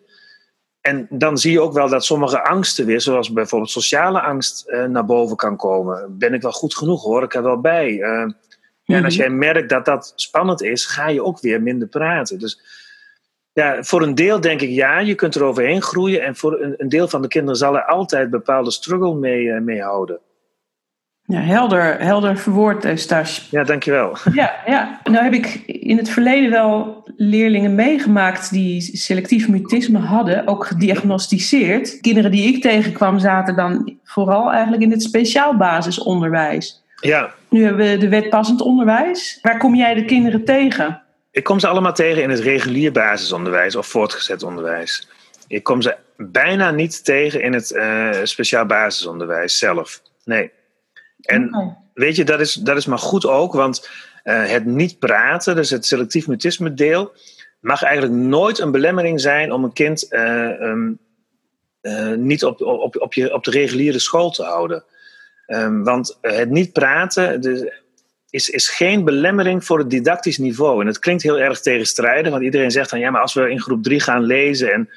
En 0.80 1.06
dan 1.10 1.38
zie 1.38 1.52
je 1.52 1.60
ook 1.60 1.72
wel 1.72 1.88
dat 1.88 2.04
sommige 2.04 2.44
angsten 2.44 2.86
weer, 2.86 3.00
zoals 3.00 3.32
bijvoorbeeld 3.32 3.70
sociale 3.70 4.20
angst, 4.20 4.68
uh, 4.68 4.84
naar 4.84 5.04
boven 5.04 5.36
kan 5.36 5.56
komen. 5.56 6.18
Ben 6.18 6.34
ik 6.34 6.42
wel 6.42 6.52
goed 6.52 6.74
genoeg? 6.74 7.02
Hoor 7.02 7.22
ik 7.22 7.34
er 7.34 7.42
wel 7.42 7.60
bij? 7.60 7.90
Uh, 7.92 8.30
ja, 8.82 8.96
en 8.96 9.04
als 9.04 9.16
mhm. 9.16 9.22
jij 9.22 9.32
merkt 9.32 9.68
dat 9.68 9.84
dat 9.84 10.12
spannend 10.16 10.62
is, 10.62 10.84
ga 10.84 11.08
je 11.08 11.24
ook 11.24 11.40
weer 11.40 11.62
minder 11.62 11.88
praten. 11.88 12.38
Dus 12.38 12.60
ja, 13.58 13.82
voor 13.82 14.02
een 14.02 14.14
deel 14.14 14.40
denk 14.40 14.60
ik 14.60 14.70
ja, 14.70 14.98
je 14.98 15.14
kunt 15.14 15.34
er 15.34 15.44
overheen 15.44 15.82
groeien. 15.82 16.22
En 16.22 16.36
voor 16.36 16.60
een, 16.60 16.74
een 16.76 16.88
deel 16.88 17.08
van 17.08 17.22
de 17.22 17.28
kinderen 17.28 17.56
zal 17.56 17.76
er 17.76 17.84
altijd 17.84 18.30
bepaalde 18.30 18.70
struggle 18.70 19.14
mee, 19.14 19.42
uh, 19.42 19.60
mee 19.60 19.82
houden. 19.82 20.18
Ja, 21.22 21.40
helder, 21.40 22.00
helder 22.00 22.36
verwoord, 22.36 22.84
uh, 22.84 22.96
Stas. 22.96 23.48
Ja, 23.50 23.64
dankjewel. 23.64 24.16
Ja, 24.32 24.52
ja, 24.66 25.00
nou 25.04 25.24
heb 25.24 25.32
ik 25.32 25.62
in 25.66 25.96
het 25.96 26.08
verleden 26.08 26.50
wel 26.50 27.02
leerlingen 27.16 27.74
meegemaakt 27.74 28.50
die 28.50 28.80
selectief 28.80 29.48
mutisme 29.48 29.98
hadden, 29.98 30.46
ook 30.46 30.66
gediagnosticeerd. 30.66 32.00
Kinderen 32.00 32.30
die 32.30 32.54
ik 32.54 32.62
tegenkwam 32.62 33.18
zaten 33.18 33.56
dan 33.56 33.98
vooral 34.04 34.52
eigenlijk 34.52 34.82
in 34.82 34.90
het 34.90 35.02
speciaal 35.02 35.56
basisonderwijs. 35.56 36.84
Ja. 37.00 37.30
Nu 37.48 37.64
hebben 37.64 37.90
we 37.90 37.96
de 37.96 38.08
wet 38.08 38.28
passend 38.28 38.60
onderwijs. 38.60 39.38
Waar 39.42 39.58
kom 39.58 39.74
jij 39.74 39.94
de 39.94 40.04
kinderen 40.04 40.44
tegen? 40.44 41.02
Ik 41.38 41.44
kom 41.44 41.60
ze 41.60 41.66
allemaal 41.66 41.92
tegen 41.92 42.22
in 42.22 42.30
het 42.30 42.38
regulier 42.40 42.92
basisonderwijs 42.92 43.76
of 43.76 43.86
voortgezet 43.86 44.42
onderwijs. 44.42 45.08
Ik 45.46 45.62
kom 45.62 45.82
ze 45.82 45.96
bijna 46.16 46.70
niet 46.70 47.04
tegen 47.04 47.42
in 47.42 47.52
het 47.52 47.70
uh, 47.70 48.10
speciaal 48.22 48.66
basisonderwijs 48.66 49.58
zelf. 49.58 50.02
Nee. 50.24 50.50
En 51.20 51.76
weet 51.94 52.16
je, 52.16 52.24
dat 52.24 52.40
is, 52.40 52.54
dat 52.54 52.76
is 52.76 52.86
maar 52.86 52.98
goed 52.98 53.26
ook, 53.26 53.52
want 53.52 53.88
uh, 54.24 54.46
het 54.46 54.64
niet 54.64 54.98
praten, 54.98 55.56
dus 55.56 55.70
het 55.70 55.86
selectief 55.86 56.26
mutisme 56.26 56.74
deel, 56.74 57.12
mag 57.60 57.82
eigenlijk 57.82 58.14
nooit 58.14 58.58
een 58.58 58.70
belemmering 58.70 59.20
zijn 59.20 59.52
om 59.52 59.64
een 59.64 59.72
kind 59.72 60.06
uh, 60.10 60.60
um, 60.60 60.98
niet 62.16 62.44
op, 62.44 62.60
op, 62.60 63.00
op, 63.00 63.14
je, 63.14 63.34
op 63.34 63.44
de 63.44 63.50
reguliere 63.50 63.98
school 63.98 64.30
te 64.30 64.42
houden. 64.42 64.84
Um, 65.46 65.84
want 65.84 66.18
het 66.20 66.50
niet 66.50 66.72
praten, 66.72 67.40
de, 67.40 67.86
is, 68.30 68.50
is 68.50 68.68
geen 68.68 69.04
belemmering 69.04 69.64
voor 69.64 69.78
het 69.78 69.90
didactisch 69.90 70.38
niveau. 70.38 70.80
En 70.80 70.86
het 70.86 70.98
klinkt 70.98 71.22
heel 71.22 71.38
erg 71.38 71.60
tegenstrijdig, 71.60 72.30
want 72.30 72.42
iedereen 72.42 72.70
zegt 72.70 72.90
dan 72.90 72.98
ja, 72.98 73.10
maar 73.10 73.20
als 73.20 73.34
we 73.34 73.50
in 73.50 73.60
groep 73.60 73.82
3 73.82 74.00
gaan 74.00 74.22
lezen, 74.22 74.72
en, 74.72 74.88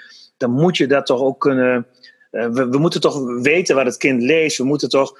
dan 0.42 0.52
moet 0.52 0.78
je 0.78 0.88
dat 0.88 1.06
toch 1.06 1.22
ook 1.22 1.40
kunnen. 1.40 1.88
Uh, 2.32 2.48
we, 2.48 2.70
we, 2.70 2.78
moeten 2.78 3.02
toch 3.02 3.42
weten 3.42 3.76
wat 3.76 3.86
het 3.86 3.98
kind 3.98 4.22
leest. 4.22 4.58
We 4.58 4.64
moeten 4.64 4.90
toch. 4.90 5.20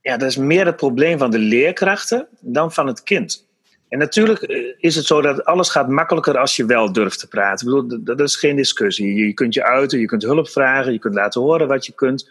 Ja, 0.00 0.16
dat 0.16 0.28
is 0.28 0.36
meer 0.36 0.66
het 0.66 0.76
probleem 0.76 1.18
van 1.18 1.30
de 1.30 1.38
leerkrachten 1.38 2.28
dan 2.40 2.72
van 2.72 2.86
het 2.86 3.02
kind. 3.02 3.46
En 3.88 3.98
natuurlijk 3.98 4.40
is 4.78 4.96
het 4.96 5.04
zo 5.04 5.20
dat 5.20 5.44
alles 5.44 5.68
gaat 5.68 5.88
makkelijker 5.88 6.38
als 6.38 6.56
je 6.56 6.64
wel 6.64 6.92
durft 6.92 7.18
te 7.18 7.28
praten. 7.28 7.68
Ik 7.68 7.74
bedoel, 7.74 8.04
dat 8.04 8.20
is 8.20 8.36
geen 8.36 8.56
discussie. 8.56 9.14
Je 9.14 9.34
kunt 9.34 9.54
je 9.54 9.64
uiten, 9.64 9.98
je 9.98 10.06
kunt 10.06 10.22
hulp 10.22 10.48
vragen, 10.48 10.92
je 10.92 10.98
kunt 10.98 11.14
laten 11.14 11.40
horen 11.40 11.68
wat 11.68 11.86
je 11.86 11.92
kunt. 11.92 12.30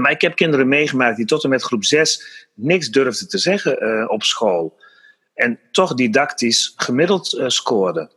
Maar 0.00 0.10
ik 0.10 0.20
heb 0.20 0.36
kinderen 0.36 0.68
meegemaakt 0.68 1.16
die 1.16 1.26
tot 1.26 1.44
en 1.44 1.50
met 1.50 1.62
groep 1.62 1.84
6 1.84 2.46
niks 2.54 2.90
durfden 2.90 3.28
te 3.28 3.38
zeggen 3.38 4.10
op 4.10 4.22
school. 4.22 4.78
En 5.34 5.58
toch 5.70 5.94
didactisch 5.94 6.72
gemiddeld 6.76 7.42
scoorden. 7.46 8.10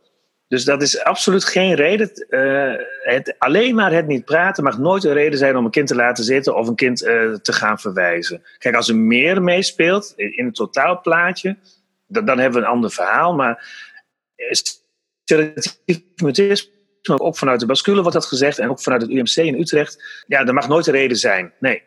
Dus 0.48 0.64
dat 0.64 0.82
is 0.82 1.04
absoluut 1.04 1.44
geen 1.44 1.74
reden. 1.74 2.26
Uh, 2.30 2.74
het, 3.02 3.34
alleen 3.38 3.74
maar 3.74 3.92
het 3.92 4.06
niet 4.06 4.24
praten 4.24 4.64
mag 4.64 4.78
nooit 4.78 5.04
een 5.04 5.12
reden 5.12 5.38
zijn 5.38 5.56
om 5.56 5.64
een 5.64 5.70
kind 5.70 5.88
te 5.88 5.94
laten 5.94 6.24
zitten 6.24 6.56
of 6.56 6.68
een 6.68 6.74
kind 6.74 6.98
te 6.98 7.52
gaan 7.52 7.78
verwijzen. 7.78 8.42
Kijk, 8.58 8.74
als 8.74 8.88
er 8.88 8.96
meer 8.96 9.42
meespeelt 9.42 10.12
in 10.16 10.44
het 10.44 10.54
totaalplaatje, 10.54 11.56
dan, 12.06 12.24
dan 12.24 12.38
hebben 12.38 12.60
we 12.60 12.66
een 12.66 12.72
ander 12.72 12.90
verhaal. 12.90 13.34
Maar 13.34 13.64
selectief 15.24 16.02
ook 17.02 17.36
vanuit 17.36 17.60
de 17.60 17.66
bascule 17.66 18.00
wordt 18.00 18.14
dat 18.14 18.26
gezegd 18.26 18.58
en 18.58 18.70
ook 18.70 18.80
vanuit 18.80 19.02
het 19.02 19.10
UMC 19.10 19.36
in 19.36 19.60
Utrecht. 19.60 20.22
Ja, 20.26 20.44
er 20.44 20.54
mag 20.54 20.68
nooit 20.68 20.86
reden 20.86 21.16
zijn. 21.16 21.52
Nee. 21.60 21.82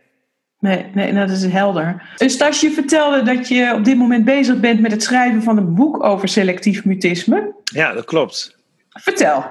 Nee, 0.60 0.86
nee, 0.94 1.14
dat 1.14 1.30
is 1.30 1.46
helder. 1.46 2.02
Stas, 2.16 2.62
je 2.62 2.72
vertelde 2.72 3.24
dat 3.24 3.48
je 3.48 3.74
op 3.76 3.86
dit 3.86 3.98
moment 3.98 4.26
bezig 4.26 4.60
bent 4.60 4.80
met 4.80 4.92
het 4.92 5.04
schrijven 5.04 5.44
van 5.44 5.58
een 5.58 5.76
boek 5.76 6.04
over 6.04 6.28
selectief 6.28 6.86
mutisme. 6.86 7.54
Ja, 7.64 7.94
dat 7.94 8.06
klopt. 8.06 8.58
Vertel. 8.90 9.46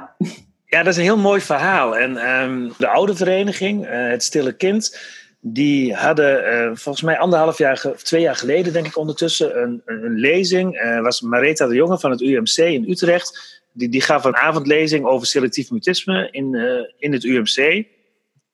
Ja, 0.64 0.82
dat 0.82 0.86
is 0.86 0.96
een 0.96 1.02
heel 1.02 1.18
mooi 1.18 1.40
verhaal. 1.40 1.96
En 1.96 2.30
um, 2.30 2.72
de 2.78 2.88
oude 2.88 3.16
vereniging, 3.16 3.84
uh, 3.84 3.90
Het 3.90 4.22
Stille 4.22 4.52
Kind, 4.52 4.98
die 5.40 5.94
hadden 5.94 6.44
uh, 6.44 6.70
volgens 6.74 7.02
mij 7.02 7.18
anderhalf 7.18 7.58
jaar, 7.58 7.82
twee 8.02 8.20
jaar 8.20 8.36
geleden, 8.36 8.72
denk 8.72 8.86
ik 8.86 8.96
ondertussen, 8.96 9.62
een, 9.62 9.82
een 9.84 10.14
lezing. 10.14 10.82
Uh, 10.82 11.00
was 11.00 11.20
Mareta 11.20 11.66
de 11.66 11.74
Jonge 11.74 11.98
van 11.98 12.10
het 12.10 12.20
UMC 12.20 12.56
in 12.56 12.90
Utrecht. 12.90 13.59
Die, 13.72 13.88
die 13.88 14.00
gaf 14.00 14.24
een 14.24 14.36
avondlezing 14.36 15.04
over 15.04 15.26
selectief 15.26 15.70
mutisme 15.70 16.28
in, 16.30 16.54
in 16.98 17.12
het 17.12 17.24
UMC. 17.24 17.86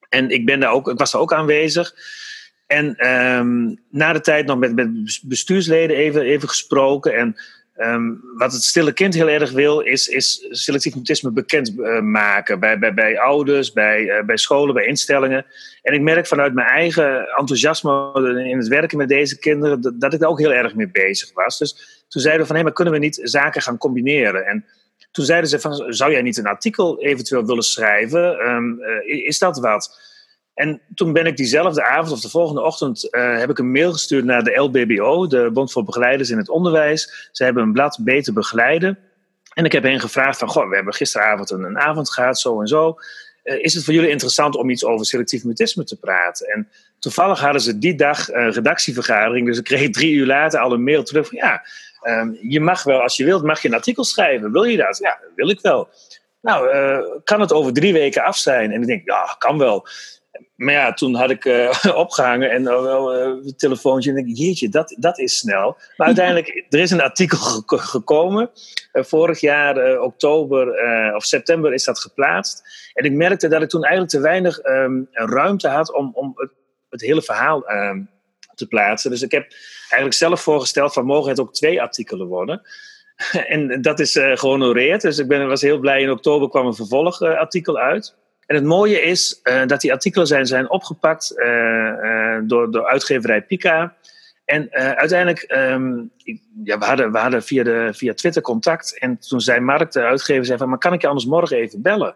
En 0.08 0.30
ik, 0.30 0.46
ben 0.46 0.60
daar 0.60 0.72
ook, 0.72 0.88
ik 0.88 0.98
was 0.98 1.12
daar 1.12 1.20
ook 1.20 1.32
aanwezig. 1.32 1.94
En 2.66 3.08
um, 3.08 3.78
na 3.90 4.12
de 4.12 4.20
tijd 4.20 4.46
nog 4.46 4.58
met, 4.58 4.74
met 4.74 5.20
bestuursleden 5.22 5.96
even, 5.96 6.22
even 6.22 6.48
gesproken. 6.48 7.14
En 7.14 7.36
um, 7.76 8.20
wat 8.36 8.52
het 8.52 8.62
stille 8.62 8.92
kind 8.92 9.14
heel 9.14 9.28
erg 9.28 9.50
wil, 9.50 9.80
is, 9.80 10.08
is 10.08 10.46
selectief 10.50 10.94
mutisme 10.94 11.30
bekend 11.30 11.72
uh, 11.78 12.00
maken. 12.00 12.60
Bij, 12.60 12.78
bij, 12.78 12.94
bij 12.94 13.20
ouders, 13.20 13.72
bij, 13.72 14.02
uh, 14.02 14.24
bij 14.24 14.36
scholen, 14.36 14.74
bij 14.74 14.86
instellingen. 14.86 15.46
En 15.82 15.94
ik 15.94 16.00
merk 16.00 16.26
vanuit 16.26 16.54
mijn 16.54 16.68
eigen 16.68 17.28
enthousiasme 17.36 18.12
in 18.48 18.58
het 18.58 18.68
werken 18.68 18.98
met 18.98 19.08
deze 19.08 19.38
kinderen, 19.38 19.98
dat, 19.98 20.12
ik 20.12 20.20
daar 20.20 20.30
ook 20.30 20.40
heel 20.40 20.52
erg 20.52 20.74
mee 20.74 20.90
bezig 20.90 21.32
was. 21.32 21.58
Dus 21.58 22.04
toen 22.08 22.22
zeiden 22.22 22.42
we 22.42 22.48
van, 22.48 22.56
hé, 22.56 22.62
maar 22.62 22.72
kunnen 22.72 22.94
we 22.94 23.00
niet 23.00 23.20
zaken 23.22 23.62
gaan 23.62 23.78
combineren? 23.78 24.46
En 24.46 24.64
toen 25.16 25.24
zeiden 25.24 25.50
ze 25.50 25.60
van, 25.60 25.92
zou 25.92 26.12
jij 26.12 26.22
niet 26.22 26.36
een 26.36 26.46
artikel 26.46 27.00
eventueel 27.00 27.46
willen 27.46 27.62
schrijven? 27.62 28.48
Um, 28.48 28.80
uh, 28.80 29.26
is 29.26 29.38
dat 29.38 29.58
wat? 29.58 30.00
En 30.54 30.80
toen 30.94 31.12
ben 31.12 31.26
ik 31.26 31.36
diezelfde 31.36 31.84
avond 31.84 32.12
of 32.12 32.20
de 32.20 32.28
volgende 32.28 32.62
ochtend 32.62 33.08
uh, 33.10 33.38
heb 33.38 33.50
ik 33.50 33.58
een 33.58 33.70
mail 33.70 33.92
gestuurd 33.92 34.24
naar 34.24 34.44
de 34.44 34.56
LBBO, 34.56 35.26
de 35.26 35.50
Bond 35.52 35.72
voor 35.72 35.84
Begeleiders 35.84 36.30
in 36.30 36.36
het 36.36 36.48
Onderwijs. 36.48 37.28
Ze 37.32 37.44
hebben 37.44 37.62
een 37.62 37.72
blad 37.72 37.98
Beter 38.00 38.32
Begeleiden. 38.32 38.98
En 39.54 39.64
ik 39.64 39.72
heb 39.72 39.82
hen 39.82 40.00
gevraagd 40.00 40.38
van, 40.38 40.48
goh, 40.48 40.68
we 40.68 40.74
hebben 40.74 40.94
gisteravond 40.94 41.50
een, 41.50 41.62
een 41.62 41.78
avond 41.78 42.12
gehad, 42.12 42.40
zo 42.40 42.60
en 42.60 42.66
zo. 42.66 42.96
Uh, 43.44 43.64
is 43.64 43.74
het 43.74 43.84
voor 43.84 43.94
jullie 43.94 44.10
interessant 44.10 44.56
om 44.56 44.70
iets 44.70 44.84
over 44.84 45.06
selectief 45.06 45.44
mutisme 45.44 45.84
te 45.84 45.98
praten? 45.98 46.46
En 46.46 46.68
toevallig 46.98 47.40
hadden 47.40 47.62
ze 47.62 47.78
die 47.78 47.94
dag 47.94 48.32
een 48.32 48.52
redactievergadering, 48.52 49.46
dus 49.46 49.58
ik 49.58 49.64
kreeg 49.64 49.90
drie 49.90 50.12
uur 50.12 50.26
later 50.26 50.60
al 50.60 50.72
een 50.72 50.84
mail 50.84 51.02
terug 51.02 51.28
van, 51.28 51.38
ja, 51.38 51.62
um, 52.08 52.38
je 52.40 52.60
mag 52.60 52.82
wel, 52.82 53.00
als 53.00 53.16
je 53.16 53.24
wilt, 53.24 53.42
mag 53.42 53.62
je 53.62 53.68
een 53.68 53.74
artikel 53.74 54.04
schrijven. 54.04 54.52
Wil 54.52 54.64
je 54.64 54.76
dat? 54.76 54.98
Ja, 54.98 55.20
wil 55.34 55.48
ik 55.48 55.60
wel. 55.60 55.88
Nou, 56.40 56.74
uh, 56.74 56.98
kan 57.24 57.40
het 57.40 57.52
over 57.52 57.72
drie 57.72 57.92
weken 57.92 58.24
af 58.24 58.36
zijn? 58.36 58.72
En 58.72 58.80
ik 58.80 58.86
denk, 58.86 59.06
ja, 59.08 59.34
kan 59.38 59.58
wel. 59.58 59.86
Maar 60.56 60.74
ja, 60.74 60.92
toen 60.92 61.14
had 61.14 61.30
ik 61.30 61.44
uh, 61.44 61.70
opgehangen 61.94 62.50
en 62.50 62.62
uh, 62.62 62.82
wel 62.82 63.14
een 63.14 63.46
uh, 63.46 63.52
telefoontje. 63.52 64.10
En 64.10 64.16
denk 64.16 64.36
jeetje, 64.36 64.68
dat, 64.68 64.96
dat 64.98 65.18
is 65.18 65.38
snel. 65.38 65.76
Maar 65.96 66.06
uiteindelijk, 66.06 66.48
er 66.70 66.78
is 66.78 66.90
een 66.90 67.00
artikel 67.00 67.62
gekomen. 67.66 68.50
vorig 68.92 69.40
jaar, 69.40 70.00
oktober 70.00 70.68
of 71.14 71.24
september, 71.24 71.72
is 71.72 71.84
dat 71.84 72.00
geplaatst. 72.00 72.62
En 72.92 73.04
ik 73.04 73.12
merkte 73.12 73.48
dat 73.48 73.62
ik 73.62 73.68
toen 73.68 73.82
eigenlijk 73.82 74.12
te 74.12 74.20
weinig 74.20 74.64
um, 74.64 75.08
ruimte 75.10 75.68
had 75.68 75.92
om, 75.92 76.10
om 76.14 76.32
het, 76.36 76.50
het 76.88 77.00
hele 77.00 77.22
verhaal 77.22 77.70
um, 77.70 78.10
te 78.56 78.66
plaatsen. 78.66 79.10
Dus 79.10 79.22
ik 79.22 79.30
heb 79.30 79.52
eigenlijk 79.80 80.14
zelf 80.14 80.40
voorgesteld 80.40 80.92
van 80.92 81.04
mogen 81.04 81.30
het 81.30 81.40
ook 81.40 81.54
twee 81.54 81.82
artikelen 81.82 82.26
worden. 82.26 82.62
en 83.54 83.82
dat 83.82 84.00
is 84.00 84.18
gehonoreerd. 84.20 85.00
Dus 85.00 85.18
ik 85.18 85.28
ben, 85.28 85.48
was 85.48 85.62
heel 85.62 85.78
blij. 85.78 86.02
In 86.02 86.10
oktober 86.10 86.48
kwam 86.48 86.66
een 86.66 86.74
vervolgartikel 86.74 87.78
uit. 87.78 88.14
En 88.46 88.54
het 88.54 88.64
mooie 88.64 89.00
is 89.00 89.40
uh, 89.42 89.66
dat 89.66 89.80
die 89.80 89.92
artikelen 89.92 90.26
zijn, 90.26 90.46
zijn 90.46 90.70
opgepakt 90.70 91.34
uh, 91.36 91.46
uh, 91.46 92.38
door, 92.42 92.70
door 92.70 92.86
uitgeverij 92.86 93.42
Pika. 93.42 93.94
En 94.44 94.72
uiteindelijk, 94.72 95.52
um, 95.56 96.10
ja, 96.64 96.78
we 96.78 96.84
hadden, 96.84 97.12
we 97.12 97.18
hadden 97.18 97.42
via, 97.42 97.62
de, 97.62 97.88
via 97.92 98.14
Twitter 98.14 98.42
contact. 98.42 98.98
En 98.98 99.18
toen 99.18 99.40
zei 99.40 99.60
Mark, 99.60 99.92
de 99.92 100.00
uitgever, 100.00 100.44
zei 100.44 100.58
van, 100.58 100.68
maar 100.68 100.78
kan 100.78 100.92
ik 100.92 101.00
je 101.00 101.06
anders 101.06 101.26
morgen 101.26 101.56
even 101.56 101.82
bellen? 101.82 102.14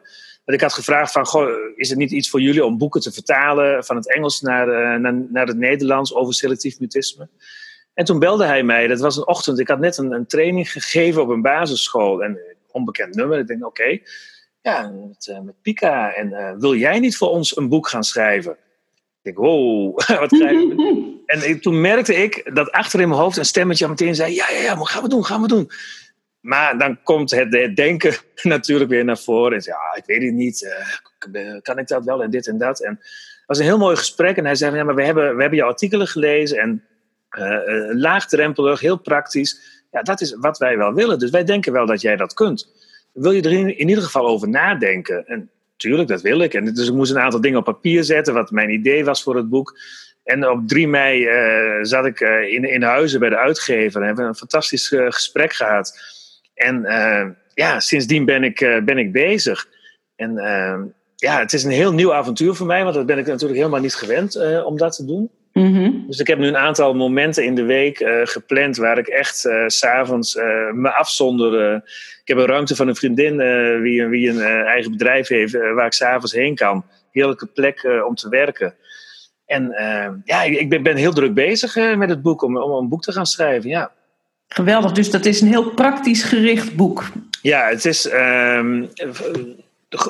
Ik 0.52 0.60
had 0.60 0.72
gevraagd 0.72 1.12
van, 1.12 1.26
goh, 1.26 1.48
is 1.76 1.88
het 1.88 1.98
niet 1.98 2.10
iets 2.10 2.30
voor 2.30 2.40
jullie 2.40 2.64
om 2.64 2.78
boeken 2.78 3.00
te 3.00 3.12
vertalen 3.12 3.84
van 3.84 3.96
het 3.96 4.14
Engels 4.14 4.40
naar, 4.40 5.00
naar, 5.00 5.14
naar 5.28 5.46
het 5.46 5.56
Nederlands 5.56 6.14
over 6.14 6.34
selectief 6.34 6.80
mutisme? 6.80 7.28
En 7.94 8.04
toen 8.04 8.18
belde 8.18 8.44
hij 8.44 8.62
mij, 8.62 8.86
dat 8.86 9.00
was 9.00 9.16
een 9.16 9.26
ochtend, 9.26 9.58
ik 9.58 9.68
had 9.68 9.78
net 9.78 9.96
een, 9.96 10.12
een 10.12 10.26
training 10.26 10.72
gegeven 10.72 11.22
op 11.22 11.28
een 11.28 11.42
basisschool. 11.42 12.22
En 12.22 12.38
onbekend 12.70 13.14
nummer, 13.14 13.38
ik 13.38 13.46
denk, 13.46 13.66
oké. 13.66 13.82
Okay. 13.82 14.02
Ja, 14.62 14.92
met, 15.08 15.26
uh, 15.26 15.40
met 15.40 15.62
Pika. 15.62 16.12
En 16.12 16.28
uh, 16.28 16.52
wil 16.58 16.74
jij 16.74 16.98
niet 16.98 17.16
voor 17.16 17.28
ons 17.28 17.56
een 17.56 17.68
boek 17.68 17.88
gaan 17.88 18.04
schrijven? 18.04 18.52
Ik 18.52 18.56
denk, 19.22 19.36
wow, 19.36 19.96
wat 20.20 20.28
krijgen 20.28 20.68
we? 20.68 21.16
en 21.26 21.48
ik, 21.48 21.62
toen 21.62 21.80
merkte 21.80 22.14
ik 22.14 22.54
dat 22.54 22.70
achter 22.70 23.00
in 23.00 23.08
mijn 23.08 23.20
hoofd 23.20 23.36
een 23.36 23.44
stemmetje 23.44 23.88
meteen 23.88 24.14
zei: 24.14 24.34
Ja, 24.34 24.50
ja, 24.50 24.58
ja, 24.58 24.74
maar 24.74 24.86
gaan 24.86 25.02
we 25.02 25.08
doen, 25.08 25.24
gaan 25.24 25.40
we 25.40 25.48
doen. 25.48 25.70
Maar 26.40 26.78
dan 26.78 27.02
komt 27.02 27.30
het, 27.30 27.76
denken 27.76 28.14
natuurlijk 28.42 28.90
weer 28.90 29.04
naar 29.04 29.18
voren. 29.18 29.58
En 29.58 29.62
ja, 29.64 29.94
ik 29.94 30.04
weet 30.06 30.22
het 30.22 30.34
niet. 30.34 30.62
Uh, 31.32 31.60
kan 31.62 31.78
ik 31.78 31.88
dat 31.88 32.04
wel 32.04 32.22
en 32.22 32.30
dit 32.30 32.46
en 32.46 32.58
dat? 32.58 32.80
En 32.80 32.90
het 32.90 33.44
was 33.46 33.58
een 33.58 33.64
heel 33.64 33.78
mooi 33.78 33.96
gesprek. 33.96 34.36
En 34.36 34.44
hij 34.44 34.54
zei: 34.54 34.76
Ja, 34.76 34.84
maar 34.84 34.94
we 34.94 35.04
hebben, 35.04 35.34
we 35.34 35.40
hebben 35.40 35.58
jouw 35.58 35.68
artikelen 35.68 36.06
gelezen. 36.06 36.58
En 36.58 36.84
laagdrempelig, 37.92 38.80
heel 38.80 38.98
praktisch. 38.98 39.60
Ja, 39.90 40.02
dat 40.02 40.20
is 40.20 40.36
wat 40.38 40.58
wij 40.58 40.76
wel 40.76 40.94
willen. 40.94 41.18
Dus 41.18 41.30
wij 41.30 41.44
denken 41.44 41.72
wel 41.72 41.86
dat 41.86 42.00
jij 42.00 42.16
dat 42.16 42.34
kunt 42.34 42.68
wil 43.12 43.30
je 43.30 43.42
er 43.42 43.52
in, 43.52 43.78
in 43.78 43.88
ieder 43.88 44.04
geval 44.04 44.26
over 44.26 44.48
nadenken. 44.48 45.26
En 45.26 45.50
tuurlijk, 45.76 46.08
dat 46.08 46.20
wil 46.20 46.40
ik. 46.40 46.54
En 46.54 46.74
dus 46.74 46.88
ik 46.88 46.94
moest 46.94 47.10
een 47.10 47.18
aantal 47.18 47.40
dingen 47.40 47.58
op 47.58 47.64
papier 47.64 48.04
zetten, 48.04 48.34
wat 48.34 48.50
mijn 48.50 48.70
idee 48.70 49.04
was 49.04 49.22
voor 49.22 49.36
het 49.36 49.48
boek. 49.48 49.78
En 50.24 50.48
op 50.48 50.68
3 50.68 50.88
mei 50.88 51.28
zat 51.82 52.06
ik 52.06 52.20
uh, 52.20 52.52
in, 52.52 52.64
in 52.64 52.82
Huizen 52.82 53.20
bij 53.20 53.28
de 53.28 53.38
uitgever 53.38 54.00
en 54.00 54.06
hebben 54.06 54.24
een 54.24 54.34
fantastisch 54.34 54.88
gesprek 54.88 55.52
gehad. 55.52 56.18
En 56.60 56.86
ja, 57.54 57.80
sindsdien 57.80 58.24
ben 58.24 58.44
ik, 58.44 58.80
ben 58.84 58.98
ik 58.98 59.12
bezig. 59.12 59.66
En 60.16 60.32
ja, 61.16 61.38
het 61.38 61.52
is 61.52 61.64
een 61.64 61.70
heel 61.70 61.92
nieuw 61.92 62.14
avontuur 62.14 62.54
voor 62.54 62.66
mij, 62.66 62.82
want 62.82 62.94
dat 62.94 63.06
ben 63.06 63.18
ik 63.18 63.26
natuurlijk 63.26 63.58
helemaal 63.58 63.80
niet 63.80 63.94
gewend 63.94 64.64
om 64.64 64.76
dat 64.76 64.96
te 64.96 65.04
doen. 65.04 65.30
Mm 65.52 65.74
-hmm. 65.74 66.04
Dus 66.06 66.18
ik 66.18 66.26
heb 66.26 66.38
nu 66.38 66.46
een 66.46 66.56
aantal 66.56 66.94
momenten 66.94 67.44
in 67.44 67.54
de 67.54 67.62
week 67.62 68.00
uh, 68.00 68.20
gepland 68.22 68.76
waar 68.76 68.98
ik 68.98 69.06
echt 69.06 69.44
uh, 69.44 69.66
s'avonds 69.66 70.36
uh, 70.36 70.72
me 70.72 70.94
afzonder. 70.94 71.74
ik 72.20 72.28
heb 72.28 72.36
een 72.36 72.46
ruimte 72.46 72.76
van 72.76 72.88
een 72.88 72.96
vriendin 72.96 73.36
wie, 73.82 74.06
wie 74.06 74.28
een 74.28 74.40
eigen 74.66 74.90
bedrijf 74.90 75.28
heeft, 75.28 75.52
waar 75.52 75.86
ik 75.86 75.92
s'avonds 75.92 76.32
heen 76.32 76.54
kan. 76.54 76.84
Heerlijke 77.10 77.46
plek 77.46 78.02
om 78.06 78.14
te 78.14 78.28
werken. 78.28 78.74
En 79.46 79.74
ja, 80.24 80.42
ik 80.42 80.68
ben, 80.68 80.82
ben, 80.82 80.96
heel 80.96 81.12
druk 81.12 81.34
bezig 81.34 81.96
met 81.96 82.08
het 82.08 82.22
boek 82.22 82.42
om, 82.42 82.56
om 82.56 82.70
een 82.70 82.88
boek 82.88 83.02
te 83.02 83.12
gaan 83.12 83.26
schrijven. 83.26 83.70
Ja. 83.70 83.92
Geweldig, 84.54 84.92
dus 84.92 85.10
dat 85.10 85.24
is 85.24 85.40
een 85.40 85.48
heel 85.48 85.70
praktisch 85.70 86.22
gericht 86.22 86.76
boek. 86.76 87.04
Ja, 87.42 87.68
het 87.68 87.84
is. 87.84 88.12
Um, 88.12 88.90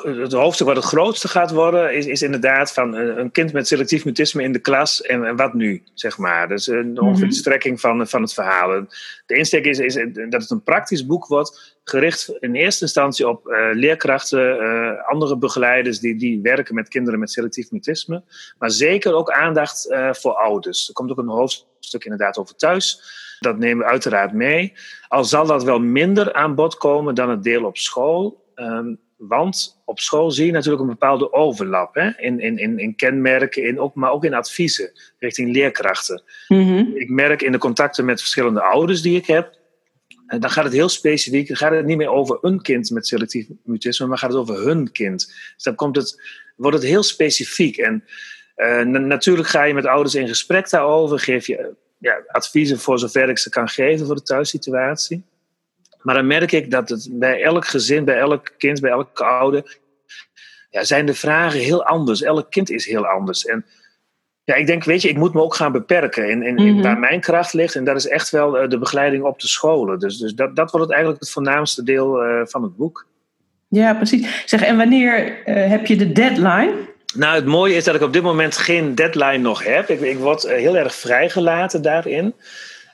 het 0.01 0.31
hoofdstuk 0.31 0.67
wat 0.67 0.75
het 0.75 0.85
grootste 0.85 1.27
gaat 1.27 1.51
worden, 1.51 1.95
is, 1.95 2.05
is 2.05 2.21
inderdaad 2.21 2.73
van 2.73 2.93
een 2.93 3.31
kind 3.31 3.53
met 3.53 3.67
selectief 3.67 4.05
mutisme 4.05 4.43
in 4.43 4.51
de 4.51 4.59
klas 4.59 5.01
en, 5.01 5.25
en 5.25 5.35
wat 5.35 5.53
nu, 5.53 5.83
zeg 5.93 6.17
maar. 6.17 6.47
Dus 6.47 6.67
een, 6.67 7.01
ongeveer 7.01 7.27
de 7.27 7.33
strekking 7.33 7.79
van, 7.79 8.07
van 8.07 8.21
het 8.21 8.33
verhaal. 8.33 8.85
De 9.25 9.35
insteek 9.35 9.65
is, 9.65 9.79
is 9.79 9.93
dat 10.29 10.41
het 10.41 10.49
een 10.49 10.63
praktisch 10.63 11.05
boek 11.05 11.27
wordt, 11.27 11.77
gericht 11.83 12.33
in 12.39 12.55
eerste 12.55 12.83
instantie 12.83 13.27
op 13.27 13.47
uh, 13.47 13.57
leerkrachten, 13.73 14.63
uh, 14.63 15.09
andere 15.09 15.37
begeleiders 15.37 15.99
die, 15.99 16.15
die 16.15 16.41
werken 16.41 16.75
met 16.75 16.87
kinderen 16.87 17.19
met 17.19 17.31
selectief 17.31 17.71
mutisme, 17.71 18.23
maar 18.57 18.71
zeker 18.71 19.13
ook 19.13 19.31
aandacht 19.31 19.87
uh, 19.89 20.13
voor 20.13 20.33
ouders. 20.33 20.87
Er 20.87 20.93
komt 20.93 21.11
ook 21.11 21.17
een 21.17 21.27
hoofdstuk 21.27 22.03
inderdaad 22.03 22.37
over 22.37 22.55
thuis. 22.55 23.01
Dat 23.41 23.57
nemen 23.57 23.85
we 23.85 23.91
uiteraard 23.91 24.33
mee. 24.33 24.73
Al 25.07 25.23
zal 25.23 25.45
dat 25.45 25.63
wel 25.63 25.79
minder 25.79 26.33
aan 26.33 26.55
bod 26.55 26.77
komen 26.77 27.15
dan 27.15 27.29
het 27.29 27.43
deel 27.43 27.65
op 27.65 27.77
school. 27.77 28.45
Um, 28.55 28.99
want 29.17 29.81
op 29.85 29.99
school 29.99 30.31
zie 30.31 30.45
je 30.45 30.51
natuurlijk 30.51 30.81
een 30.81 30.87
bepaalde 30.87 31.33
overlap 31.33 31.95
hè? 31.95 32.09
In, 32.17 32.39
in, 32.39 32.57
in, 32.57 32.79
in 32.79 32.95
kenmerken, 32.95 33.63
in 33.63 33.79
ook, 33.79 33.95
maar 33.95 34.11
ook 34.11 34.25
in 34.25 34.33
adviezen 34.33 34.91
richting 35.19 35.51
leerkrachten. 35.51 36.23
Mm 36.47 36.67
-hmm. 36.67 36.91
Ik 36.95 37.09
merk 37.09 37.41
in 37.41 37.51
de 37.51 37.57
contacten 37.57 38.05
met 38.05 38.19
verschillende 38.19 38.61
ouders 38.61 39.01
die 39.01 39.17
ik 39.17 39.25
heb, 39.25 39.57
dan 40.39 40.49
gaat 40.49 40.63
het 40.63 40.73
heel 40.73 40.89
specifiek. 40.89 41.47
Dan 41.47 41.57
gaat 41.57 41.71
het 41.71 41.85
niet 41.85 41.97
meer 41.97 42.09
over 42.09 42.37
een 42.41 42.61
kind 42.61 42.89
met 42.89 43.07
selectief 43.07 43.47
mutisme, 43.63 44.07
maar 44.07 44.17
gaat 44.17 44.31
het 44.31 44.39
over 44.39 44.65
hun 44.65 44.91
kind. 44.91 45.25
Dus 45.55 45.63
dan 45.63 45.75
komt 45.75 45.95
het, 45.95 46.21
wordt 46.55 46.77
het 46.77 46.85
heel 46.85 47.03
specifiek. 47.03 47.77
En 47.77 48.03
uh, 48.55 48.81
natuurlijk 48.83 49.47
ga 49.47 49.63
je 49.63 49.73
met 49.73 49.85
ouders 49.85 50.15
in 50.15 50.27
gesprek 50.27 50.69
daarover. 50.69 51.19
Geef 51.19 51.47
je 51.47 51.75
ja, 52.01 52.21
adviezen 52.27 52.79
voor 52.79 52.99
zover 52.99 53.29
ik 53.29 53.37
ze 53.37 53.49
kan 53.49 53.69
geven 53.69 54.05
voor 54.05 54.15
de 54.15 54.23
thuissituatie. 54.23 55.23
Maar 56.01 56.15
dan 56.15 56.27
merk 56.27 56.51
ik 56.51 56.71
dat 56.71 56.89
het 56.89 57.07
bij 57.11 57.41
elk 57.41 57.65
gezin, 57.65 58.05
bij 58.05 58.17
elk 58.17 58.53
kind, 58.57 58.81
bij 58.81 58.91
elke 58.91 59.23
ouder, 59.23 59.77
ja, 60.69 60.83
zijn 60.83 61.05
de 61.05 61.13
vragen 61.13 61.59
heel 61.59 61.85
anders. 61.85 62.21
Elk 62.21 62.51
kind 62.51 62.69
is 62.69 62.85
heel 62.85 63.05
anders. 63.05 63.45
En 63.45 63.65
ja, 64.43 64.55
ik 64.55 64.67
denk, 64.67 64.83
weet 64.83 65.01
je, 65.01 65.09
ik 65.09 65.17
moet 65.17 65.33
me 65.33 65.41
ook 65.41 65.55
gaan 65.55 65.71
beperken 65.71 66.29
in, 66.29 66.43
in, 66.43 66.57
in, 66.57 66.73
mhm. 66.73 66.83
waar 66.83 66.99
mijn 66.99 67.19
kracht 67.19 67.53
ligt. 67.53 67.75
En 67.75 67.83
dat 67.83 67.95
is 67.95 68.07
echt 68.07 68.29
wel 68.29 68.57
eh, 68.57 68.69
de 68.69 68.77
begeleiding 68.77 69.23
op 69.23 69.39
de 69.39 69.47
scholen. 69.47 69.99
Dus, 69.99 70.17
dus 70.17 70.33
dat, 70.33 70.55
dat 70.55 70.71
wordt 70.71 70.85
het 70.85 70.95
eigenlijk 70.95 71.23
het 71.23 71.31
voornaamste 71.31 71.83
deel 71.83 72.25
uh, 72.25 72.41
van 72.45 72.63
het 72.63 72.75
boek. 72.75 73.07
Ja, 73.67 73.93
precies. 73.93 74.43
Zeg, 74.45 74.61
en 74.61 74.77
wanneer 74.77 75.39
uh, 75.45 75.69
heb 75.69 75.85
je 75.85 75.95
de 75.95 76.11
deadline? 76.11 76.73
Nou, 77.13 77.35
het 77.35 77.45
mooie 77.45 77.75
is 77.75 77.83
dat 77.83 77.95
ik 77.95 78.01
op 78.01 78.13
dit 78.13 78.23
moment 78.23 78.57
geen 78.57 78.95
deadline 78.95 79.37
nog 79.37 79.63
heb. 79.63 79.89
Ik, 79.89 80.01
ik 80.01 80.17
word 80.17 80.47
heel 80.47 80.77
erg 80.77 80.95
vrijgelaten 80.95 81.81
daarin. 81.81 82.33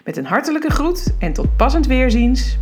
Met 0.03 0.17
een 0.17 0.25
hartelijke 0.25 0.69
groet 0.69 1.15
en 1.19 1.33
tot 1.33 1.57
passend 1.57 1.85
weerziens. 1.85 2.57